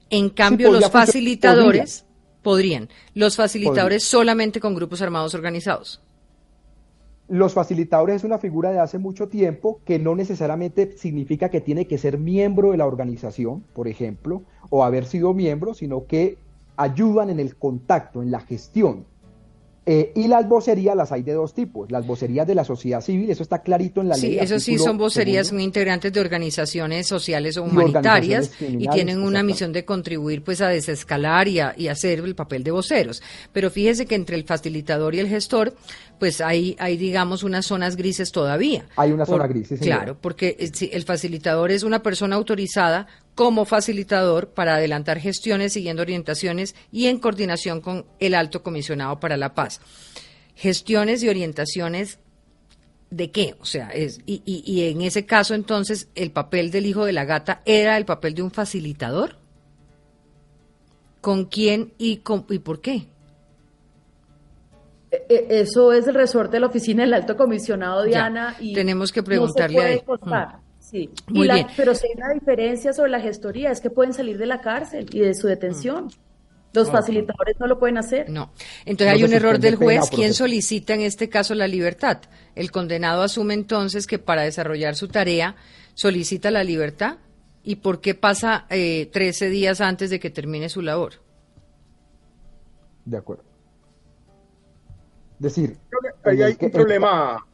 En 0.09 0.29
cambio, 0.29 0.71
los 0.71 0.89
facilitadores 0.89 2.05
podrían. 2.41 2.89
Los 3.13 3.35
facilitadores 3.35 4.03
solamente 4.03 4.59
con 4.59 4.75
grupos 4.75 5.01
armados 5.01 5.33
organizados. 5.33 6.01
Los 7.29 7.53
facilitadores 7.53 8.17
es 8.17 8.23
una 8.23 8.39
figura 8.39 8.71
de 8.71 8.79
hace 8.79 8.97
mucho 8.97 9.29
tiempo 9.29 9.79
que 9.85 9.99
no 9.99 10.15
necesariamente 10.15 10.97
significa 10.97 11.49
que 11.49 11.61
tiene 11.61 11.85
que 11.85 11.99
ser 11.99 12.17
miembro 12.17 12.71
de 12.71 12.77
la 12.77 12.87
organización, 12.87 13.63
por 13.73 13.87
ejemplo, 13.87 14.41
o 14.71 14.83
haber 14.83 15.05
sido 15.05 15.33
miembro, 15.35 15.75
sino 15.75 16.07
que 16.07 16.37
ayudan 16.75 17.29
en 17.29 17.39
el 17.39 17.55
contacto, 17.55 18.23
en 18.23 18.31
la 18.31 18.39
gestión 18.39 19.05
eh, 19.91 20.11
y 20.13 20.27
las 20.27 20.47
vocerías 20.47 20.95
las 20.95 21.11
hay 21.11 21.23
de 21.23 21.33
dos 21.33 21.55
tipos. 21.55 21.89
Las 21.89 22.05
vocerías 22.05 22.45
de 22.45 22.53
la 22.53 22.63
sociedad 22.63 23.01
civil, 23.01 23.31
eso 23.31 23.41
está 23.41 23.63
clarito 23.63 24.01
en 24.01 24.09
la 24.09 24.17
ley. 24.17 24.33
Sí, 24.33 24.37
eso 24.39 24.59
sí 24.59 24.77
son 24.77 24.99
vocerías 24.99 25.51
muy 25.51 25.63
integrantes 25.63 26.13
de 26.13 26.19
organizaciones 26.19 27.07
sociales 27.07 27.57
o 27.57 27.63
humanitarias 27.63 28.51
y, 28.59 28.87
tienen 28.89 29.23
una 29.23 29.41
misión 29.41 29.73
de 29.73 29.85
contribuir 29.85 30.43
pues 30.43 30.61
a 30.61 30.67
desescalar 30.67 31.47
y 31.47 31.59
a, 31.59 31.73
y 31.75 31.87
hacer 31.87 32.19
el 32.19 32.35
papel 32.35 32.63
de 32.63 32.69
voceros. 32.69 33.23
Pero 33.51 33.71
fíjese 33.71 34.05
que 34.05 34.13
entre 34.13 34.35
el 34.35 34.43
facilitador 34.43 35.15
y 35.15 35.21
el 35.21 35.27
gestor, 35.27 35.73
pues 36.19 36.39
hay, 36.39 36.75
hay 36.77 36.95
digamos 36.95 37.41
unas 37.41 37.65
zonas 37.65 37.95
grises 37.95 38.31
todavía. 38.31 38.85
Hay 38.95 39.11
una 39.11 39.25
zona 39.25 39.47
gris, 39.47 39.69
Claro, 39.81 40.15
porque 40.21 40.55
eh, 40.59 40.89
el 40.91 41.01
facilitador 41.01 41.71
es 41.71 41.81
una 41.81 42.03
persona 42.03 42.35
autorizada 42.35 43.07
como 43.39 43.63
facilitador 43.63 44.49
para 44.49 44.75
adelantar 44.75 45.17
gestiones 45.17 45.71
siguiendo 45.71 46.01
orientaciones 46.01 46.75
y 46.91 47.07
en 47.07 47.19
coordinación 47.19 47.79
con 47.79 48.05
el 48.19 48.35
alto 48.35 48.63
comisionado 48.63 49.21
para 49.21 49.37
la 49.37 49.53
paz. 49.53 49.79
Gestiones 50.55 51.23
y 51.23 51.29
orientaciones 51.29 52.19
de 53.09 53.31
qué, 53.31 53.55
o 53.61 53.63
sea, 53.63 53.91
es, 53.91 54.19
y, 54.25 54.41
y, 54.45 54.89
en 54.89 55.03
ese 55.03 55.25
caso 55.25 55.53
entonces 55.53 56.09
el 56.15 56.31
papel 56.31 56.69
del 56.69 56.85
hijo 56.85 57.05
de 57.05 57.13
la 57.13 57.23
gata 57.23 57.61
era 57.63 57.95
el 57.95 58.03
papel 58.03 58.33
de 58.33 58.41
un 58.41 58.51
facilitador. 58.51 59.37
¿Con 61.21 61.45
quién 61.45 61.93
y, 61.97 62.17
con, 62.17 62.45
y 62.49 62.59
por 62.59 62.81
qué? 62.81 63.07
E, 65.11 65.25
e, 65.29 65.61
eso 65.61 65.93
es 65.93 66.05
el 66.09 66.15
resorte 66.15 66.57
de 66.57 66.59
la 66.59 66.67
oficina 66.67 67.03
del 67.03 67.13
alto 67.13 67.37
comisionado 67.37 68.03
Diana 68.03 68.57
y 68.59 68.73
tenemos 68.73 69.13
que 69.13 69.23
preguntarle 69.23 70.01
a 70.29 70.59
Sí, 70.89 71.09
Muy 71.27 71.47
bien. 71.47 71.67
pero 71.77 71.93
si 71.93 72.07
hay 72.07 72.13
una 72.17 72.33
diferencia 72.33 72.93
sobre 72.93 73.11
la 73.11 73.19
gestoría, 73.19 73.71
es 73.71 73.79
que 73.79 73.91
pueden 73.91 74.13
salir 74.13 74.39
de 74.39 74.47
la 74.47 74.59
cárcel 74.59 75.05
y 75.11 75.19
de 75.19 75.35
su 75.35 75.47
detención. 75.47 76.05
Mm. 76.05 76.09
Los 76.73 76.91
facilitadores 76.91 77.59
no 77.59 77.67
lo 77.67 77.79
pueden 77.79 77.97
hacer. 77.97 78.29
No. 78.29 78.51
Entonces 78.85 79.15
hay 79.15 79.23
un 79.23 79.33
error 79.33 79.59
del 79.59 79.75
juez. 79.75 80.09
¿Quién 80.09 80.33
solicita 80.33 80.93
en 80.93 81.01
este 81.01 81.27
caso 81.27 81.55
la 81.55 81.67
libertad? 81.67 82.21
El 82.55 82.71
condenado 82.71 83.23
asume 83.23 83.55
entonces 83.55 84.05
que 84.05 84.19
para 84.19 84.43
desarrollar 84.43 84.95
su 84.95 85.07
tarea 85.07 85.55
solicita 85.95 86.51
la 86.51 86.63
libertad. 86.63 87.17
¿Y 87.63 87.77
por 87.77 88.01
qué 88.01 88.15
pasa 88.15 88.65
eh, 88.69 89.09
13 89.11 89.49
días 89.49 89.81
antes 89.81 90.09
de 90.09 90.19
que 90.19 90.29
termine 90.29 90.69
su 90.69 90.81
labor? 90.81 91.13
De 93.05 93.17
acuerdo. 93.17 93.43
Decir. 95.39 95.77
Ahí 96.23 96.41
hay 96.43 96.55
un 96.59 96.71
problema 96.71 97.45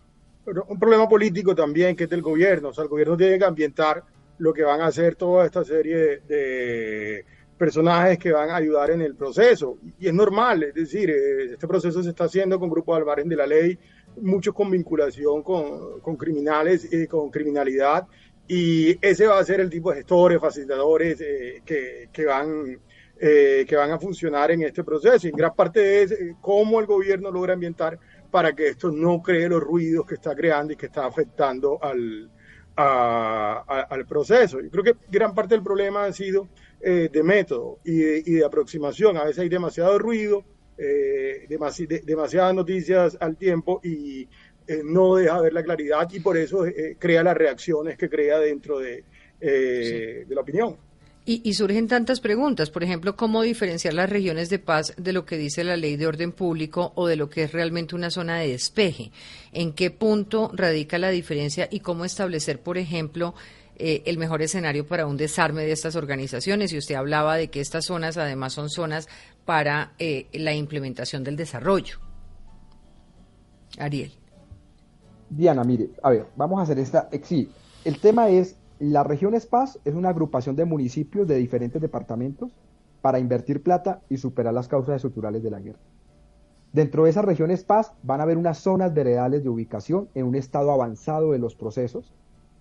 un 0.45 0.79
problema 0.79 1.07
político 1.09 1.55
también 1.55 1.95
que 1.95 2.05
es 2.05 2.09
del 2.09 2.21
gobierno. 2.21 2.69
O 2.69 2.73
sea, 2.73 2.83
el 2.83 2.89
gobierno 2.89 3.17
tiene 3.17 3.37
que 3.37 3.45
ambientar 3.45 4.03
lo 4.37 4.53
que 4.53 4.63
van 4.63 4.81
a 4.81 4.87
hacer 4.87 5.15
toda 5.15 5.45
esta 5.45 5.63
serie 5.63 6.21
de, 6.27 7.25
personajes 7.57 8.17
que 8.17 8.31
van 8.31 8.49
a 8.49 8.57
ayudar 8.57 8.91
en 8.91 9.01
el 9.01 9.15
proceso. 9.15 9.77
Y 9.99 10.07
es 10.07 10.13
normal, 10.13 10.63
es 10.63 10.73
decir, 10.73 11.09
eh, 11.09 11.53
este 11.53 11.67
proceso 11.67 12.03
se 12.03 12.09
está 12.09 12.25
haciendo 12.25 12.59
con 12.59 12.69
grupos 12.69 12.97
al 12.97 13.05
margen 13.05 13.29
de 13.29 13.35
la 13.35 13.47
ley, 13.47 13.77
muchos 14.21 14.53
con 14.53 14.69
vinculación 14.69 15.41
con, 15.41 15.99
con 16.01 16.17
criminales 16.17 16.91
y 16.91 17.07
con 17.07 17.29
criminalidad. 17.29 18.07
Y 18.47 18.97
ese 19.01 19.25
va 19.25 19.39
a 19.39 19.43
ser 19.43 19.61
el 19.61 19.69
tipo 19.69 19.89
de 19.89 19.97
gestores, 19.97 20.39
facilitadores 20.39 21.19
eh, 21.21 21.61
que, 21.65 22.09
que, 22.11 22.25
van, 22.25 22.77
eh, 23.19 23.65
que 23.67 23.75
van 23.75 23.91
a 23.91 23.99
funcionar 23.99 24.51
en 24.51 24.63
este 24.63 24.83
proceso. 24.83 25.25
Y 25.25 25.29
en 25.29 25.37
gran 25.37 25.55
parte 25.55 26.03
es 26.03 26.13
cómo 26.41 26.79
el 26.79 26.85
gobierno 26.85 27.31
logra 27.31 27.53
ambientar 27.53 27.97
para 28.36 28.53
que 28.53 28.67
esto 28.67 28.91
no 28.91 29.21
cree 29.21 29.47
los 29.47 29.63
ruidos 29.63 30.05
que 30.05 30.15
está 30.15 30.36
creando 30.36 30.73
y 30.73 30.75
que 30.75 30.88
está 30.88 31.05
afectando 31.05 31.81
al, 31.81 32.29
al 32.75 34.05
proceso. 34.05 34.59
Yo 34.59 34.69
creo 34.69 34.83
que 34.83 34.95
gran 35.09 35.33
parte 35.33 35.55
del 35.55 35.63
problema 35.63 36.03
ha 36.03 36.11
sido 36.11 36.49
eh, 36.81 37.07
de 37.09 37.23
método 37.23 37.79
y 37.86 38.33
de, 38.33 38.43
aproximación. 38.43 39.15
A 39.15 39.23
veces 39.23 39.39
hay 39.39 39.47
demasiado 39.47 39.97
ruido, 39.97 40.43
eh, 40.77 41.47
demasiadas 41.47 42.53
noticias 42.53 43.17
al 43.21 43.38
tiempo 43.38 43.79
y 43.81 44.27
eh, 44.67 44.81
no 44.83 45.15
deja 45.15 45.39
ver 45.39 45.53
la 45.53 45.63
claridad 45.63 46.05
y 46.11 46.19
por 46.19 46.36
eso 46.36 46.65
crea 46.99 47.23
las 47.23 47.38
reacciones 47.38 47.97
que 47.97 48.09
crea 48.09 48.38
dentro 48.39 48.79
de, 48.79 49.05
de 49.39 50.25
la 50.36 50.41
opinión. 50.41 50.75
Y, 51.28 51.55
surgen 51.55 51.88
tantas 51.88 52.19
preguntas, 52.19 52.69
por 52.69 52.84
ejemplo, 52.84 53.15
¿cómo 53.15 53.41
diferenciar 53.41 53.95
las 53.95 54.11
regiones 54.11 54.47
de 54.49 54.59
paz 54.59 54.93
de 54.95 55.11
lo 55.11 55.26
que 55.26 55.38
dice 55.38 55.63
la 55.63 55.76
ley 55.76 55.95
de 55.95 56.05
orden 56.05 56.32
público 56.32 56.91
o 56.93 57.07
de 57.07 57.15
lo 57.15 57.32
que 57.32 57.45
es 57.45 57.51
realmente 57.51 57.95
una 57.95 58.11
zona 58.11 58.38
de 58.38 58.49
despeje? 58.49 59.11
¿En 59.51 59.73
qué 59.73 59.89
punto 59.89 60.51
radica 60.53 60.99
la 60.99 61.09
diferencia 61.09 61.67
y 61.71 61.80
cómo 61.80 62.05
establecer, 62.05 62.61
por 62.61 62.78
ejemplo, 62.78 63.34
eh, 63.78 64.03
el 64.05 64.19
mejor 64.19 64.43
escenario 64.43 64.86
para 64.86 65.07
un 65.07 65.17
desarme 65.17 65.63
de 65.63 65.71
estas 65.71 65.95
organizaciones? 65.95 66.71
Y 66.73 66.78
usted 66.78 66.93
hablaba 66.93 67.38
de 67.38 67.47
que 67.47 67.59
estas 67.59 67.86
zonas 67.86 68.17
además 68.17 68.53
son 68.53 68.69
zonas 68.69 69.07
para 69.45 69.93
eh, 69.97 70.28
la 70.32 70.53
implementación 70.53 71.23
del 71.23 71.38
desarrollo. 71.38 71.97
Ariel. 73.80 74.11
Diana, 75.28 75.63
mire, 75.63 75.89
a 76.03 76.11
ver, 76.11 76.28
vamos 76.36 76.59
a 76.59 76.61
hacer 76.61 76.78
esta. 76.78 77.09
Eh, 77.11 77.19
sí, 77.23 77.49
el 77.84 77.97
tema 77.97 78.30
es 78.30 78.55
la 78.80 79.03
región 79.03 79.34
Paz 79.49 79.80
es 79.86 79.95
una 79.95 80.09
agrupación 80.09 80.55
de 80.55 80.65
municipios 80.65 81.28
de 81.28 81.36
diferentes 81.36 81.82
departamentos 81.82 82.51
para 83.01 83.19
invertir 83.19 83.63
plata 83.63 84.01
y 84.09 84.17
superar 84.17 84.53
las 84.53 84.67
causas 84.67 84.95
estructurales 84.97 85.43
de 85.43 85.51
la 85.51 85.59
guerra. 85.59 85.80
Dentro 86.73 87.05
de 87.05 87.09
esas 87.09 87.23
regiones 87.23 87.63
Paz 87.63 87.93
van 88.03 88.19
a 88.19 88.23
haber 88.23 88.38
unas 88.38 88.57
zonas 88.57 88.93
veredales 88.93 89.43
de 89.43 89.49
ubicación 89.49 90.09
en 90.13 90.26
un 90.26 90.36
estado 90.36 90.71
avanzado 90.71 91.32
de 91.32 91.39
los 91.39 91.55
procesos 91.55 92.11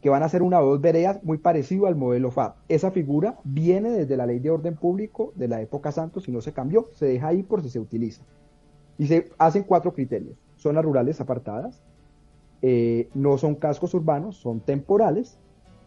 que 0.00 0.10
van 0.10 0.22
a 0.22 0.28
ser 0.28 0.42
una 0.42 0.60
o 0.60 0.66
dos 0.66 0.80
veredas 0.80 1.24
muy 1.24 1.38
parecido 1.38 1.86
al 1.86 1.96
modelo 1.96 2.30
FAD. 2.30 2.52
Esa 2.68 2.90
figura 2.90 3.38
viene 3.42 3.90
desde 3.90 4.16
la 4.16 4.26
ley 4.26 4.38
de 4.38 4.50
orden 4.50 4.76
público 4.76 5.32
de 5.34 5.48
la 5.48 5.62
época 5.62 5.92
Santos 5.92 6.28
y 6.28 6.32
no 6.32 6.42
se 6.42 6.52
cambió, 6.52 6.90
se 6.92 7.06
deja 7.06 7.28
ahí 7.28 7.42
por 7.42 7.62
si 7.62 7.70
se 7.70 7.80
utiliza. 7.80 8.22
Y 8.98 9.06
se 9.06 9.30
hacen 9.38 9.64
cuatro 9.64 9.94
criterios. 9.94 10.36
Zonas 10.56 10.84
rurales 10.84 11.20
apartadas, 11.22 11.82
eh, 12.60 13.08
no 13.14 13.38
son 13.38 13.54
cascos 13.54 13.94
urbanos, 13.94 14.36
son 14.36 14.60
temporales, 14.60 15.38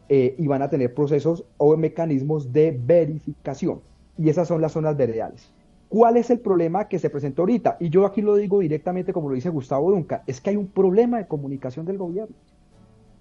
eh, 0.10 0.36
y 0.38 0.48
van 0.48 0.62
a 0.62 0.70
tener 0.70 0.94
procesos 0.94 1.46
o 1.58 1.76
mecanismos 1.78 2.52
de 2.54 2.80
verificación. 2.80 3.82
Y 4.18 4.30
esas 4.30 4.48
son 4.48 4.62
las 4.62 4.72
zonas 4.72 4.98
veredales. 4.98 5.52
¿Cuál 5.90 6.18
es 6.18 6.30
el 6.30 6.40
problema 6.40 6.88
que 6.88 7.00
se 7.00 7.10
presentó 7.10 7.44
ahorita? 7.44 7.78
Y 7.80 7.90
yo 7.90 8.06
aquí 8.06 8.22
lo 8.22 8.36
digo 8.36 8.60
directamente 8.60 9.14
como 9.14 9.30
lo 9.30 9.36
dice 9.36 9.50
Gustavo 9.50 9.92
Duncan, 9.92 10.22
es 10.28 10.42
que 10.42 10.50
hay 10.50 10.58
un 10.58 10.68
problema 10.68 11.18
de 11.18 11.28
comunicación 11.28 11.86
del 11.86 11.98
gobierno. 11.98 12.36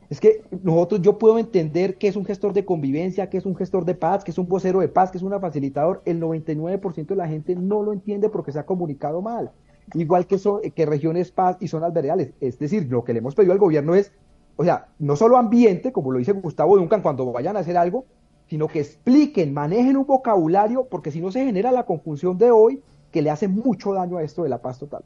Es 0.09 0.21
que 0.21 0.43
nosotros, 0.63 1.03
yo 1.03 1.19
puedo 1.19 1.39
entender 1.39 1.97
que 1.97 2.09
es 2.09 2.17
un 2.17 2.25
gestor 2.25 2.53
de 2.53 2.65
convivencia, 2.65 3.29
que 3.29 3.39
es 3.39 3.47
un 3.47 3.57
gestor 3.57 3.85
de 3.85 3.95
paz, 3.95 4.23
que 4.23 4.31
es 4.31 4.39
un 4.39 4.49
vocero 4.49 4.81
de 4.81 4.89
paz, 4.89 5.11
que 5.11 5.19
es 5.19 5.23
un 5.23 5.39
facilitador. 5.41 6.03
El 6.05 6.21
99% 6.21 7.07
de 7.07 7.17
la 7.17 7.29
gente 7.29 7.57
no 7.57 7.83
lo 7.83 7.93
entiende 7.93 8.29
porque 8.29 8.53
se 8.53 8.59
ha 8.59 8.67
comunicado 8.67 9.21
mal. 9.21 9.51
Igual 9.95 10.27
que, 10.27 10.39
son, 10.39 10.61
que 10.63 10.87
regiones 10.87 11.33
paz 11.33 11.57
y 11.61 11.69
zonas 11.69 11.93
veredales. 11.93 12.33
Es 12.41 12.59
decir, 12.59 12.87
lo 12.89 13.05
que 13.05 13.13
le 13.13 13.19
hemos 13.19 13.35
pedido 13.35 13.53
al 13.53 13.59
gobierno 13.59 13.95
es 13.95 14.13
o 14.57 14.65
sea, 14.65 14.89
no 14.99 15.17
solo 15.17 15.37
ambiente, 15.37 15.93
como 15.93 16.11
lo 16.11 16.19
dice 16.19 16.33
Gustavo 16.33 16.77
Duncan, 16.77 17.03
cuando 17.03 17.31
vayan 17.33 17.57
a 17.57 17.61
hacer 17.61 17.77
algo, 17.77 18.07
sino 18.49 18.69
que 18.69 18.81
expliquen, 18.81 19.53
manejen 19.53 19.97
un 19.97 20.07
vocabulario, 20.07 20.87
porque 20.89 21.11
si 21.11 21.21
no 21.21 21.31
se 21.31 21.45
genera 21.45 21.73
la 21.73 21.85
confusión 21.85 22.39
de 22.39 22.51
hoy 22.51 22.83
que 23.11 23.23
le 23.23 23.31
hace 23.31 23.49
mucho 23.49 23.93
daño 23.93 24.19
a 24.19 24.23
esto 24.23 24.43
de 24.43 24.49
la 24.49 24.59
paz 24.59 24.79
total. 24.79 25.03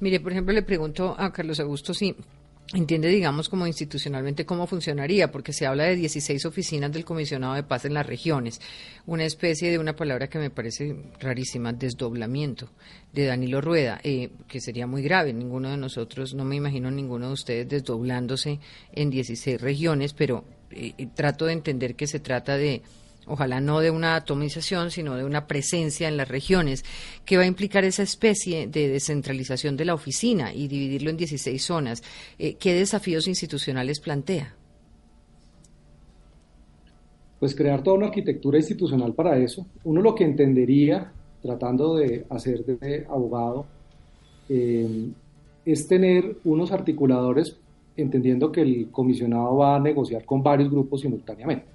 Mire, 0.00 0.20
por 0.20 0.32
ejemplo, 0.32 0.52
le 0.52 0.62
pregunto 0.62 1.14
a 1.16 1.32
Carlos 1.32 1.60
Augusto 1.60 1.94
si 1.94 2.16
entiende, 2.72 3.08
digamos, 3.08 3.48
como 3.48 3.66
institucionalmente 3.66 4.46
cómo 4.46 4.66
funcionaría, 4.66 5.30
porque 5.30 5.52
se 5.52 5.66
habla 5.66 5.84
de 5.84 5.96
16 5.96 6.44
oficinas 6.46 6.90
del 6.92 7.04
comisionado 7.04 7.54
de 7.54 7.62
paz 7.62 7.84
en 7.84 7.94
las 7.94 8.06
regiones, 8.06 8.60
una 9.06 9.24
especie 9.24 9.70
de 9.70 9.78
una 9.78 9.94
palabra 9.94 10.28
que 10.28 10.38
me 10.38 10.50
parece 10.50 10.96
rarísima, 11.20 11.72
desdoblamiento 11.72 12.70
de 13.12 13.26
Danilo 13.26 13.60
Rueda, 13.60 14.00
eh, 14.02 14.30
que 14.48 14.60
sería 14.60 14.86
muy 14.86 15.02
grave. 15.02 15.32
Ninguno 15.32 15.70
de 15.70 15.76
nosotros, 15.76 16.34
no 16.34 16.44
me 16.44 16.56
imagino 16.56 16.90
ninguno 16.90 17.28
de 17.28 17.32
ustedes 17.34 17.68
desdoblándose 17.68 18.60
en 18.92 19.10
16 19.10 19.60
regiones, 19.60 20.14
pero 20.14 20.44
eh, 20.70 20.94
trato 21.14 21.46
de 21.46 21.52
entender 21.52 21.94
que 21.94 22.06
se 22.06 22.20
trata 22.20 22.56
de 22.56 22.82
ojalá 23.26 23.60
no 23.60 23.80
de 23.80 23.90
una 23.90 24.16
atomización, 24.16 24.90
sino 24.90 25.16
de 25.16 25.24
una 25.24 25.46
presencia 25.46 26.08
en 26.08 26.16
las 26.16 26.28
regiones, 26.28 26.84
que 27.24 27.36
va 27.36 27.44
a 27.44 27.46
implicar 27.46 27.84
esa 27.84 28.02
especie 28.02 28.66
de 28.66 28.88
descentralización 28.88 29.76
de 29.76 29.84
la 29.84 29.94
oficina 29.94 30.52
y 30.52 30.68
dividirlo 30.68 31.10
en 31.10 31.16
16 31.16 31.62
zonas. 31.62 32.02
Eh, 32.38 32.54
¿Qué 32.54 32.74
desafíos 32.74 33.26
institucionales 33.26 34.00
plantea? 34.00 34.54
Pues 37.40 37.54
crear 37.54 37.82
toda 37.82 37.96
una 37.96 38.06
arquitectura 38.06 38.58
institucional 38.58 39.12
para 39.12 39.36
eso. 39.38 39.66
Uno 39.84 40.00
lo 40.00 40.14
que 40.14 40.24
entendería, 40.24 41.12
tratando 41.42 41.96
de 41.96 42.24
hacer 42.30 42.64
de 42.64 43.06
abogado, 43.08 43.66
eh, 44.48 45.10
es 45.64 45.86
tener 45.88 46.38
unos 46.44 46.72
articuladores, 46.72 47.56
entendiendo 47.96 48.50
que 48.50 48.62
el 48.62 48.90
comisionado 48.90 49.56
va 49.56 49.76
a 49.76 49.80
negociar 49.80 50.24
con 50.24 50.42
varios 50.42 50.70
grupos 50.70 51.00
simultáneamente. 51.02 51.66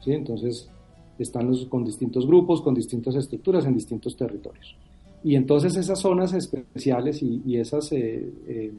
¿sí? 0.00 0.12
Entonces, 0.12 0.68
están 1.22 1.48
los, 1.48 1.66
con 1.66 1.84
distintos 1.84 2.26
grupos, 2.26 2.62
con 2.62 2.74
distintas 2.74 3.14
estructuras 3.16 3.66
en 3.66 3.74
distintos 3.74 4.16
territorios. 4.16 4.76
Y 5.24 5.34
entonces 5.34 5.76
esas 5.76 5.98
zonas 5.98 6.32
especiales 6.32 7.22
y, 7.22 7.56
esas 7.56 7.90
eh, 7.92 8.30
eh, 8.46 8.72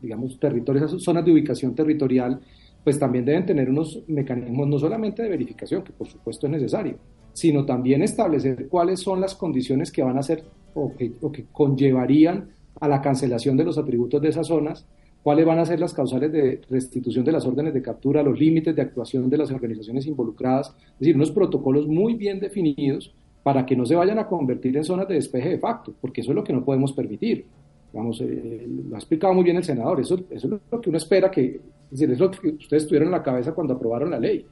digamos, 0.00 0.38
territorios, 0.38 0.90
esas 0.90 1.02
zonas 1.02 1.24
de 1.24 1.32
ubicación 1.32 1.74
territorial, 1.74 2.40
pues 2.82 2.98
también 2.98 3.24
deben 3.24 3.44
tener 3.44 3.68
unos 3.68 4.00
mecanismos 4.06 4.68
no 4.68 4.78
solamente 4.78 5.22
de 5.22 5.28
verificación, 5.28 5.82
que 5.82 5.92
por 5.92 6.06
supuesto 6.06 6.46
es 6.46 6.52
necesario, 6.52 6.96
sino 7.32 7.64
también 7.64 8.02
establecer 8.02 8.68
cuáles 8.68 9.00
son 9.00 9.20
las 9.20 9.34
condiciones 9.34 9.90
que 9.90 10.02
van 10.02 10.18
a 10.18 10.22
ser 10.22 10.44
o 10.74 10.94
que, 10.94 11.12
o 11.20 11.32
que 11.32 11.46
conllevarían 11.52 12.48
a 12.80 12.88
la 12.88 13.00
cancelación 13.00 13.56
de 13.56 13.64
los 13.64 13.78
atributos 13.78 14.20
de 14.20 14.28
esas 14.28 14.46
zonas, 14.46 14.86
cuáles 15.26 15.44
van 15.44 15.58
a 15.58 15.64
ser 15.64 15.80
las 15.80 15.92
causales 15.92 16.30
de 16.30 16.60
restitución 16.70 17.24
de 17.24 17.32
las 17.32 17.44
órdenes 17.44 17.74
de 17.74 17.82
captura, 17.82 18.22
los 18.22 18.38
límites 18.38 18.76
de 18.76 18.82
actuación 18.82 19.28
de 19.28 19.36
las 19.36 19.50
organizaciones 19.50 20.06
involucradas, 20.06 20.68
es 20.68 20.98
decir, 21.00 21.16
unos 21.16 21.32
protocolos 21.32 21.88
muy 21.88 22.14
bien 22.14 22.38
definidos 22.38 23.12
para 23.42 23.66
que 23.66 23.74
no 23.74 23.84
se 23.84 23.96
vayan 23.96 24.20
a 24.20 24.28
convertir 24.28 24.76
en 24.76 24.84
zonas 24.84 25.08
de 25.08 25.14
despeje 25.14 25.48
de 25.48 25.58
facto, 25.58 25.92
porque 26.00 26.20
eso 26.20 26.30
es 26.30 26.36
lo 26.36 26.44
que 26.44 26.52
no 26.52 26.64
podemos 26.64 26.92
permitir. 26.92 27.44
Vamos, 27.92 28.20
eh, 28.20 28.68
lo 28.88 28.94
ha 28.94 28.98
explicado 29.00 29.34
muy 29.34 29.42
bien 29.42 29.56
el 29.56 29.64
senador, 29.64 29.98
eso, 29.98 30.14
eso, 30.30 30.46
es 30.46 30.60
lo 30.70 30.80
que 30.80 30.90
uno 30.90 30.96
espera 30.96 31.28
que, 31.28 31.60
es 31.90 31.90
decir, 31.90 32.08
es 32.12 32.20
lo 32.20 32.30
que 32.30 32.50
ustedes 32.50 32.86
tuvieron 32.86 33.08
en 33.08 33.12
la 33.12 33.24
cabeza 33.24 33.52
cuando 33.52 33.74
aprobaron 33.74 34.12
la 34.12 34.20
ley, 34.20 34.46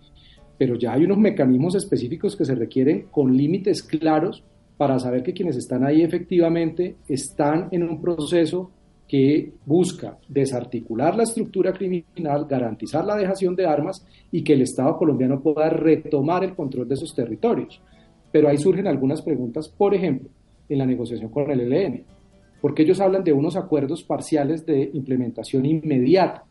pero 0.58 0.74
ya 0.74 0.94
hay 0.94 1.04
unos 1.04 1.18
mecanismos 1.18 1.76
específicos 1.76 2.34
que 2.34 2.44
se 2.44 2.56
requieren 2.56 3.06
con 3.12 3.36
límites 3.36 3.80
claros 3.80 4.42
para 4.76 4.98
saber 4.98 5.22
que 5.22 5.34
quienes 5.34 5.54
están 5.54 5.84
ahí 5.84 6.02
efectivamente 6.02 6.96
están 7.06 7.68
en 7.70 7.84
un 7.84 8.00
proceso 8.00 8.72
que 9.14 9.52
busca 9.64 10.18
desarticular 10.26 11.16
la 11.16 11.22
estructura 11.22 11.72
criminal, 11.72 12.46
garantizar 12.50 13.04
la 13.04 13.14
dejación 13.14 13.54
de 13.54 13.64
armas 13.64 14.04
y 14.32 14.42
que 14.42 14.54
el 14.54 14.62
Estado 14.62 14.96
colombiano 14.96 15.40
pueda 15.40 15.70
retomar 15.70 16.42
el 16.42 16.56
control 16.56 16.88
de 16.88 16.94
esos 16.94 17.14
territorios. 17.14 17.80
Pero 18.32 18.48
ahí 18.48 18.58
surgen 18.58 18.88
algunas 18.88 19.22
preguntas, 19.22 19.68
por 19.68 19.94
ejemplo, 19.94 20.30
en 20.68 20.78
la 20.78 20.84
negociación 20.84 21.30
con 21.30 21.48
el 21.48 21.60
ELN, 21.60 22.02
porque 22.60 22.82
ellos 22.82 23.00
hablan 23.00 23.22
de 23.22 23.32
unos 23.32 23.54
acuerdos 23.54 24.02
parciales 24.02 24.66
de 24.66 24.90
implementación 24.92 25.64
inmediata 25.64 26.42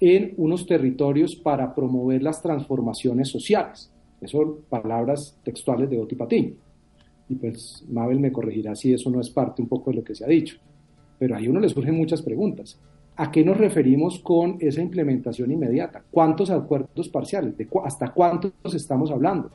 en 0.00 0.34
unos 0.36 0.66
territorios 0.66 1.36
para 1.36 1.72
promover 1.72 2.24
las 2.24 2.42
transformaciones 2.42 3.28
sociales. 3.28 3.88
Esas 4.16 4.32
son 4.32 4.56
palabras 4.68 5.38
textuales 5.44 5.88
de 5.88 6.00
Oti 6.00 6.16
Patín. 6.16 6.56
Y 7.28 7.36
pues 7.36 7.86
Mabel 7.88 8.18
me 8.18 8.32
corregirá 8.32 8.74
si 8.74 8.92
eso 8.92 9.10
no 9.10 9.20
es 9.20 9.30
parte 9.30 9.62
un 9.62 9.68
poco 9.68 9.92
de 9.92 9.98
lo 9.98 10.02
que 10.02 10.16
se 10.16 10.24
ha 10.24 10.28
dicho. 10.28 10.58
Pero 11.20 11.36
ahí 11.36 11.48
uno 11.48 11.60
le 11.60 11.68
surgen 11.68 11.94
muchas 11.94 12.22
preguntas. 12.22 12.80
¿A 13.16 13.30
qué 13.30 13.44
nos 13.44 13.58
referimos 13.58 14.20
con 14.20 14.56
esa 14.58 14.80
implementación 14.80 15.52
inmediata? 15.52 16.02
¿Cuántos 16.10 16.48
acuerdos 16.48 17.10
parciales? 17.10 17.58
¿De 17.58 17.68
¿Hasta 17.84 18.08
cuántos 18.14 18.74
estamos 18.74 19.10
hablando? 19.10 19.50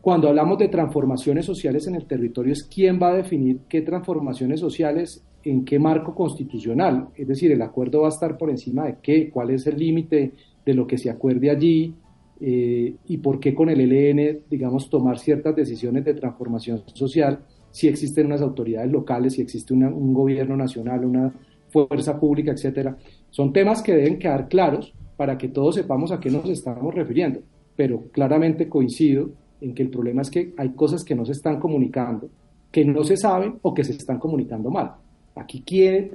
Cuando 0.00 0.30
hablamos 0.30 0.56
de 0.56 0.68
transformaciones 0.68 1.44
sociales 1.44 1.86
en 1.86 1.96
el 1.96 2.06
territorio, 2.06 2.54
es 2.54 2.64
quién 2.64 2.98
va 3.00 3.10
a 3.10 3.16
definir 3.16 3.58
qué 3.68 3.82
transformaciones 3.82 4.58
sociales 4.58 5.22
en 5.44 5.66
qué 5.66 5.78
marco 5.78 6.14
constitucional. 6.14 7.08
Es 7.14 7.28
decir, 7.28 7.52
el 7.52 7.60
acuerdo 7.60 8.00
va 8.00 8.06
a 8.06 8.16
estar 8.16 8.38
por 8.38 8.48
encima 8.48 8.86
de 8.86 8.96
qué, 9.02 9.28
cuál 9.28 9.50
es 9.50 9.66
el 9.66 9.76
límite 9.76 10.32
de 10.64 10.74
lo 10.74 10.86
que 10.86 10.96
se 10.96 11.10
acuerde 11.10 11.50
allí 11.50 11.94
eh, 12.40 12.94
y 13.06 13.18
por 13.18 13.38
qué 13.38 13.54
con 13.54 13.68
el 13.68 13.80
ELN, 13.80 14.44
digamos, 14.48 14.88
tomar 14.88 15.18
ciertas 15.18 15.54
decisiones 15.54 16.06
de 16.06 16.14
transformación 16.14 16.82
social 16.94 17.40
si 17.70 17.88
existen 17.88 18.26
unas 18.26 18.42
autoridades 18.42 18.90
locales, 18.90 19.34
si 19.34 19.42
existe 19.42 19.72
un 19.74 20.14
gobierno 20.14 20.56
nacional, 20.56 21.04
una 21.04 21.32
fuerza 21.70 22.18
pública, 22.18 22.52
etcétera. 22.52 22.96
Son 23.30 23.52
temas 23.52 23.82
que 23.82 23.94
deben 23.94 24.18
quedar 24.18 24.48
claros 24.48 24.92
para 25.16 25.38
que 25.38 25.48
todos 25.48 25.76
sepamos 25.76 26.12
a 26.12 26.20
qué 26.20 26.30
nos 26.30 26.48
estamos 26.48 26.94
refiriendo. 26.94 27.40
Pero 27.76 28.04
claramente 28.10 28.68
coincido 28.68 29.30
en 29.60 29.74
que 29.74 29.82
el 29.82 29.90
problema 29.90 30.22
es 30.22 30.30
que 30.30 30.52
hay 30.56 30.70
cosas 30.70 31.04
que 31.04 31.14
no 31.14 31.24
se 31.24 31.32
están 31.32 31.60
comunicando, 31.60 32.28
que 32.70 32.84
no 32.84 33.04
se 33.04 33.16
saben 33.16 33.58
o 33.62 33.72
que 33.74 33.84
se 33.84 33.92
están 33.92 34.18
comunicando 34.18 34.70
mal. 34.70 34.92
Aquí 35.34 35.62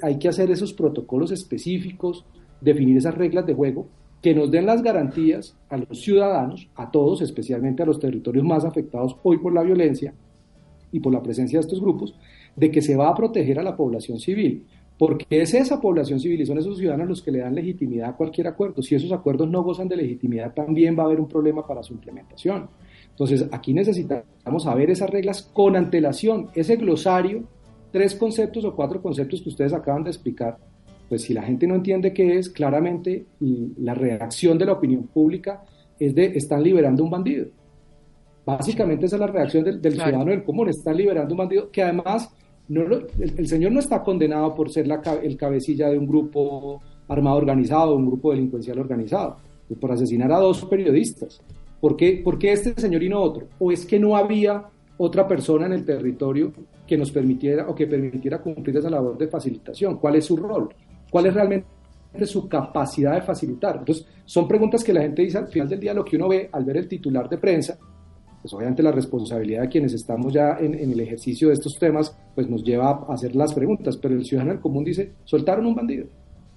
hay 0.01 0.17
que 0.19 0.27
hacer 0.27 0.51
esos 0.51 0.73
protocolos 0.73 1.31
específicos, 1.31 2.25
definir 2.61 2.97
esas 2.97 3.15
reglas 3.15 3.45
de 3.45 3.53
juego 3.53 3.87
que 4.21 4.33
nos 4.33 4.49
den 4.49 4.65
las 4.65 4.81
garantías 4.81 5.55
a 5.69 5.77
los 5.77 6.01
ciudadanos, 6.01 6.67
a 6.75 6.89
todos, 6.89 7.21
especialmente 7.21 7.83
a 7.83 7.85
los 7.85 7.99
territorios 7.99 8.43
más 8.43 8.65
afectados 8.65 9.15
hoy 9.21 9.37
por 9.37 9.53
la 9.53 9.61
violencia, 9.61 10.15
y 10.95 11.01
por 11.01 11.11
la 11.11 11.21
presencia 11.21 11.59
de 11.59 11.61
estos 11.61 11.81
grupos, 11.81 12.15
de 12.55 12.71
que 12.71 12.81
se 12.81 12.95
va 12.95 13.09
a 13.09 13.15
proteger 13.15 13.59
a 13.59 13.63
la 13.63 13.75
población 13.75 14.17
civil, 14.17 14.65
porque 14.97 15.25
es 15.29 15.53
esa 15.53 15.81
población 15.81 16.21
civil 16.21 16.39
y 16.39 16.45
son 16.45 16.57
esos 16.57 16.77
ciudadanos 16.77 17.09
los 17.09 17.21
que 17.21 17.31
le 17.31 17.39
dan 17.39 17.53
legitimidad 17.53 18.11
a 18.11 18.15
cualquier 18.15 18.47
acuerdo. 18.47 18.81
Si 18.81 18.95
esos 18.95 19.11
acuerdos 19.11 19.49
no 19.49 19.61
gozan 19.61 19.89
de 19.89 19.97
legitimidad, 19.97 20.53
también 20.53 20.97
va 20.97 21.03
a 21.03 21.07
haber 21.07 21.19
un 21.19 21.27
problema 21.27 21.67
para 21.67 21.83
su 21.83 21.91
implementación. 21.91 22.69
Entonces, 23.09 23.45
aquí 23.51 23.73
necesitamos 23.73 24.63
saber 24.63 24.89
esas 24.89 25.09
reglas 25.09 25.41
con 25.41 25.75
antelación, 25.75 26.47
ese 26.55 26.77
glosario, 26.77 27.43
tres 27.91 28.15
conceptos 28.15 28.63
o 28.63 28.73
cuatro 28.73 29.01
conceptos 29.01 29.41
que 29.41 29.49
ustedes 29.49 29.73
acaban 29.73 30.05
de 30.05 30.11
explicar, 30.11 30.57
pues 31.09 31.23
si 31.23 31.33
la 31.33 31.43
gente 31.43 31.67
no 31.67 31.75
entiende 31.75 32.13
qué 32.13 32.37
es, 32.37 32.49
claramente 32.49 33.25
la 33.41 33.93
reacción 33.93 34.57
de 34.57 34.65
la 34.65 34.73
opinión 34.73 35.07
pública 35.07 35.65
es 35.99 36.15
de 36.15 36.25
están 36.37 36.63
liberando 36.63 37.03
un 37.03 37.09
bandido. 37.09 37.47
Básicamente 38.45 39.07
esa 39.07 39.15
es 39.15 39.19
la 39.19 39.27
reacción 39.27 39.63
del, 39.63 39.81
ciudadano 39.81 40.25
del 40.25 40.43
común, 40.43 40.69
está 40.69 40.93
liberando 40.93 41.33
un 41.33 41.39
bandido 41.39 41.71
que 41.71 41.81
además 41.81 42.29
no, 42.67 42.83
el, 43.19 43.47
señor 43.47 43.71
no 43.71 43.79
está 43.79 44.03
condenado 44.03 44.53
por 44.53 44.71
ser 44.71 44.87
la, 44.87 45.01
el 45.23 45.35
cabecilla 45.35 45.89
de 45.89 45.97
un 45.97 46.05
grupo 46.05 46.81
armado 47.07 47.37
organizado, 47.37 47.95
un 47.95 48.05
grupo 48.05 48.31
delincuencial 48.31 48.79
organizado, 48.79 49.37
por 49.79 49.91
asesinar 49.91 50.31
a 50.31 50.39
dos 50.39 50.65
periodistas. 50.65 51.41
¿Por 51.79 51.95
qué, 51.95 52.21
¿Por 52.23 52.37
qué 52.37 52.53
este 52.53 52.79
señor 52.79 53.03
y 53.03 53.09
no 53.09 53.21
otro? 53.21 53.47
¿O 53.59 53.71
es 53.71 53.85
que 53.85 53.99
no 53.99 54.15
había 54.15 54.63
otra 54.97 55.27
persona 55.27 55.65
en 55.65 55.73
el 55.73 55.85
territorio 55.85 56.51
que 56.87 56.97
nos 56.97 57.11
permitiera 57.11 57.67
o 57.67 57.75
que 57.75 57.87
permitiera 57.87 58.41
cumplir 58.41 58.77
esa 58.77 58.89
labor 58.89 59.17
de 59.17 59.27
facilitación? 59.27 59.97
¿Cuál 59.97 60.15
es 60.15 60.25
su 60.25 60.37
rol? 60.37 60.69
¿Cuál 61.09 61.27
es 61.27 61.33
realmente 61.33 61.67
su 62.23 62.47
capacidad 62.47 63.13
de 63.15 63.21
facilitar? 63.21 63.77
Entonces, 63.79 64.05
son 64.23 64.47
preguntas 64.47 64.83
que 64.83 64.93
la 64.93 65.01
gente 65.01 65.21
dice 65.21 65.37
al 65.37 65.47
final 65.47 65.69
del 65.69 65.79
día, 65.79 65.93
lo 65.93 66.05
que 66.05 66.15
uno 66.15 66.29
ve 66.29 66.49
al 66.51 66.63
ver 66.63 66.77
el 66.77 66.87
titular 66.87 67.29
de 67.29 67.37
prensa, 67.37 67.77
pues 68.45 68.53
obviamente 68.53 68.83
la 68.83 68.91
responsabilidad 68.91 69.63
de 69.63 69.69
quienes 69.69 69.93
estamos 69.93 70.31
ya 70.31 70.57
en, 70.59 70.75
el 70.75 70.99
ejercicio 70.99 71.47
de 71.47 71.55
estos 71.55 71.79
temas, 71.79 72.15
pues 72.35 72.47
nos 72.47 72.63
lleva 72.63 72.91
a 72.91 73.13
hacer 73.15 73.35
las 73.35 73.51
preguntas, 73.55 73.97
pero 73.97 74.13
el 74.13 74.23
ciudadano 74.23 74.51
del 74.51 74.61
común 74.61 74.83
dice, 74.83 75.13
soltaron 75.23 75.65
un 75.65 75.73
bandido, 75.73 76.05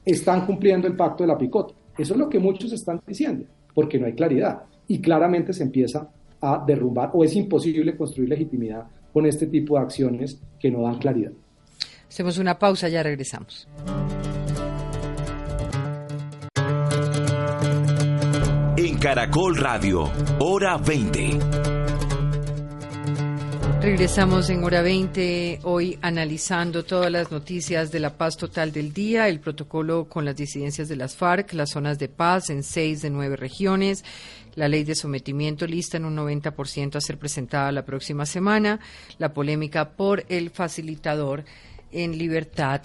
están 0.05 0.45
cumpliendo 0.45 0.87
el 0.87 0.95
pacto 0.95 1.25
de 1.25 1.29
la 1.29 1.39
picota. 1.39 1.73
Eso 1.97 2.13
es 2.13 2.21
lo 2.21 2.29
que 2.29 2.39
muchos 2.39 2.75
están 2.75 3.01
diciendo, 3.07 3.47
porque 3.73 3.99
no 3.99 4.05
hay 4.05 4.13
claridad 4.13 4.65
y 4.87 5.01
claramente 5.01 5.55
se 5.55 5.63
empieza 5.63 6.11
a 6.43 6.63
derrumbar 6.67 7.09
o 7.15 7.25
es 7.25 7.35
imposible 7.35 7.97
construir 7.97 8.29
legitimidad 8.29 8.85
con 9.11 9.25
este 9.25 9.47
tipo 9.47 9.77
de 9.77 9.85
acciones 9.85 10.39
que 10.61 10.71
no 10.71 10.83
dan 10.83 10.99
claridad. 10.99 11.33
Hacemos 12.07 12.37
una 12.37 12.59
pausa, 12.59 12.91
ya 12.91 13.03
regresamos. 13.03 13.67
En 18.77 18.99
Caracol 18.99 19.57
Radio, 19.57 20.11
hora 20.39 20.77
20. 20.77 21.78
Regresamos 23.81 24.51
en 24.51 24.65
hora 24.65 24.83
20, 24.83 25.61
hoy 25.63 26.01
analizando 26.03 26.85
todas 26.85 27.13
las 27.13 27.31
noticias 27.31 27.93
de 27.93 28.01
la 28.01 28.19
paz 28.19 28.37
total 28.37 28.73
del 28.73 28.93
día, 28.93 29.29
el 29.29 29.39
protocolo 29.39 30.09
con 30.09 30.25
las 30.25 30.35
disidencias 30.35 30.89
de 30.89 30.97
las 30.97 31.15
FARC, 31.15 31.53
las 31.53 31.71
zonas 31.71 31.97
de 32.01 32.09
paz 32.09 32.51
en 32.51 32.65
seis 32.65 33.03
de 33.03 33.11
nueve 33.11 33.37
regiones, 33.37 34.05
la 34.57 34.67
ley 34.67 34.83
de 34.83 34.97
sometimiento 34.97 35.65
lista 35.65 35.97
en 35.97 36.07
un 36.07 36.17
90% 36.17 36.97
a 36.97 37.01
ser 37.01 37.19
presentada 37.19 37.71
la 37.71 37.85
próxima 37.85 38.27
semana, 38.27 38.81
la 39.19 39.33
polémica 39.33 39.91
por 39.91 40.25
el 40.29 40.51
facilitador 40.51 41.45
en 41.93 42.19
libertad, 42.19 42.83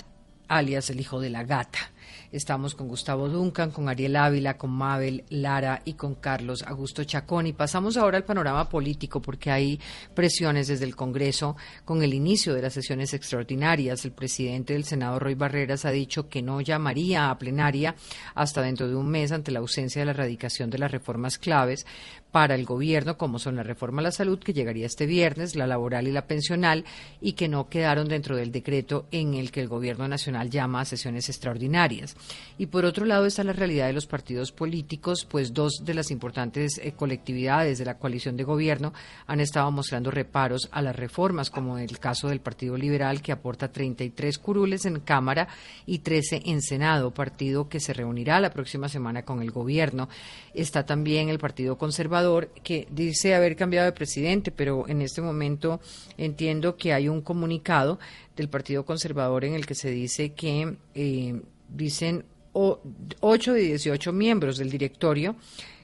alias 0.47 0.91
el 0.91 0.99
hijo 0.99 1.19
de 1.19 1.31
la 1.31 1.43
gata. 1.43 1.91
Estamos 2.34 2.73
con 2.73 2.88
Gustavo 2.88 3.29
Duncan, 3.29 3.69
con 3.69 3.88
Ariel 3.88 4.15
Ávila, 4.15 4.57
con 4.57 4.71
Mabel 4.71 5.23
Lara 5.29 5.84
y 5.86 5.93
con 5.93 6.15
Carlos 6.15 6.63
Augusto 6.63 7.03
Chacón. 7.03 7.45
Y 7.45 7.53
pasamos 7.53 7.95
ahora 7.95 8.17
al 8.17 8.25
panorama 8.25 8.67
político 8.67 9.21
porque 9.21 9.51
hay 9.51 9.79
presiones 10.15 10.67
desde 10.67 10.86
el 10.86 10.95
Congreso 10.95 11.55
con 11.86 12.01
el 12.01 12.11
inicio 12.11 12.55
de 12.55 12.63
las 12.63 12.73
sesiones 12.73 13.13
extraordinarias. 13.13 14.03
El 14.03 14.13
presidente 14.13 14.73
del 14.73 14.84
Senado, 14.84 15.19
Roy 15.19 15.36
Barreras, 15.36 15.86
ha 15.86 15.91
dicho 15.91 16.27
que 16.27 16.41
no 16.41 16.59
llamaría 16.59 17.29
a 17.29 17.38
plenaria 17.38 17.93
hasta 18.34 18.63
dentro 18.63 18.88
de 18.88 18.95
un 18.95 19.09
mes 19.09 19.31
ante 19.31 19.51
la 19.51 19.59
ausencia 19.59 20.01
de 20.01 20.07
la 20.07 20.13
erradicación 20.13 20.71
de 20.71 20.79
las 20.79 20.91
reformas 20.91 21.38
claves 21.38 21.86
para 22.34 22.55
el 22.55 22.65
gobierno, 22.65 23.15
como 23.15 23.38
son 23.38 23.57
la 23.57 23.61
reforma 23.61 23.99
a 24.01 24.05
la 24.05 24.11
salud, 24.11 24.39
que 24.39 24.53
llegaría 24.53 24.88
este 24.88 25.05
viernes, 25.05 25.55
la 25.55 25.67
laboral 25.67 26.07
y 26.07 26.11
la 26.11 26.25
pensional, 26.25 26.84
y 27.21 27.34
que 27.34 27.47
no 27.47 27.69
quedaron 27.69 28.07
dentro 28.07 28.36
del 28.36 28.51
decreto 28.51 29.05
en 29.11 29.36
el 29.36 29.51
que 29.51 29.61
el 29.61 29.67
gobierno 29.67 30.07
nacional 30.07 30.49
llama 30.49 30.81
a 30.81 30.86
sesiones 30.86 31.29
extraordinarias. 31.29 32.15
Y 32.57 32.65
por 32.65 32.86
otro 32.86 33.05
lado 33.05 33.27
está 33.27 33.43
la 33.43 33.53
realidad 33.53 33.86
de 33.86 33.93
los 33.93 34.07
partidos 34.07 34.51
políticos, 34.51 35.27
pues 35.29 35.53
dos 35.53 35.84
de 35.86 35.93
las 35.93 36.09
importantes 36.09 36.79
eh, 36.79 36.93
colectividades 36.93 37.77
de 37.77 37.86
la 37.86 37.99
coalición 37.99 38.36
de 38.36 38.45
gobierno 38.45 38.93
han 39.27 39.39
estado 39.39 39.69
mostrando 39.69 40.09
reparos 40.09 40.69
a 40.71 40.81
las 40.81 40.95
reformas, 40.95 41.51
como 41.51 41.77
en 41.77 41.84
el 41.84 41.99
caso 41.99 42.29
del 42.29 42.41
Partido 42.41 42.77
Liberal, 42.77 43.21
que 43.21 43.31
aporta 43.31 43.71
33 43.71 44.39
curules 44.39 44.88
en 44.88 45.01
Cámara 45.01 45.49
y 45.86 45.99
13 45.99 46.41
en 46.45 46.63
Senado, 46.63 47.11
partido 47.11 47.69
que 47.69 47.79
se 47.79 47.93
reunirá 47.93 48.39
la 48.39 48.49
próxima 48.49 48.89
semana 48.89 49.21
con 49.21 49.43
el 49.43 49.51
gobierno. 49.51 50.09
Está 50.55 50.84
también 50.84 51.29
el 51.29 51.38
Partido 51.38 51.77
Conservador 51.77 52.22
que 52.63 52.88
dice 52.91 53.36
haber 53.36 53.55
cambiado 53.55 53.86
de 53.86 53.91
presidente, 53.91 54.51
pero 54.51 54.88
en 54.88 55.01
este 55.01 55.21
momento 55.21 55.80
entiendo 56.17 56.76
que 56.76 56.93
hay 56.93 57.07
un 57.07 57.21
comunicado 57.21 57.99
del 58.36 58.49
Partido 58.49 58.86
Conservador 58.86 59.45
en 59.45 59.53
el 59.53 59.65
que 59.65 59.76
se 59.76 59.89
dice 59.89 60.34
que 60.34 60.76
eh, 60.95 61.41
dicen 61.69 62.26
8 62.53 63.53
de 63.53 63.61
18 63.61 64.13
miembros 64.13 64.57
del 64.57 64.69
directorio 64.69 65.36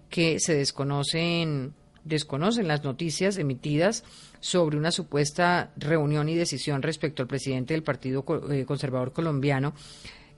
que 0.09 0.39
se 0.39 0.55
desconocen, 0.55 1.73
desconocen 2.03 2.67
las 2.67 2.83
noticias 2.83 3.37
emitidas 3.37 4.03
sobre 4.39 4.77
una 4.77 4.91
supuesta 4.91 5.71
reunión 5.77 6.29
y 6.29 6.35
decisión 6.35 6.81
respecto 6.81 7.21
al 7.21 7.27
presidente 7.27 7.73
del 7.73 7.83
Partido 7.83 8.23
eh, 8.51 8.65
Conservador 8.65 9.13
Colombiano 9.13 9.73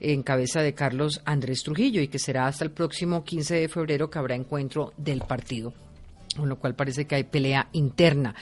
en 0.00 0.22
cabeza 0.22 0.62
de 0.62 0.74
Carlos 0.74 1.22
Andrés 1.24 1.62
Trujillo 1.62 2.00
y 2.00 2.08
que 2.08 2.18
será 2.18 2.46
hasta 2.46 2.64
el 2.64 2.72
próximo 2.72 3.22
15 3.22 3.54
de 3.54 3.68
febrero 3.68 4.10
que 4.10 4.18
habrá 4.18 4.34
encuentro 4.34 4.92
del 4.96 5.20
partido, 5.20 5.72
con 6.34 6.48
lo 6.48 6.58
cual 6.58 6.74
parece 6.74 7.06
que 7.06 7.14
hay 7.14 7.24
pelea 7.24 7.68
interna. 7.72 8.34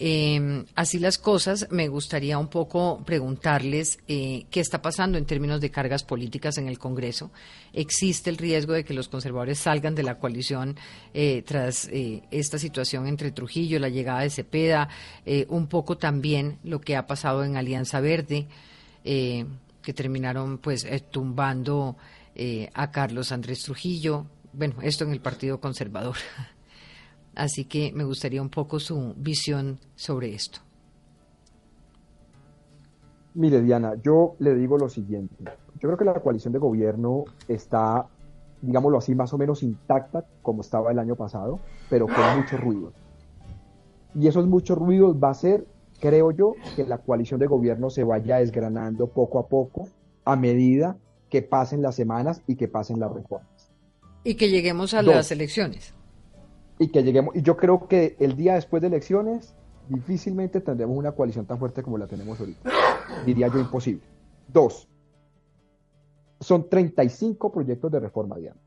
Eh, 0.00 0.64
así 0.76 1.00
las 1.00 1.18
cosas, 1.18 1.66
me 1.70 1.88
gustaría 1.88 2.38
un 2.38 2.46
poco 2.46 3.02
preguntarles 3.04 3.98
eh, 4.06 4.46
qué 4.48 4.60
está 4.60 4.80
pasando 4.80 5.18
en 5.18 5.26
términos 5.26 5.60
de 5.60 5.72
cargas 5.72 6.04
políticas 6.04 6.56
en 6.56 6.68
el 6.68 6.78
Congreso. 6.78 7.32
¿Existe 7.72 8.30
el 8.30 8.36
riesgo 8.36 8.74
de 8.74 8.84
que 8.84 8.94
los 8.94 9.08
conservadores 9.08 9.58
salgan 9.58 9.96
de 9.96 10.04
la 10.04 10.20
coalición 10.20 10.76
eh, 11.14 11.42
tras 11.44 11.88
eh, 11.88 12.22
esta 12.30 12.60
situación 12.60 13.08
entre 13.08 13.32
Trujillo, 13.32 13.80
la 13.80 13.88
llegada 13.88 14.20
de 14.20 14.30
Cepeda, 14.30 14.88
eh, 15.26 15.46
un 15.48 15.66
poco 15.66 15.98
también 15.98 16.58
lo 16.62 16.80
que 16.80 16.94
ha 16.94 17.08
pasado 17.08 17.42
en 17.42 17.56
Alianza 17.56 18.00
Verde, 18.00 18.46
que 19.04 19.94
terminaron 19.94 20.58
pues 20.58 20.86
tumbando 21.10 21.96
a 22.74 22.90
Carlos 22.90 23.32
Andrés 23.32 23.62
Trujillo? 23.62 24.26
Bueno, 24.52 24.74
esto 24.82 25.04
en 25.04 25.12
el 25.12 25.20
Partido 25.20 25.60
Conservador. 25.60 26.16
Así 27.38 27.66
que 27.66 27.92
me 27.94 28.02
gustaría 28.02 28.42
un 28.42 28.48
poco 28.48 28.80
su 28.80 29.14
visión 29.16 29.78
sobre 29.94 30.34
esto. 30.34 30.58
Mire, 33.34 33.62
Diana, 33.62 33.94
yo 34.02 34.34
le 34.40 34.56
digo 34.56 34.76
lo 34.76 34.88
siguiente. 34.88 35.44
Yo 35.74 35.88
creo 35.88 35.96
que 35.96 36.04
la 36.04 36.14
coalición 36.14 36.52
de 36.52 36.58
gobierno 36.58 37.26
está, 37.46 38.08
digámoslo 38.60 38.98
así, 38.98 39.14
más 39.14 39.32
o 39.32 39.38
menos 39.38 39.62
intacta 39.62 40.24
como 40.42 40.62
estaba 40.62 40.90
el 40.90 40.98
año 40.98 41.14
pasado, 41.14 41.60
pero 41.88 42.06
con 42.06 42.38
muchos 42.38 42.60
ruidos. 42.60 42.92
Y 44.16 44.26
esos 44.26 44.48
muchos 44.48 44.76
ruidos 44.76 45.14
va 45.22 45.30
a 45.30 45.34
ser, 45.34 45.64
creo 46.00 46.32
yo, 46.32 46.54
que 46.74 46.84
la 46.86 46.98
coalición 46.98 47.38
de 47.38 47.46
gobierno 47.46 47.88
se 47.88 48.02
vaya 48.02 48.38
desgranando 48.38 49.06
poco 49.06 49.38
a 49.38 49.46
poco 49.46 49.86
a 50.24 50.34
medida 50.34 50.96
que 51.30 51.42
pasen 51.42 51.82
las 51.82 51.94
semanas 51.94 52.42
y 52.48 52.56
que 52.56 52.66
pasen 52.66 52.98
las 52.98 53.12
reformas. 53.12 53.70
Y 54.24 54.34
que 54.34 54.50
lleguemos 54.50 54.92
a 54.92 55.02
las 55.02 55.30
elecciones 55.30 55.94
y 56.78 56.88
que 56.88 57.02
lleguemos. 57.02 57.34
Y 57.34 57.42
yo 57.42 57.56
creo 57.56 57.88
que 57.88 58.16
el 58.20 58.36
día 58.36 58.54
después 58.54 58.80
de 58.80 58.88
elecciones 58.88 59.54
difícilmente 59.88 60.60
tendremos 60.60 60.96
una 60.96 61.12
coalición 61.12 61.46
tan 61.46 61.58
fuerte 61.58 61.82
como 61.82 61.98
la 61.98 62.06
tenemos 62.06 62.38
ahorita. 62.38 62.70
Diría 63.24 63.48
yo 63.48 63.58
imposible. 63.58 64.02
Dos, 64.52 64.88
son 66.40 66.68
35 66.68 67.52
proyectos 67.52 67.90
de 67.90 68.00
reforma, 68.00 68.36
Diana, 68.36 68.60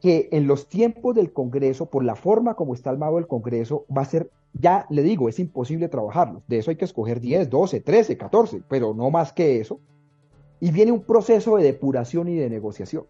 que 0.00 0.28
en 0.32 0.46
los 0.46 0.68
tiempos 0.68 1.14
del 1.14 1.32
Congreso, 1.32 1.86
por 1.86 2.04
la 2.04 2.14
forma 2.14 2.54
como 2.54 2.74
está 2.74 2.90
armado 2.90 3.18
el 3.18 3.26
Congreso, 3.26 3.86
va 3.94 4.02
a 4.02 4.06
ser, 4.06 4.30
ya 4.52 4.86
le 4.90 5.02
digo, 5.02 5.28
es 5.28 5.38
imposible 5.38 5.88
trabajarlos. 5.88 6.42
De 6.46 6.58
eso 6.58 6.70
hay 6.70 6.76
que 6.76 6.84
escoger 6.84 7.20
10, 7.20 7.48
12, 7.48 7.80
13, 7.80 8.16
14, 8.18 8.62
pero 8.68 8.94
no 8.94 9.10
más 9.10 9.32
que 9.32 9.60
eso. 9.60 9.80
Y 10.60 10.70
viene 10.70 10.92
un 10.92 11.02
proceso 11.02 11.56
de 11.56 11.64
depuración 11.64 12.28
y 12.28 12.36
de 12.36 12.50
negociación 12.50 13.06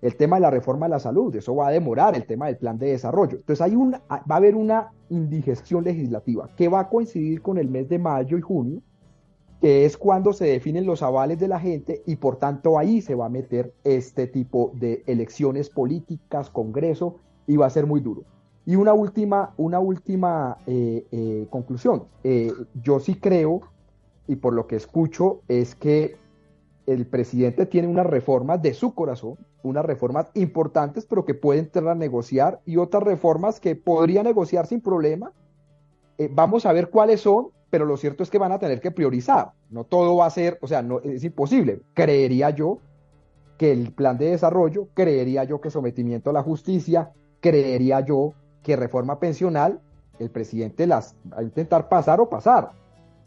el 0.00 0.16
tema 0.16 0.36
de 0.36 0.42
la 0.42 0.50
reforma 0.50 0.86
de 0.86 0.90
la 0.90 0.98
salud, 1.00 1.34
eso 1.34 1.56
va 1.56 1.68
a 1.68 1.70
demorar, 1.72 2.14
el 2.14 2.26
tema 2.26 2.46
del 2.46 2.56
plan 2.56 2.78
de 2.78 2.88
desarrollo. 2.88 3.38
Entonces 3.38 3.60
hay 3.60 3.74
una, 3.74 4.00
va 4.08 4.22
a 4.28 4.36
haber 4.36 4.54
una 4.54 4.92
indigestión 5.10 5.84
legislativa 5.84 6.50
que 6.56 6.68
va 6.68 6.80
a 6.80 6.88
coincidir 6.88 7.42
con 7.42 7.58
el 7.58 7.68
mes 7.68 7.88
de 7.88 7.98
mayo 7.98 8.38
y 8.38 8.40
junio, 8.40 8.80
que 9.60 9.84
es 9.84 9.96
cuando 9.96 10.32
se 10.32 10.46
definen 10.46 10.86
los 10.86 11.02
avales 11.02 11.40
de 11.40 11.48
la 11.48 11.58
gente 11.58 12.02
y 12.06 12.16
por 12.16 12.36
tanto 12.36 12.78
ahí 12.78 13.00
se 13.00 13.16
va 13.16 13.26
a 13.26 13.28
meter 13.28 13.74
este 13.82 14.28
tipo 14.28 14.70
de 14.74 15.02
elecciones 15.06 15.68
políticas, 15.68 16.48
Congreso, 16.48 17.16
y 17.46 17.56
va 17.56 17.66
a 17.66 17.70
ser 17.70 17.86
muy 17.86 18.00
duro. 18.00 18.22
Y 18.66 18.76
una 18.76 18.92
última, 18.92 19.54
una 19.56 19.80
última 19.80 20.58
eh, 20.66 21.06
eh, 21.10 21.46
conclusión. 21.50 22.04
Eh, 22.22 22.52
yo 22.82 23.00
sí 23.00 23.14
creo, 23.14 23.62
y 24.28 24.36
por 24.36 24.52
lo 24.52 24.66
que 24.66 24.76
escucho, 24.76 25.40
es 25.48 25.74
que 25.74 26.16
el 26.88 27.06
presidente 27.06 27.66
tiene 27.66 27.86
unas 27.86 28.06
reformas 28.06 28.62
de 28.62 28.72
su 28.72 28.94
corazón, 28.94 29.36
unas 29.62 29.84
reformas 29.84 30.30
importantes, 30.32 31.04
pero 31.04 31.26
que 31.26 31.34
puede 31.34 31.60
entrar 31.60 31.86
a 31.86 31.94
negociar 31.94 32.60
y 32.64 32.78
otras 32.78 33.02
reformas 33.02 33.60
que 33.60 33.76
podría 33.76 34.22
negociar 34.22 34.66
sin 34.66 34.80
problema. 34.80 35.32
Eh, 36.16 36.30
vamos 36.32 36.64
a 36.64 36.72
ver 36.72 36.88
cuáles 36.88 37.20
son, 37.20 37.48
pero 37.68 37.84
lo 37.84 37.98
cierto 37.98 38.22
es 38.22 38.30
que 38.30 38.38
van 38.38 38.52
a 38.52 38.58
tener 38.58 38.80
que 38.80 38.90
priorizar. 38.90 39.52
No 39.68 39.84
todo 39.84 40.16
va 40.16 40.24
a 40.24 40.30
ser, 40.30 40.58
o 40.62 40.66
sea, 40.66 40.80
no 40.80 41.00
es 41.00 41.22
imposible. 41.24 41.82
Creería 41.92 42.48
yo 42.50 42.78
que 43.58 43.70
el 43.70 43.92
plan 43.92 44.16
de 44.16 44.30
desarrollo, 44.30 44.88
creería 44.94 45.44
yo 45.44 45.60
que 45.60 45.70
sometimiento 45.70 46.30
a 46.30 46.32
la 46.32 46.42
justicia, 46.42 47.12
creería 47.40 48.00
yo 48.00 48.32
que 48.62 48.76
reforma 48.76 49.20
pensional, 49.20 49.78
el 50.18 50.30
presidente 50.30 50.86
las 50.86 51.14
va 51.30 51.40
a 51.40 51.42
intentar 51.42 51.90
pasar 51.90 52.18
o 52.18 52.30
pasar. 52.30 52.70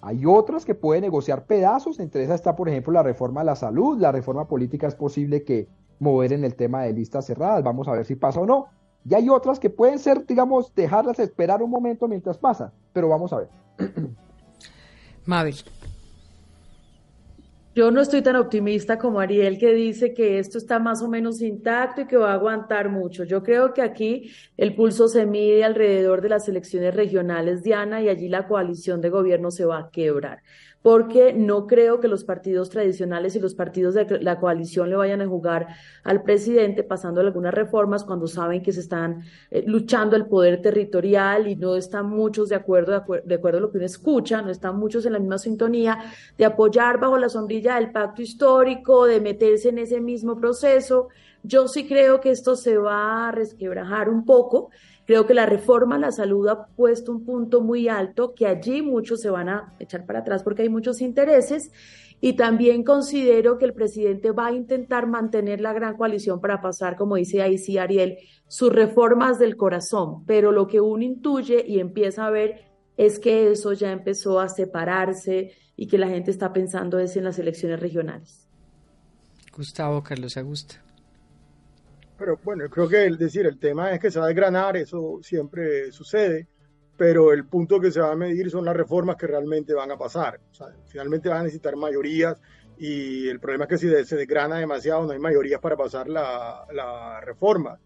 Hay 0.01 0.25
otras 0.25 0.65
que 0.65 0.73
puede 0.73 0.99
negociar 0.99 1.45
pedazos, 1.45 1.99
entre 1.99 2.23
esas 2.23 2.35
está, 2.35 2.55
por 2.55 2.67
ejemplo, 2.67 2.91
la 2.91 3.03
reforma 3.03 3.41
a 3.41 3.43
la 3.43 3.55
salud, 3.55 3.99
la 3.99 4.11
reforma 4.11 4.47
política 4.47 4.87
es 4.87 4.95
posible 4.95 5.43
que 5.43 5.67
mover 5.99 6.33
en 6.33 6.43
el 6.43 6.55
tema 6.55 6.83
de 6.83 6.93
listas 6.93 7.27
cerradas. 7.27 7.63
Vamos 7.63 7.87
a 7.87 7.91
ver 7.91 8.05
si 8.05 8.15
pasa 8.15 8.39
o 8.39 8.45
no. 8.45 8.67
Y 9.05 9.13
hay 9.13 9.29
otras 9.29 9.59
que 9.59 9.69
pueden 9.69 9.99
ser, 9.99 10.25
digamos, 10.25 10.73
dejarlas 10.73 11.19
esperar 11.19 11.61
un 11.61 11.69
momento 11.69 12.07
mientras 12.07 12.37
pasa, 12.37 12.73
pero 12.93 13.09
vamos 13.09 13.31
a 13.33 13.37
ver. 13.37 13.49
Mabel. 15.25 15.55
Yo 17.73 17.89
no 17.89 18.01
estoy 18.01 18.21
tan 18.21 18.35
optimista 18.35 18.97
como 18.97 19.21
Ariel 19.21 19.57
que 19.57 19.73
dice 19.73 20.13
que 20.13 20.39
esto 20.39 20.57
está 20.57 20.77
más 20.77 21.01
o 21.01 21.07
menos 21.07 21.41
intacto 21.41 22.01
y 22.01 22.05
que 22.05 22.17
va 22.17 22.31
a 22.31 22.33
aguantar 22.33 22.89
mucho. 22.89 23.23
Yo 23.23 23.43
creo 23.43 23.73
que 23.73 23.81
aquí 23.81 24.29
el 24.57 24.75
pulso 24.75 25.07
se 25.07 25.25
mide 25.25 25.63
alrededor 25.63 26.21
de 26.21 26.27
las 26.27 26.49
elecciones 26.49 26.93
regionales, 26.93 27.63
Diana, 27.63 28.01
y 28.01 28.09
allí 28.09 28.27
la 28.27 28.45
coalición 28.45 28.99
de 28.99 29.09
gobierno 29.09 29.51
se 29.51 29.63
va 29.63 29.79
a 29.79 29.89
quebrar 29.89 30.43
porque 30.81 31.33
no 31.33 31.67
creo 31.67 31.99
que 31.99 32.07
los 32.07 32.23
partidos 32.23 32.69
tradicionales 32.69 33.35
y 33.35 33.39
los 33.39 33.53
partidos 33.53 33.93
de 33.93 34.19
la 34.21 34.39
coalición 34.39 34.89
le 34.89 34.95
vayan 34.95 35.21
a 35.21 35.27
jugar 35.27 35.67
al 36.03 36.23
presidente 36.23 36.83
pasando 36.83 37.21
algunas 37.21 37.53
reformas 37.53 38.03
cuando 38.03 38.27
saben 38.27 38.63
que 38.63 38.71
se 38.71 38.79
están 38.79 39.23
eh, 39.51 39.63
luchando 39.65 40.15
el 40.15 40.25
poder 40.25 40.61
territorial 40.61 41.47
y 41.47 41.55
no 41.55 41.75
están 41.75 42.07
muchos 42.09 42.49
de 42.49 42.55
acuerdo, 42.55 43.03
de, 43.23 43.35
acuerdo 43.35 43.59
a 43.59 43.61
lo 43.61 43.71
que 43.71 43.77
uno 43.77 43.85
escucha, 43.85 44.41
no 44.41 44.49
están 44.49 44.77
muchos 44.77 45.05
en 45.05 45.13
la 45.13 45.19
misma 45.19 45.37
sintonía 45.37 45.99
de 46.37 46.45
apoyar 46.45 46.99
bajo 46.99 47.17
la 47.17 47.29
sombrilla 47.29 47.75
del 47.75 47.91
pacto 47.91 48.21
histórico, 48.21 49.05
de 49.05 49.21
meterse 49.21 49.69
en 49.69 49.77
ese 49.77 50.01
mismo 50.01 50.39
proceso. 50.39 51.09
Yo 51.43 51.67
sí 51.67 51.87
creo 51.87 52.21
que 52.21 52.31
esto 52.31 52.55
se 52.55 52.77
va 52.77 53.29
a 53.29 53.31
resquebrajar 53.31 54.09
un 54.09 54.25
poco 54.25 54.69
Creo 55.11 55.27
que 55.27 55.33
la 55.33 55.45
reforma 55.45 55.97
a 55.97 55.99
la 55.99 56.11
salud 56.13 56.47
ha 56.47 56.67
puesto 56.67 57.11
un 57.11 57.25
punto 57.25 57.59
muy 57.59 57.89
alto, 57.89 58.33
que 58.33 58.47
allí 58.47 58.81
muchos 58.81 59.19
se 59.19 59.29
van 59.29 59.49
a 59.49 59.75
echar 59.77 60.05
para 60.05 60.19
atrás 60.19 60.41
porque 60.41 60.61
hay 60.61 60.69
muchos 60.69 61.01
intereses. 61.01 61.69
Y 62.21 62.37
también 62.37 62.85
considero 62.85 63.57
que 63.57 63.65
el 63.65 63.73
presidente 63.73 64.31
va 64.31 64.45
a 64.47 64.53
intentar 64.53 65.07
mantener 65.07 65.59
la 65.59 65.73
gran 65.73 65.97
coalición 65.97 66.39
para 66.39 66.61
pasar, 66.61 66.95
como 66.95 67.17
dice 67.17 67.41
ahí 67.41 67.57
sí 67.57 67.77
Ariel, 67.77 68.19
sus 68.47 68.71
reformas 68.71 69.37
del 69.37 69.57
corazón. 69.57 70.23
Pero 70.25 70.53
lo 70.53 70.65
que 70.67 70.79
uno 70.79 71.03
intuye 71.03 71.65
y 71.67 71.81
empieza 71.81 72.25
a 72.25 72.29
ver 72.29 72.71
es 72.95 73.19
que 73.19 73.51
eso 73.51 73.73
ya 73.73 73.91
empezó 73.91 74.39
a 74.39 74.47
separarse 74.47 75.51
y 75.75 75.87
que 75.87 75.97
la 75.97 76.07
gente 76.07 76.31
está 76.31 76.53
pensando 76.53 76.99
es 76.99 77.17
en 77.17 77.25
las 77.25 77.37
elecciones 77.37 77.81
regionales. 77.81 78.47
Gustavo 79.53 80.01
Carlos 80.03 80.37
Augusto. 80.37 80.75
Pero 82.21 82.39
bueno, 82.43 82.69
creo 82.69 82.87
que 82.87 83.03
el 83.03 83.17
decir, 83.17 83.47
el 83.47 83.57
tema 83.57 83.91
es 83.91 83.99
que 83.99 84.11
se 84.11 84.19
va 84.19 84.25
a 84.25 84.27
desgranar, 84.27 84.77
eso 84.77 85.17
siempre 85.23 85.91
sucede, 85.91 86.47
pero 86.95 87.33
el 87.33 87.47
punto 87.47 87.79
que 87.79 87.89
se 87.89 87.99
va 87.99 88.11
a 88.11 88.15
medir 88.15 88.51
son 88.51 88.63
las 88.63 88.75
reformas 88.75 89.15
que 89.15 89.25
realmente 89.25 89.73
van 89.73 89.89
a 89.89 89.97
pasar. 89.97 90.39
O 90.51 90.53
sea, 90.53 90.67
finalmente 90.85 91.29
van 91.29 91.39
a 91.39 91.43
necesitar 91.45 91.75
mayorías 91.75 92.39
y 92.77 93.27
el 93.27 93.39
problema 93.39 93.63
es 93.63 93.69
que 93.69 93.77
si 93.79 94.05
se 94.05 94.15
desgrana 94.15 94.57
demasiado 94.57 95.03
no 95.07 95.13
hay 95.13 95.17
mayorías 95.17 95.59
para 95.59 95.75
pasar 95.75 96.07
la, 96.09 96.63
la 96.71 97.21
reforma. 97.21 97.79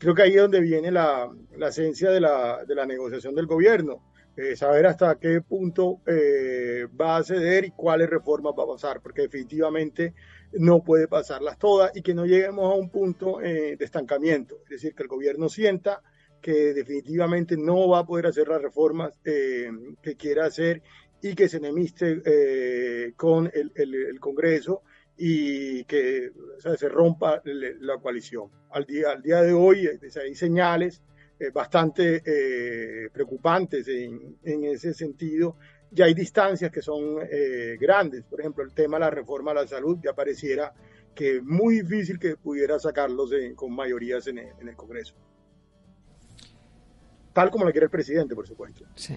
Creo 0.00 0.16
que 0.16 0.22
ahí 0.22 0.34
es 0.34 0.42
donde 0.42 0.60
viene 0.62 0.90
la, 0.90 1.30
la 1.56 1.68
esencia 1.68 2.10
de 2.10 2.20
la, 2.20 2.64
de 2.64 2.74
la 2.74 2.86
negociación 2.86 3.36
del 3.36 3.46
gobierno. 3.46 4.02
Eh, 4.36 4.56
saber 4.56 4.86
hasta 4.86 5.14
qué 5.14 5.42
punto 5.42 6.00
eh, 6.06 6.88
va 7.00 7.18
a 7.18 7.22
ceder 7.22 7.66
y 7.66 7.70
cuáles 7.70 8.10
reformas 8.10 8.52
va 8.58 8.64
a 8.64 8.74
pasar, 8.74 9.00
porque 9.00 9.22
definitivamente 9.22 10.12
no 10.52 10.82
puede 10.82 11.08
pasarlas 11.08 11.58
todas 11.58 11.94
y 11.96 12.02
que 12.02 12.14
no 12.14 12.26
lleguemos 12.26 12.72
a 12.72 12.76
un 12.76 12.90
punto 12.90 13.40
eh, 13.42 13.76
de 13.76 13.84
estancamiento, 13.84 14.60
es 14.64 14.70
decir, 14.70 14.94
que 14.94 15.02
el 15.02 15.08
gobierno 15.08 15.48
sienta 15.48 16.02
que 16.40 16.74
definitivamente 16.74 17.56
no 17.56 17.88
va 17.88 18.00
a 18.00 18.06
poder 18.06 18.26
hacer 18.26 18.48
las 18.48 18.62
reformas 18.62 19.12
eh, 19.24 19.70
que 20.02 20.16
quiera 20.16 20.46
hacer 20.46 20.82
y 21.20 21.34
que 21.34 21.48
se 21.48 21.56
enemiste 21.56 22.22
eh, 22.24 23.12
con 23.16 23.50
el, 23.52 24.20
Congreso 24.20 24.82
y 25.16 25.84
que 25.84 26.30
se 26.78 26.88
rompa 26.88 27.42
la 27.44 27.98
coalición. 27.98 28.50
Al 28.70 28.84
día, 28.84 29.12
al 29.12 29.22
día 29.22 29.40
de 29.42 29.54
hoy 29.54 29.88
hay 29.88 30.34
señales 30.34 31.02
bastante 31.54 32.22
preocupantes 33.12 33.88
en, 33.88 34.36
ese 34.64 34.92
sentido 34.92 35.56
ya 35.96 36.04
hay 36.04 36.14
distancias 36.14 36.70
que 36.70 36.82
son 36.82 37.18
eh, 37.22 37.76
grandes. 37.80 38.22
Por 38.24 38.40
ejemplo, 38.40 38.62
el 38.62 38.72
tema 38.72 38.98
de 38.98 39.00
la 39.06 39.10
reforma 39.10 39.52
a 39.52 39.54
la 39.54 39.66
salud 39.66 39.96
ya 40.02 40.12
pareciera 40.12 40.72
que 41.14 41.38
es 41.38 41.42
muy 41.42 41.80
difícil 41.80 42.18
que 42.18 42.36
pudiera 42.36 42.78
sacarlos 42.78 43.30
con 43.54 43.74
mayorías 43.74 44.26
en 44.26 44.38
el, 44.38 44.76
Congreso. 44.76 45.14
Tal 47.32 47.50
como 47.50 47.64
lo 47.64 47.72
quiere 47.72 47.86
el 47.86 47.90
presidente, 47.90 48.34
por 48.34 48.46
supuesto. 48.46 48.84
Sí. 48.94 49.14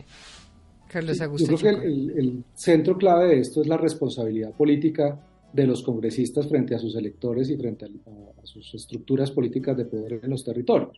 Carlos 0.88 1.20
Agustín. 1.20 1.50
Yo 1.50 1.58
creo 1.58 1.82
que 1.82 1.88
el, 1.88 2.44
centro 2.54 2.98
clave 2.98 3.28
de 3.28 3.40
esto 3.42 3.62
es 3.62 3.68
la 3.68 3.78
responsabilidad 3.78 4.54
política 4.54 5.20
de 5.52 5.68
los 5.68 5.84
congresistas 5.84 6.48
frente 6.48 6.74
a 6.74 6.80
sus 6.80 6.96
electores 6.96 7.50
y 7.50 7.58
frente 7.58 7.86
a 7.86 8.46
sus 8.46 8.74
estructuras 8.74 9.32
políticas 9.32 9.76
de 9.76 9.86
poder 9.86 10.22
en 10.24 10.30
los 10.30 10.46
territorios. 10.46 10.98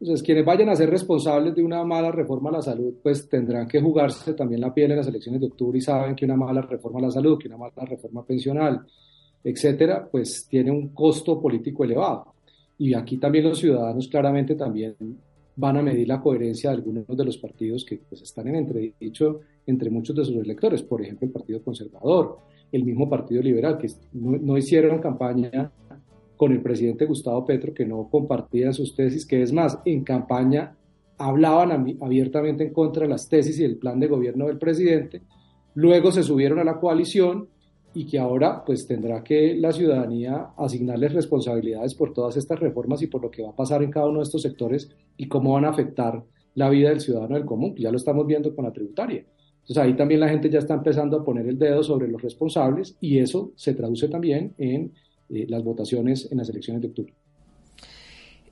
Entonces, 0.00 0.22
quienes 0.22 0.44
vayan 0.44 0.68
a 0.68 0.76
ser 0.76 0.90
responsables 0.90 1.54
de 1.56 1.62
una 1.62 1.82
mala 1.82 2.12
reforma 2.12 2.50
a 2.50 2.54
la 2.54 2.62
salud, 2.62 2.94
pues 3.02 3.28
tendrán 3.28 3.66
que 3.66 3.80
jugarse 3.80 4.32
también 4.34 4.60
la 4.60 4.72
piel 4.72 4.92
en 4.92 4.98
las 4.98 5.08
elecciones 5.08 5.40
de 5.40 5.48
octubre 5.48 5.76
y 5.76 5.80
saben 5.80 6.14
que 6.14 6.24
una 6.24 6.36
mala 6.36 6.62
reforma 6.62 7.00
a 7.00 7.02
la 7.02 7.10
salud, 7.10 7.36
que 7.36 7.48
una 7.48 7.56
mala 7.56 7.84
reforma 7.84 8.24
pensional, 8.24 8.80
etcétera, 9.42 10.08
pues 10.10 10.46
tiene 10.48 10.70
un 10.70 10.90
costo 10.90 11.40
político 11.40 11.82
elevado. 11.82 12.32
Y 12.78 12.94
aquí 12.94 13.18
también 13.18 13.44
los 13.44 13.58
ciudadanos 13.58 14.06
claramente 14.06 14.54
también 14.54 14.94
van 15.56 15.76
a 15.78 15.82
medir 15.82 16.06
la 16.06 16.20
coherencia 16.20 16.70
de 16.70 16.76
algunos 16.76 17.04
de 17.08 17.24
los 17.24 17.36
partidos 17.38 17.84
que 17.84 17.98
pues, 18.08 18.22
están 18.22 18.46
en 18.46 18.54
entredicho 18.54 19.40
entre 19.66 19.90
muchos 19.90 20.14
de 20.14 20.24
sus 20.24 20.36
electores, 20.36 20.84
por 20.84 21.02
ejemplo, 21.02 21.26
el 21.26 21.32
Partido 21.32 21.60
Conservador, 21.60 22.38
el 22.70 22.84
mismo 22.84 23.10
Partido 23.10 23.42
Liberal, 23.42 23.76
que 23.76 23.88
no, 24.12 24.38
no 24.38 24.56
hicieron 24.56 25.00
campaña 25.00 25.72
con 26.38 26.52
el 26.52 26.62
presidente 26.62 27.04
Gustavo 27.04 27.44
Petro, 27.44 27.74
que 27.74 27.84
no 27.84 28.08
compartían 28.08 28.72
sus 28.72 28.94
tesis, 28.94 29.26
que 29.26 29.42
es 29.42 29.52
más, 29.52 29.78
en 29.84 30.04
campaña 30.04 30.74
hablaban 31.18 31.98
abiertamente 32.00 32.64
en 32.64 32.72
contra 32.72 33.02
de 33.02 33.08
las 33.08 33.28
tesis 33.28 33.58
y 33.58 33.64
el 33.64 33.76
plan 33.76 33.98
de 33.98 34.06
gobierno 34.06 34.46
del 34.46 34.56
presidente, 34.56 35.20
luego 35.74 36.12
se 36.12 36.22
subieron 36.22 36.60
a 36.60 36.64
la 36.64 36.78
coalición 36.78 37.48
y 37.92 38.06
que 38.06 38.20
ahora 38.20 38.62
pues 38.64 38.86
tendrá 38.86 39.24
que 39.24 39.56
la 39.56 39.72
ciudadanía 39.72 40.50
asignarles 40.56 41.12
responsabilidades 41.12 41.94
por 41.94 42.12
todas 42.12 42.36
estas 42.36 42.60
reformas 42.60 43.02
y 43.02 43.08
por 43.08 43.20
lo 43.20 43.30
que 43.30 43.42
va 43.42 43.50
a 43.50 43.56
pasar 43.56 43.82
en 43.82 43.90
cada 43.90 44.06
uno 44.06 44.18
de 44.18 44.24
estos 44.24 44.42
sectores 44.42 44.88
y 45.16 45.26
cómo 45.26 45.54
van 45.54 45.64
a 45.64 45.70
afectar 45.70 46.22
la 46.54 46.70
vida 46.70 46.90
del 46.90 47.00
ciudadano 47.00 47.34
del 47.34 47.44
común, 47.44 47.74
ya 47.76 47.90
lo 47.90 47.96
estamos 47.96 48.26
viendo 48.26 48.54
con 48.54 48.64
la 48.64 48.72
tributaria. 48.72 49.24
Entonces 49.60 49.78
ahí 49.78 49.94
también 49.96 50.20
la 50.20 50.28
gente 50.28 50.48
ya 50.48 50.60
está 50.60 50.74
empezando 50.74 51.16
a 51.16 51.24
poner 51.24 51.48
el 51.48 51.58
dedo 51.58 51.82
sobre 51.82 52.06
los 52.06 52.22
responsables 52.22 52.96
y 53.00 53.18
eso 53.18 53.52
se 53.56 53.74
traduce 53.74 54.08
también 54.08 54.54
en 54.56 54.92
eh, 55.30 55.46
las 55.48 55.62
votaciones 55.62 56.28
en 56.30 56.38
las 56.38 56.48
elecciones 56.48 56.82
de 56.82 56.88
octubre. 56.88 57.14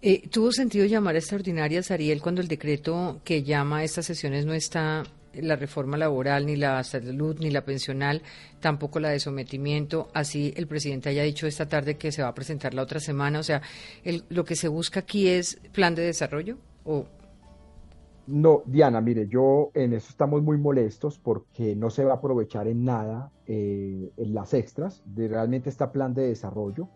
Eh, 0.03 0.29
¿Tuvo 0.29 0.53
sentido 0.53 0.85
llamar 0.87 1.16
extraordinarias, 1.16 1.91
Ariel, 1.91 2.20
cuando 2.20 2.41
el 2.41 2.49
decreto 2.49 3.20
que 3.24 3.43
llama 3.43 3.79
a 3.79 3.85
estas 3.85 4.07
sesiones 4.07 4.45
no 4.45 4.53
está 4.53 5.03
la 5.35 5.57
reforma 5.57 5.97
laboral, 5.97 6.47
ni 6.47 6.57
la 6.57 6.83
salud, 6.85 7.37
ni 7.41 7.51
la 7.51 7.64
pensional, 7.64 8.22
tampoco 8.61 9.01
la 9.01 9.09
de 9.09 9.20
sometimiento? 9.20 10.09
Así 10.14 10.53
el 10.57 10.66
presidente 10.66 11.09
haya 11.09 11.22
dicho 11.22 11.47
esta 11.47 11.68
tarde 11.68 11.97
que 11.97 12.12
se 12.12 12.22
va 12.22 12.29
a 12.29 12.35
presentar 12.35 12.74
la 12.74 12.83
otra 12.83 13.01
semana. 13.01 13.39
O 13.39 13.43
sea, 13.43 13.62
¿lo 14.29 14.45
que 14.45 14.55
se 14.55 14.68
busca 14.68 15.01
aquí 15.01 15.29
es 15.29 15.59
plan 15.72 15.95
de 15.95 16.03
desarrollo? 16.03 16.59
¿O 16.85 17.07
no, 18.27 18.62
Diana, 18.66 19.01
mire, 19.01 19.29
yo 19.29 19.70
en 19.74 19.93
eso 19.93 20.09
estamos 20.11 20.43
muy 20.43 20.59
molestos 20.59 21.18
porque 21.18 21.77
no 21.77 21.91
se 21.91 22.05
va 22.05 22.12
a 22.12 22.16
aprovechar 22.16 22.66
en 22.66 22.85
nada 22.85 23.31
eh, 23.47 24.11
en 24.16 24.35
las 24.35 24.53
extras 24.55 25.03
de 25.07 25.29
realmente 25.29 25.70
este 25.70 25.87
plan 25.89 26.12
de 26.12 26.29
desarrollo, 26.29 26.89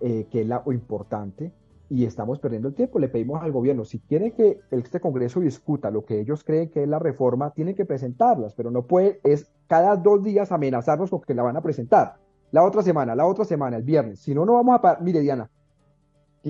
eh, 0.00 0.26
que 0.30 0.42
es 0.42 0.46
lo 0.46 0.72
importante, 0.72 1.52
y 1.88 2.04
estamos 2.04 2.38
perdiendo 2.40 2.68
el 2.68 2.74
tiempo. 2.74 2.98
Le 2.98 3.08
pedimos 3.08 3.42
al 3.42 3.52
gobierno, 3.52 3.84
si 3.84 4.00
quiere 4.00 4.32
que 4.32 4.60
este 4.70 5.00
Congreso 5.00 5.40
discuta 5.40 5.90
lo 5.90 6.04
que 6.04 6.20
ellos 6.20 6.44
creen 6.44 6.68
que 6.70 6.82
es 6.82 6.88
la 6.88 6.98
reforma, 6.98 7.52
tienen 7.52 7.74
que 7.74 7.84
presentarlas, 7.84 8.54
pero 8.54 8.70
no 8.70 8.86
puede, 8.86 9.20
es 9.24 9.50
cada 9.66 9.96
dos 9.96 10.22
días 10.22 10.52
amenazarnos 10.52 11.10
con 11.10 11.22
que 11.22 11.34
la 11.34 11.42
van 11.42 11.56
a 11.56 11.62
presentar. 11.62 12.16
La 12.52 12.64
otra 12.64 12.82
semana, 12.82 13.14
la 13.14 13.26
otra 13.26 13.44
semana, 13.44 13.76
el 13.76 13.82
viernes. 13.82 14.20
Si 14.20 14.34
no, 14.34 14.44
no 14.44 14.54
vamos 14.54 14.80
a... 14.82 14.98
Mire, 15.00 15.20
Diana, 15.20 15.50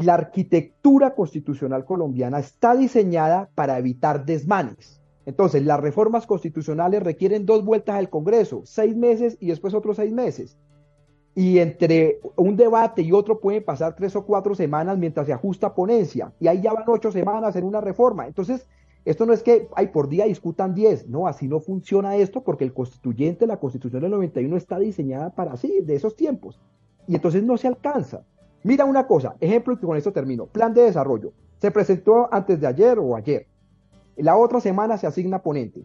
la 0.02 0.14
arquitectura 0.14 1.14
constitucional 1.14 1.84
colombiana 1.84 2.38
está 2.38 2.76
diseñada 2.76 3.48
para 3.54 3.78
evitar 3.78 4.26
desmanes. 4.26 5.00
Entonces, 5.24 5.64
las 5.64 5.80
reformas 5.80 6.26
constitucionales 6.26 7.02
requieren 7.02 7.46
dos 7.46 7.64
vueltas 7.64 7.96
al 7.96 8.10
Congreso, 8.10 8.62
seis 8.64 8.94
meses 8.94 9.38
y 9.40 9.48
después 9.48 9.74
otros 9.74 9.96
seis 9.96 10.12
meses. 10.12 10.58
Y 11.34 11.58
entre 11.58 12.20
un 12.36 12.56
debate 12.56 13.02
y 13.02 13.12
otro 13.12 13.40
pueden 13.40 13.64
pasar 13.64 13.96
tres 13.96 14.14
o 14.16 14.24
cuatro 14.24 14.54
semanas 14.54 14.98
mientras 14.98 15.26
se 15.26 15.32
ajusta 15.32 15.74
ponencia. 15.74 16.32
Y 16.40 16.46
ahí 16.46 16.60
ya 16.62 16.72
van 16.72 16.84
ocho 16.86 17.10
semanas 17.10 17.56
en 17.56 17.64
una 17.64 17.80
reforma. 17.80 18.26
Entonces, 18.26 18.66
esto 19.06 19.24
no 19.24 19.32
es 19.32 19.42
que 19.42 19.68
hay 19.76 19.88
por 19.88 20.08
día 20.08 20.26
discutan 20.26 20.74
diez. 20.74 21.08
No, 21.08 21.26
así 21.26 21.48
no 21.48 21.60
funciona 21.60 22.16
esto 22.16 22.42
porque 22.42 22.64
el 22.64 22.74
constituyente, 22.74 23.46
la 23.46 23.58
constitución 23.58 24.02
del 24.02 24.10
91 24.12 24.56
está 24.56 24.78
diseñada 24.78 25.30
para 25.30 25.52
así, 25.52 25.80
de 25.80 25.94
esos 25.94 26.16
tiempos. 26.16 26.60
Y 27.08 27.14
entonces 27.14 27.42
no 27.42 27.56
se 27.56 27.68
alcanza. 27.68 28.24
Mira 28.62 28.84
una 28.84 29.06
cosa, 29.06 29.36
ejemplo 29.40 29.74
y 29.74 29.78
con 29.78 29.96
esto 29.96 30.12
termino. 30.12 30.46
Plan 30.46 30.74
de 30.74 30.82
desarrollo. 30.82 31.32
Se 31.58 31.70
presentó 31.70 32.28
antes 32.32 32.60
de 32.60 32.66
ayer 32.66 32.98
o 32.98 33.16
ayer. 33.16 33.46
La 34.16 34.36
otra 34.36 34.60
semana 34.60 34.98
se 34.98 35.06
asigna 35.06 35.42
ponente. 35.42 35.84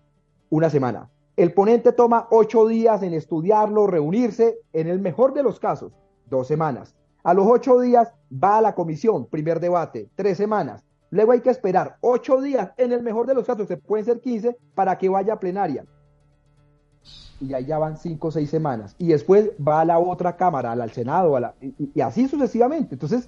Una 0.49 0.69
semana. 0.69 1.09
El 1.37 1.53
ponente 1.53 1.91
toma 1.93 2.27
ocho 2.31 2.67
días 2.67 3.03
en 3.03 3.13
estudiarlo, 3.13 3.87
reunirse, 3.87 4.59
en 4.73 4.87
el 4.87 4.99
mejor 4.99 5.33
de 5.33 5.43
los 5.43 5.59
casos, 5.59 5.93
dos 6.29 6.47
semanas. 6.47 6.95
A 7.23 7.33
los 7.33 7.47
ocho 7.47 7.79
días 7.79 8.13
va 8.31 8.57
a 8.57 8.61
la 8.61 8.75
comisión, 8.75 9.25
primer 9.27 9.59
debate, 9.59 10.09
tres 10.15 10.37
semanas. 10.37 10.83
Luego 11.09 11.31
hay 11.31 11.41
que 11.41 11.49
esperar 11.49 11.97
ocho 12.01 12.41
días, 12.41 12.71
en 12.77 12.91
el 12.91 13.01
mejor 13.03 13.27
de 13.27 13.33
los 13.33 13.45
casos, 13.45 13.67
se 13.67 13.77
pueden 13.77 14.05
ser 14.05 14.19
quince, 14.19 14.57
para 14.75 14.97
que 14.97 15.09
vaya 15.09 15.33
a 15.33 15.39
plenaria 15.39 15.85
y 17.41 17.53
allá 17.53 17.77
van 17.79 17.97
cinco 17.97 18.27
o 18.27 18.31
seis 18.31 18.49
semanas. 18.49 18.95
Y 18.99 19.07
después 19.07 19.51
va 19.65 19.81
a 19.81 19.85
la 19.85 19.99
otra 19.99 20.37
cámara, 20.37 20.71
al 20.71 20.91
Senado, 20.91 21.35
a 21.35 21.55
y, 21.61 21.99
así 22.01 22.27
sucesivamente. 22.27 22.95
Entonces, 22.95 23.27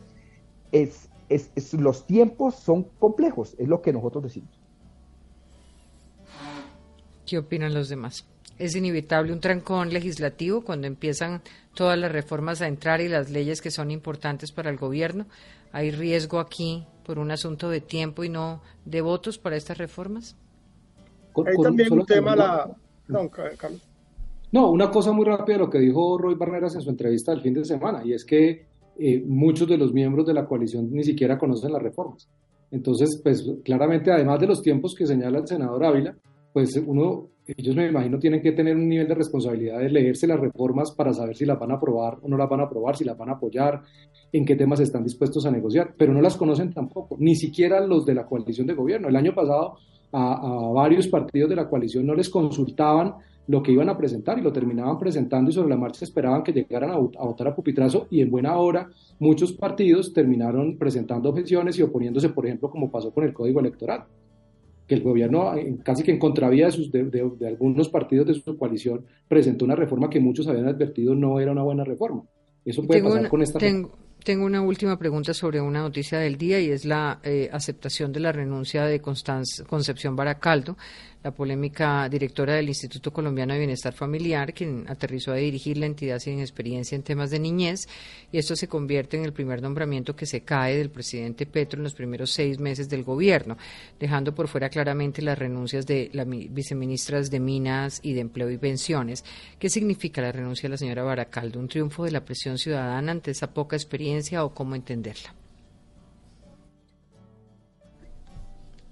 es, 0.72 1.10
es, 1.30 1.74
los 1.74 2.06
tiempos 2.06 2.56
son 2.56 2.84
complejos, 3.00 3.56
es 3.58 3.68
lo 3.68 3.82
que 3.82 3.92
nosotros 3.92 4.24
decimos. 4.24 4.50
¿Qué 7.26 7.38
opinan 7.38 7.74
los 7.74 7.90
demás? 7.90 8.26
¿Es 8.60 8.76
inevitable 8.76 9.34
un 9.34 9.40
trancón 9.40 9.92
legislativo 9.92 10.64
cuando 10.64 10.86
empiezan 10.86 11.42
todas 11.74 11.98
las 11.98 12.12
reformas 12.12 12.62
a 12.62 12.68
entrar 12.68 13.02
y 13.02 13.08
las 13.08 13.32
leyes 13.32 13.62
que 13.62 13.72
son 13.72 13.90
importantes 13.90 14.52
para 14.52 14.70
el 14.70 14.78
gobierno? 14.78 15.26
¿Hay 15.72 15.90
riesgo 15.90 16.40
aquí 16.40 16.86
por 17.04 17.18
un 17.18 17.32
asunto 17.32 17.70
de 17.70 17.82
tiempo 17.82 18.24
y 18.24 18.30
no 18.30 18.62
de 18.86 19.02
votos 19.02 19.40
para 19.40 19.56
estas 19.56 19.80
reformas? 19.80 20.36
Hay 21.36 21.64
también 21.64 21.92
un 21.92 22.06
tema, 22.06 22.36
la... 22.36 22.70
No, 24.52 24.70
una 24.70 24.92
cosa 24.92 25.12
muy 25.12 25.26
rápida 25.26 25.58
lo 25.58 25.70
que 25.70 25.80
dijo 25.80 26.18
Roy 26.18 26.36
Barneras 26.36 26.76
en 26.76 26.82
su 26.82 26.90
entrevista 26.90 27.32
del 27.32 27.42
fin 27.42 27.56
de 27.56 27.66
semana, 27.66 28.04
y 28.06 28.14
es 28.14 28.24
que 28.24 28.68
eh, 29.00 29.24
muchos 29.26 29.68
de 29.68 29.78
los 29.78 29.92
miembros 29.92 30.28
de 30.28 30.34
la 30.34 30.46
coalición 30.46 30.92
ni 30.92 31.04
siquiera 31.04 31.40
conocen 31.40 31.74
las 31.74 31.82
reformas. 31.82 32.30
Entonces, 32.70 33.20
pues 33.24 33.44
claramente, 33.64 34.12
además 34.12 34.40
de 34.40 34.48
los 34.48 34.62
tiempos 34.62 34.94
que 34.96 35.08
señala 35.08 35.40
el 35.40 35.48
senador 35.48 35.84
Ávila, 35.84 36.16
pues 36.54 36.76
uno, 36.86 37.30
ellos 37.48 37.76
me 37.76 37.88
imagino 37.88 38.20
tienen 38.20 38.42
que 38.42 38.52
tener 38.52 38.76
un 38.76 38.88
nivel 38.88 39.08
de 39.08 39.16
responsabilidad 39.16 39.80
de 39.80 39.90
leerse 39.90 40.28
las 40.28 40.40
reformas 40.40 40.92
para 40.92 41.14
saber 41.14 41.36
si 41.36 41.46
las 41.46 41.60
van 41.60 41.72
a 41.72 41.76
aprobar 41.76 42.20
o 42.22 42.28
no 42.28 42.38
las 42.38 42.48
van 42.48 42.60
a 42.60 42.64
aprobar, 42.66 42.96
si 42.96 43.04
las 43.04 43.18
van 43.18 43.30
a 43.30 43.34
apoyar, 43.34 43.82
en 44.32 44.46
qué 44.46 44.56
temas 44.56 44.80
están 44.80 45.04
dispuestos 45.04 45.46
a 45.48 45.52
negociar, 45.52 45.96
pero 45.98 46.14
no 46.14 46.22
las 46.22 46.38
conocen 46.38 46.72
tampoco, 46.72 47.16
ni 47.20 47.36
siquiera 47.36 47.86
los 47.86 48.06
de 48.06 48.14
la 48.14 48.26
coalición 48.26 48.68
de 48.68 48.76
gobierno. 48.76 49.08
El 49.08 49.16
año 49.16 49.34
pasado 49.34 49.78
a, 50.14 50.34
a 50.34 50.72
varios 50.72 51.08
partidos 51.08 51.50
de 51.50 51.56
la 51.58 51.68
coalición 51.68 52.06
no 52.06 52.16
les 52.16 52.30
consultaban 52.30 53.16
lo 53.48 53.62
que 53.62 53.72
iban 53.72 53.90
a 53.90 53.98
presentar 53.98 54.40
y 54.40 54.42
lo 54.42 54.54
terminaban 54.54 54.98
presentando 54.98 55.52
y 55.52 55.54
sobre 55.54 55.70
la 55.70 55.78
marcha 55.78 56.06
esperaban 56.06 56.44
que 56.44 56.54
llegaran 56.54 56.92
a, 56.92 56.98
votar 56.98 57.48
a 57.48 57.56
pupitrazo 57.56 58.08
y 58.10 58.22
en 58.22 58.32
buena 58.32 58.58
hora 58.58 58.90
muchos 59.20 59.52
partidos 59.52 60.14
terminaron 60.14 60.78
presentando 60.78 61.30
objeciones 61.30 61.78
y 61.78 61.82
oponiéndose, 61.82 62.30
por 62.30 62.46
ejemplo, 62.46 62.70
como 62.70 62.90
pasó 62.90 63.14
con 63.14 63.26
el 63.26 63.34
Código 63.34 63.60
Electoral, 63.60 64.06
que 64.88 64.96
el 64.96 65.04
gobierno 65.04 65.52
casi 65.84 66.04
que 66.04 66.12
en 66.12 66.20
contravía 66.20 66.68
de, 66.68 66.72
sus, 66.72 66.92
de, 66.92 67.32
algunos 67.46 67.90
partidos 67.90 68.28
de 68.28 68.34
su 68.34 68.58
coalición 68.58 69.06
presentó 69.28 69.66
una 69.66 69.76
reforma 69.76 70.10
que 70.10 70.20
muchos 70.20 70.48
habían 70.48 70.68
advertido 70.68 71.14
no 71.16 71.40
era 71.40 71.52
una 71.52 71.64
buena 71.64 71.84
reforma. 71.84 72.24
Eso 72.66 72.84
puede 72.84 73.04
pasar 73.04 73.28
con 73.28 73.42
esta 73.42 73.60
tengo, 73.60 73.92
tengo 74.24 74.46
una 74.46 74.62
última 74.62 74.98
pregunta 74.98 75.34
sobre 75.34 75.62
una 75.62 75.82
noticia 75.82 76.20
del 76.20 76.38
día 76.38 76.60
y 76.60 76.72
es 76.72 76.86
la 76.86 77.20
eh, 77.24 77.50
aceptación 77.52 78.12
de 78.12 78.20
la 78.20 78.32
renuncia 78.32 78.86
de 78.86 79.02
Concepción 79.02 80.16
Baracaldo 80.16 80.78
la 81.24 81.32
polémica 81.32 82.08
directora 82.10 82.56
del 82.56 82.68
Instituto 82.68 83.12
Colombiano 83.12 83.54
de 83.54 83.60
Bienestar 83.60 83.94
Familiar, 83.94 84.54
quien 84.54 84.86
aterrizó 84.90 85.32
a 85.32 85.36
dirigir 85.36 85.78
la 85.78 85.86
entidad 85.86 86.20
sin 86.20 86.40
experiencia 86.40 86.96
en 86.96 87.04
temas 87.04 87.32
de 87.32 87.40
niñez, 87.40 87.88
y 88.32 88.38
esto 88.38 88.56
se 88.56 88.68
convierte 88.68 89.18
en 89.18 89.24
el 89.24 89.32
primer 89.34 89.62
nombramiento 89.62 90.16
que 90.16 90.26
se 90.26 90.42
cae 90.42 90.78
del 90.78 90.90
presidente 90.90 91.46
Petro 91.46 91.80
en 91.80 91.84
los 91.84 91.94
primeros 91.94 92.32
seis 92.32 92.60
meses 92.60 92.90
del 92.90 93.04
gobierno, 93.04 93.58
dejando 94.00 94.36
por 94.36 94.48
fuera 94.48 94.70
claramente 94.70 95.22
las 95.22 95.38
renuncias 95.38 95.86
de 95.86 96.10
las 96.14 96.28
viceministras 96.28 97.32
de 97.32 97.40
Minas 97.40 98.00
y 98.04 98.14
de 98.14 98.22
Empleo 98.22 98.50
y 98.52 98.58
Pensiones. 98.58 99.24
¿Qué 99.58 99.70
significa 99.70 100.22
la 100.22 100.32
renuncia 100.32 100.68
de 100.68 100.72
la 100.72 100.78
señora 100.78 101.04
Baracaldo? 101.04 101.60
¿Un 101.60 101.70
triunfo 101.70 102.04
de 102.04 102.12
la 102.12 102.26
presión 102.26 102.58
ciudadana 102.58 103.12
ante 103.12 103.32
esa 103.32 103.54
poca 103.54 103.76
experiencia 103.76 104.44
o 104.44 104.54
cómo 104.54 104.76
entenderla? 104.76 105.34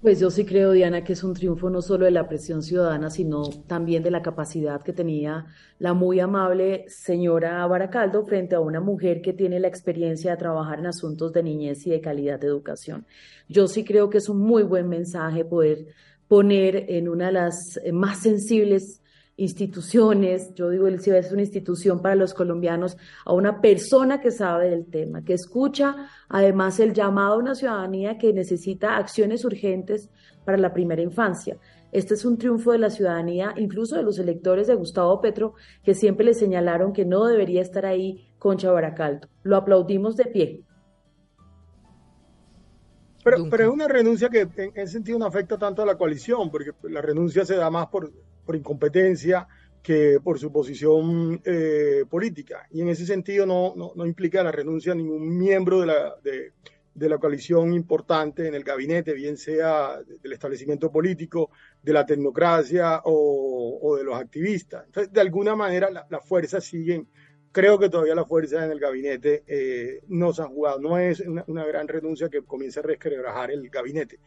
Pues 0.02 0.18
yo 0.18 0.30
sí 0.30 0.44
creo, 0.44 0.72
Diana, 0.72 1.04
que 1.04 1.12
es 1.12 1.22
un 1.22 1.32
triunfo 1.32 1.70
no 1.70 1.80
solo 1.80 2.06
de 2.06 2.10
la 2.10 2.26
presión 2.26 2.60
ciudadana, 2.60 3.08
sino 3.08 3.44
también 3.68 4.02
de 4.02 4.10
la 4.10 4.20
capacidad 4.20 4.82
que 4.82 4.92
tenía 4.92 5.46
la 5.78 5.94
muy 5.94 6.18
amable 6.18 6.84
señora 6.88 7.64
Baracaldo 7.68 8.26
frente 8.26 8.56
a 8.56 8.60
una 8.60 8.80
mujer 8.80 9.22
que 9.22 9.32
tiene 9.32 9.60
la 9.60 9.68
experiencia 9.68 10.32
de 10.32 10.38
trabajar 10.38 10.80
en 10.80 10.86
asuntos 10.86 11.32
de 11.32 11.44
niñez 11.44 11.86
y 11.86 11.90
de 11.90 12.00
calidad 12.00 12.40
de 12.40 12.48
educación. 12.48 13.06
Yo 13.48 13.68
sí 13.68 13.84
creo 13.84 14.10
que 14.10 14.18
es 14.18 14.28
un 14.28 14.40
muy 14.40 14.64
buen 14.64 14.88
mensaje 14.88 15.44
poder 15.44 15.86
poner 16.26 16.86
en 16.88 17.08
una 17.08 17.26
de 17.26 17.32
las 17.34 17.78
más 17.92 18.22
sensibles 18.22 19.01
instituciones, 19.36 20.54
yo 20.54 20.68
digo, 20.68 20.86
el 20.86 21.00
CIBA 21.00 21.18
es 21.18 21.32
una 21.32 21.42
institución 21.42 22.02
para 22.02 22.14
los 22.14 22.34
colombianos, 22.34 22.96
a 23.24 23.32
una 23.32 23.60
persona 23.60 24.20
que 24.20 24.30
sabe 24.30 24.70
del 24.70 24.86
tema, 24.86 25.24
que 25.24 25.34
escucha 25.34 26.08
además 26.28 26.78
el 26.80 26.92
llamado 26.92 27.34
a 27.34 27.38
una 27.38 27.54
ciudadanía 27.54 28.18
que 28.18 28.32
necesita 28.32 28.96
acciones 28.96 29.44
urgentes 29.44 30.10
para 30.44 30.58
la 30.58 30.72
primera 30.72 31.02
infancia. 31.02 31.58
Este 31.92 32.14
es 32.14 32.24
un 32.24 32.38
triunfo 32.38 32.72
de 32.72 32.78
la 32.78 32.90
ciudadanía, 32.90 33.54
incluso 33.56 33.96
de 33.96 34.02
los 34.02 34.18
electores 34.18 34.66
de 34.66 34.74
Gustavo 34.74 35.20
Petro, 35.20 35.54
que 35.82 35.94
siempre 35.94 36.24
le 36.24 36.34
señalaron 36.34 36.92
que 36.92 37.04
no 37.04 37.26
debería 37.26 37.60
estar 37.60 37.84
ahí 37.84 38.32
Concha 38.38 38.70
Baracaldo. 38.70 39.28
Lo 39.42 39.56
aplaudimos 39.56 40.16
de 40.16 40.24
pie. 40.24 40.64
Pero, 43.24 43.36
pero, 43.50 43.64
es 43.64 43.70
una 43.70 43.86
renuncia 43.86 44.30
que 44.30 44.40
en 44.40 44.72
ese 44.74 44.94
sentido 44.94 45.18
no 45.18 45.26
afecta 45.26 45.56
tanto 45.56 45.82
a 45.82 45.86
la 45.86 45.96
coalición, 45.96 46.50
porque 46.50 46.72
la 46.82 47.02
renuncia 47.02 47.44
se 47.44 47.54
da 47.54 47.70
más 47.70 47.86
por, 47.86 48.10
por 48.44 48.56
incompetencia 48.56 49.46
que 49.82 50.20
por 50.22 50.38
su 50.38 50.52
posición 50.52 51.40
eh, 51.44 52.04
política. 52.08 52.66
Y 52.70 52.82
en 52.82 52.88
ese 52.88 53.04
sentido 53.04 53.46
no, 53.46 53.74
no, 53.94 54.06
implica 54.06 54.42
la 54.42 54.52
renuncia 54.52 54.92
a 54.92 54.94
ningún 54.94 55.36
miembro 55.36 55.80
de 55.80 55.86
la, 55.86 56.14
de, 56.22 57.08
la 57.08 57.18
coalición 57.18 57.72
importante 57.72 58.46
en 58.46 58.54
el 58.54 58.62
gabinete, 58.62 59.12
bien 59.12 59.36
sea 59.36 60.00
del 60.22 60.32
establecimiento 60.32 60.92
político, 60.92 61.50
de 61.82 61.92
la 61.92 62.06
tecnocracia 62.06 63.00
o, 63.04 63.80
o 63.82 63.96
de 63.96 64.04
los 64.04 64.16
activistas. 64.16 64.84
Entonces, 64.86 65.12
de 65.12 65.20
alguna 65.20 65.56
manera, 65.56 65.90
las 65.90 66.08
la 66.10 66.20
fuerzas 66.20 66.64
siguen. 66.64 67.08
Creo 67.50 67.78
que 67.78 67.90
todavía 67.90 68.14
las 68.14 68.28
fuerzas 68.28 68.64
en 68.64 68.70
el 68.70 68.80
gabinete 68.80 69.42
eh, 69.46 70.00
no 70.08 70.32
se 70.32 70.42
han 70.42 70.48
jugado. 70.48 70.78
No 70.78 70.96
es 70.96 71.20
una, 71.20 71.44
una 71.48 71.66
gran 71.66 71.86
renuncia 71.86 72.30
que 72.30 72.42
comience 72.42 72.80
a 72.80 72.82
resquebrajar 72.82 73.50
el 73.50 73.68
gabinete 73.68 74.20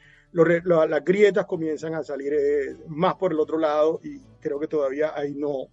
las 0.43 1.05
grietas 1.05 1.45
comienzan 1.45 1.95
a 1.95 2.03
salir 2.03 2.33
eh, 2.33 2.75
más 2.87 3.15
por 3.15 3.31
el 3.31 3.39
otro 3.39 3.57
lado 3.57 4.01
y 4.03 4.19
creo 4.39 4.59
que 4.59 4.67
todavía 4.67 5.13
ahí 5.15 5.33
no, 5.33 5.69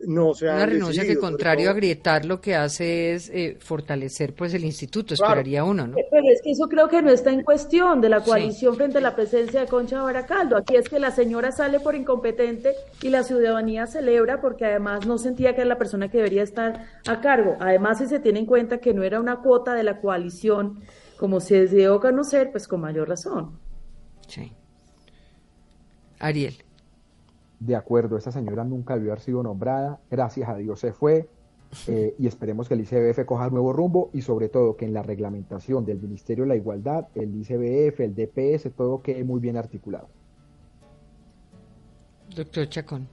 no 0.00 0.34
se 0.34 0.46
Una 0.46 0.66
renuncia 0.66 1.04
que 1.04 1.16
contrario 1.16 1.70
a 1.70 1.72
grietar 1.72 2.24
lo 2.24 2.40
que 2.40 2.54
hace 2.54 3.12
es 3.12 3.30
eh, 3.30 3.56
fortalecer 3.58 4.34
pues 4.34 4.54
el 4.54 4.64
instituto, 4.64 5.14
esperaría 5.14 5.64
uno, 5.64 5.86
¿no? 5.86 5.96
Pero 6.10 6.28
es 6.30 6.42
que 6.42 6.52
eso 6.52 6.68
creo 6.68 6.88
que 6.88 7.02
no 7.02 7.10
está 7.10 7.30
en 7.30 7.42
cuestión 7.42 8.00
de 8.00 8.08
la 8.08 8.22
coalición 8.22 8.76
frente 8.76 8.98
a 8.98 9.00
la 9.00 9.16
presencia 9.16 9.60
de 9.60 9.66
Concha 9.66 10.02
Baracaldo. 10.02 10.56
Aquí 10.56 10.76
es 10.76 10.88
que 10.88 10.98
la 10.98 11.10
señora 11.10 11.52
sale 11.52 11.80
por 11.80 11.94
incompetente 11.94 12.74
y 13.02 13.08
la 13.08 13.22
ciudadanía 13.22 13.86
celebra 13.86 14.40
porque 14.40 14.64
además 14.64 15.06
no 15.06 15.18
sentía 15.18 15.54
que 15.54 15.62
era 15.62 15.68
la 15.68 15.78
persona 15.78 16.08
que 16.08 16.18
debería 16.18 16.42
estar 16.42 16.86
a 17.06 17.20
cargo. 17.20 17.56
Además, 17.60 17.98
si 17.98 18.06
se 18.06 18.20
tiene 18.20 18.40
en 18.40 18.46
cuenta 18.46 18.78
que 18.78 18.94
no 18.94 19.02
era 19.02 19.20
una 19.20 19.40
cuota 19.40 19.74
de 19.74 19.82
la 19.82 20.00
coalición 20.00 20.80
como 21.16 21.40
se 21.40 21.66
dio 21.66 21.94
a 21.94 22.00
conocer, 22.00 22.50
pues 22.50 22.68
con 22.68 22.80
mayor 22.80 23.08
razón. 23.08 23.63
Sí. 24.28 24.52
Ariel. 26.18 26.54
De 27.60 27.76
acuerdo, 27.76 28.16
esta 28.16 28.32
señora 28.32 28.64
nunca 28.64 28.94
debió 28.94 29.12
haber 29.12 29.22
sido 29.22 29.42
nombrada, 29.42 30.00
gracias 30.10 30.48
a 30.48 30.56
Dios 30.56 30.80
se 30.80 30.92
fue, 30.92 31.28
eh, 31.88 32.14
y 32.18 32.26
esperemos 32.26 32.68
que 32.68 32.74
el 32.74 32.80
ICBF 32.80 33.24
coja 33.24 33.48
nuevo 33.50 33.72
rumbo 33.72 34.10
y 34.12 34.22
sobre 34.22 34.48
todo 34.48 34.76
que 34.76 34.84
en 34.84 34.92
la 34.92 35.02
reglamentación 35.02 35.84
del 35.84 36.00
Ministerio 36.00 36.44
de 36.44 36.48
la 36.48 36.56
Igualdad, 36.56 37.08
el 37.14 37.34
ICBF, 37.34 38.00
el 38.00 38.14
DPS, 38.14 38.74
todo 38.74 39.02
quede 39.02 39.24
muy 39.24 39.40
bien 39.40 39.56
articulado. 39.56 40.08
Doctor 42.34 42.68
Chacón. 42.68 43.08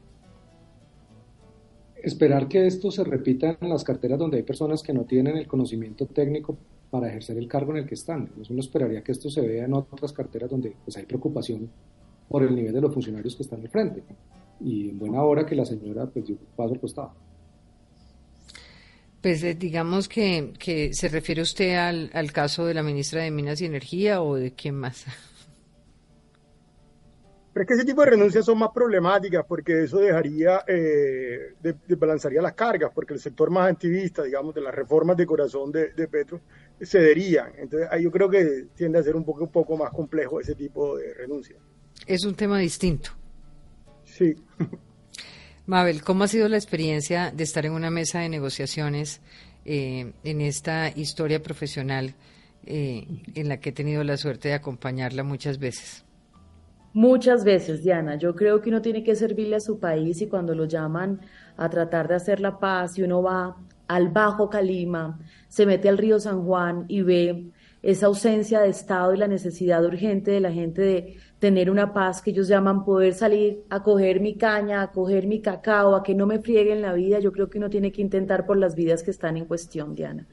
Esperar 1.95 2.47
que 2.47 2.65
esto 2.65 2.89
se 2.89 3.03
repita 3.03 3.57
en 3.61 3.69
las 3.69 3.83
carteras 3.83 4.17
donde 4.17 4.37
hay 4.37 4.43
personas 4.43 4.81
que 4.81 4.91
no 4.91 5.05
tienen 5.05 5.37
el 5.37 5.47
conocimiento 5.47 6.07
técnico 6.07 6.57
para 6.91 7.07
ejercer 7.07 7.37
el 7.37 7.47
cargo 7.47 7.71
en 7.71 7.77
el 7.77 7.87
que 7.87 7.95
están. 7.95 8.29
Uno 8.49 8.59
esperaría 8.59 9.01
que 9.01 9.13
esto 9.13 9.29
se 9.29 9.41
vea 9.41 9.65
en 9.65 9.73
otras 9.73 10.11
carteras 10.11 10.49
donde 10.49 10.75
pues, 10.83 10.97
hay 10.97 11.05
preocupación 11.05 11.69
por 12.27 12.43
el 12.43 12.53
nivel 12.53 12.73
de 12.73 12.81
los 12.81 12.93
funcionarios 12.93 13.35
que 13.35 13.43
están 13.43 13.61
al 13.61 13.69
frente. 13.69 14.03
Y 14.59 14.89
en 14.89 14.99
buena 14.99 15.23
hora 15.23 15.45
que 15.45 15.55
la 15.55 15.65
señora 15.65 16.05
pues, 16.05 16.27
dio 16.27 16.35
paso 16.55 16.73
al 16.73 16.79
costado. 16.79 17.13
Pues 19.21 19.41
eh, 19.43 19.55
digamos 19.55 20.09
que, 20.09 20.51
que 20.59 20.93
se 20.93 21.07
refiere 21.07 21.41
usted 21.41 21.75
al, 21.75 22.11
al 22.13 22.31
caso 22.31 22.65
de 22.65 22.73
la 22.73 22.83
ministra 22.83 23.21
de 23.21 23.31
Minas 23.31 23.61
y 23.61 23.65
Energía 23.65 24.21
o 24.21 24.35
de 24.35 24.51
quién 24.53 24.75
más. 24.75 25.05
Pero 27.53 27.63
es 27.63 27.67
que 27.67 27.73
ese 27.73 27.85
tipo 27.85 28.01
de 28.01 28.11
renuncias 28.11 28.45
son 28.45 28.57
más 28.57 28.69
problemáticas 28.73 29.45
porque 29.45 29.83
eso 29.83 29.99
dejaría, 29.99 30.63
eh, 30.67 31.55
desbalanzaría 31.85 32.41
las 32.41 32.53
cargas, 32.53 32.91
porque 32.95 33.13
el 33.13 33.19
sector 33.19 33.49
más 33.49 33.69
activista, 33.69 34.23
digamos, 34.23 34.55
de 34.55 34.61
las 34.61 34.73
reformas 34.73 35.17
de 35.17 35.25
corazón 35.25 35.69
de, 35.69 35.91
de 35.91 36.07
Petro, 36.07 36.39
cederían. 36.83 37.51
Entonces, 37.57 37.89
yo 38.01 38.11
creo 38.11 38.29
que 38.29 38.67
tiende 38.75 38.99
a 38.99 39.03
ser 39.03 39.15
un 39.15 39.23
poco, 39.23 39.43
un 39.43 39.51
poco 39.51 39.77
más 39.77 39.91
complejo 39.91 40.39
ese 40.39 40.55
tipo 40.55 40.97
de 40.97 41.13
renuncia. 41.13 41.57
Es 42.07 42.25
un 42.25 42.35
tema 42.35 42.57
distinto. 42.59 43.11
Sí. 44.03 44.35
Mabel, 45.65 46.03
¿cómo 46.03 46.23
ha 46.23 46.27
sido 46.27 46.49
la 46.49 46.57
experiencia 46.57 47.31
de 47.31 47.43
estar 47.43 47.65
en 47.65 47.73
una 47.73 47.91
mesa 47.91 48.19
de 48.19 48.29
negociaciones 48.29 49.21
eh, 49.63 50.11
en 50.23 50.41
esta 50.41 50.89
historia 50.89 51.41
profesional 51.41 52.15
eh, 52.65 53.05
en 53.35 53.47
la 53.47 53.59
que 53.59 53.69
he 53.69 53.73
tenido 53.73 54.03
la 54.03 54.17
suerte 54.17 54.49
de 54.49 54.55
acompañarla 54.55 55.23
muchas 55.23 55.59
veces? 55.59 56.03
Muchas 56.93 57.45
veces, 57.45 57.83
Diana. 57.83 58.17
Yo 58.17 58.35
creo 58.35 58.59
que 58.61 58.69
uno 58.69 58.81
tiene 58.81 59.03
que 59.03 59.15
servirle 59.15 59.55
a 59.55 59.59
su 59.61 59.79
país 59.79 60.21
y 60.21 60.27
cuando 60.27 60.53
lo 60.53 60.65
llaman 60.65 61.21
a 61.55 61.69
tratar 61.69 62.07
de 62.07 62.15
hacer 62.15 62.41
la 62.41 62.59
paz 62.59 62.97
y 62.97 63.03
uno 63.03 63.21
va 63.21 63.55
al 63.95 64.09
Bajo 64.09 64.49
Calima, 64.49 65.19
se 65.47 65.65
mete 65.65 65.89
al 65.89 65.97
río 65.97 66.19
San 66.19 66.43
Juan 66.45 66.85
y 66.87 67.01
ve 67.01 67.51
esa 67.81 68.05
ausencia 68.05 68.61
de 68.61 68.69
Estado 68.69 69.13
y 69.13 69.17
la 69.17 69.27
necesidad 69.27 69.83
urgente 69.83 70.31
de 70.31 70.39
la 70.39 70.51
gente 70.51 70.81
de 70.81 71.17
tener 71.39 71.69
una 71.69 71.93
paz 71.93 72.21
que 72.21 72.29
ellos 72.29 72.47
llaman 72.47 72.85
poder 72.85 73.13
salir 73.13 73.63
a 73.69 73.81
coger 73.81 74.19
mi 74.19 74.35
caña, 74.35 74.81
a 74.81 74.91
coger 74.91 75.25
mi 75.25 75.41
cacao, 75.41 75.95
a 75.95 76.03
que 76.03 76.13
no 76.13 76.27
me 76.27 76.39
frieguen 76.39 76.81
la 76.81 76.93
vida, 76.93 77.19
yo 77.19 77.31
creo 77.31 77.49
que 77.49 77.57
uno 77.57 77.69
tiene 77.69 77.91
que 77.91 78.01
intentar 78.01 78.45
por 78.45 78.57
las 78.57 78.75
vidas 78.75 79.03
que 79.03 79.11
están 79.11 79.35
en 79.35 79.45
cuestión, 79.45 79.95
Diana. 79.95 80.27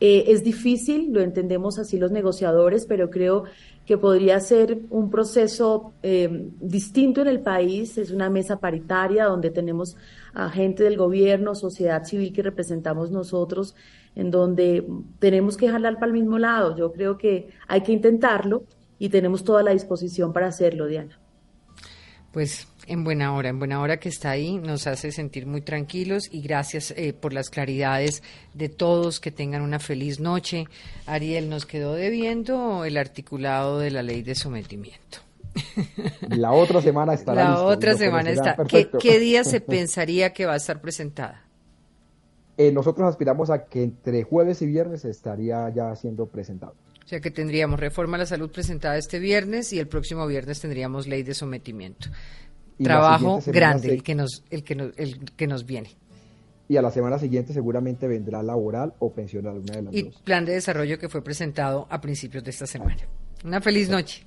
Eh, 0.00 0.24
es 0.28 0.44
difícil, 0.44 1.12
lo 1.12 1.20
entendemos 1.20 1.78
así 1.78 1.98
los 1.98 2.12
negociadores, 2.12 2.86
pero 2.86 3.10
creo 3.10 3.44
que 3.84 3.98
podría 3.98 4.38
ser 4.38 4.80
un 4.90 5.10
proceso 5.10 5.92
eh, 6.02 6.50
distinto 6.60 7.22
en 7.22 7.28
el 7.28 7.40
país. 7.40 7.98
Es 7.98 8.10
una 8.10 8.30
mesa 8.30 8.60
paritaria 8.60 9.24
donde 9.24 9.50
tenemos 9.50 9.96
a 10.34 10.50
gente 10.50 10.84
del 10.84 10.96
gobierno, 10.96 11.54
sociedad 11.54 12.04
civil 12.04 12.32
que 12.32 12.42
representamos 12.42 13.10
nosotros, 13.10 13.74
en 14.14 14.30
donde 14.30 14.86
tenemos 15.18 15.56
que 15.56 15.68
jalar 15.68 15.94
para 15.94 16.06
el 16.06 16.12
mismo 16.12 16.38
lado. 16.38 16.76
Yo 16.76 16.92
creo 16.92 17.18
que 17.18 17.48
hay 17.66 17.82
que 17.82 17.92
intentarlo 17.92 18.64
y 18.98 19.08
tenemos 19.08 19.42
toda 19.42 19.62
la 19.62 19.72
disposición 19.72 20.32
para 20.32 20.48
hacerlo, 20.48 20.86
Diana. 20.86 21.18
Pues 22.38 22.68
en 22.86 23.02
buena 23.02 23.34
hora, 23.34 23.48
en 23.48 23.58
buena 23.58 23.80
hora 23.80 23.96
que 23.96 24.08
está 24.08 24.30
ahí, 24.30 24.58
nos 24.58 24.86
hace 24.86 25.10
sentir 25.10 25.44
muy 25.44 25.60
tranquilos 25.60 26.28
y 26.30 26.40
gracias 26.40 26.92
eh, 26.92 27.12
por 27.12 27.32
las 27.32 27.50
claridades 27.50 28.22
de 28.54 28.68
todos, 28.68 29.18
que 29.18 29.32
tengan 29.32 29.60
una 29.60 29.80
feliz 29.80 30.20
noche. 30.20 30.66
Ariel, 31.06 31.50
nos 31.50 31.66
quedó 31.66 31.94
debiendo 31.94 32.84
el 32.84 32.96
articulado 32.96 33.80
de 33.80 33.90
la 33.90 34.04
ley 34.04 34.22
de 34.22 34.36
sometimiento. 34.36 35.18
La 36.28 36.52
otra 36.52 36.80
semana 36.80 37.14
estará. 37.14 37.42
La 37.42 37.62
otra 37.64 37.96
semana 37.96 38.30
está. 38.30 38.56
¿Qué, 39.00 39.18
día 39.18 39.42
se 39.42 39.60
pensaría 39.74 40.32
que 40.32 40.46
va 40.46 40.52
a 40.52 40.58
estar 40.58 40.80
presentada? 40.80 41.42
Eh, 42.56 42.70
nosotros 42.70 43.08
aspiramos 43.08 43.50
a 43.50 43.64
que 43.64 43.82
entre 43.82 44.22
jueves 44.22 44.62
y 44.62 44.66
viernes 44.66 45.04
estaría 45.04 45.68
ya 45.70 45.92
siendo 45.96 46.26
presentado. 46.26 46.74
O 47.08 47.10
sea 47.10 47.20
que 47.20 47.30
tendríamos 47.30 47.80
reforma 47.80 48.16
a 48.16 48.18
la 48.18 48.26
salud 48.26 48.50
presentada 48.50 48.98
este 48.98 49.18
viernes 49.18 49.72
y 49.72 49.78
el 49.78 49.88
próximo 49.88 50.26
viernes 50.26 50.60
tendríamos 50.60 51.06
ley 51.06 51.22
de 51.22 51.32
sometimiento 51.32 52.10
trabajo 52.82 53.40
grande 53.46 53.94
el 53.94 54.02
que 54.02 54.14
nos 54.14 54.44
el 54.50 54.62
que 54.62 54.74
nos, 54.74 54.92
el 54.98 55.18
que 55.32 55.46
nos 55.46 55.64
viene. 55.64 55.96
Y 56.68 56.76
a 56.76 56.82
la 56.82 56.90
semana 56.90 57.18
siguiente 57.18 57.54
seguramente 57.54 58.06
vendrá 58.06 58.42
laboral 58.42 58.92
o 58.98 59.10
pensional, 59.10 59.56
una 59.56 59.72
de 59.72 59.82
las 59.84 59.94
y 59.94 60.02
plan 60.22 60.44
de 60.44 60.52
desarrollo 60.52 60.98
que 60.98 61.08
fue 61.08 61.24
presentado 61.24 61.86
a 61.88 61.98
principios 61.98 62.44
de 62.44 62.50
esta 62.50 62.66
semana. 62.66 63.08
Una 63.42 63.62
feliz 63.62 63.88
noche. 63.88 64.26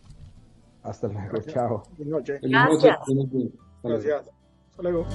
Hasta 0.82 1.08
luego, 1.08 1.40
chao. 1.42 1.84
Feliz 1.96 2.12
noche. 2.12 2.40
Gracias. 2.42 2.98
Gracias. 3.84 4.32
Hasta 4.72 4.82
luego. 4.82 5.06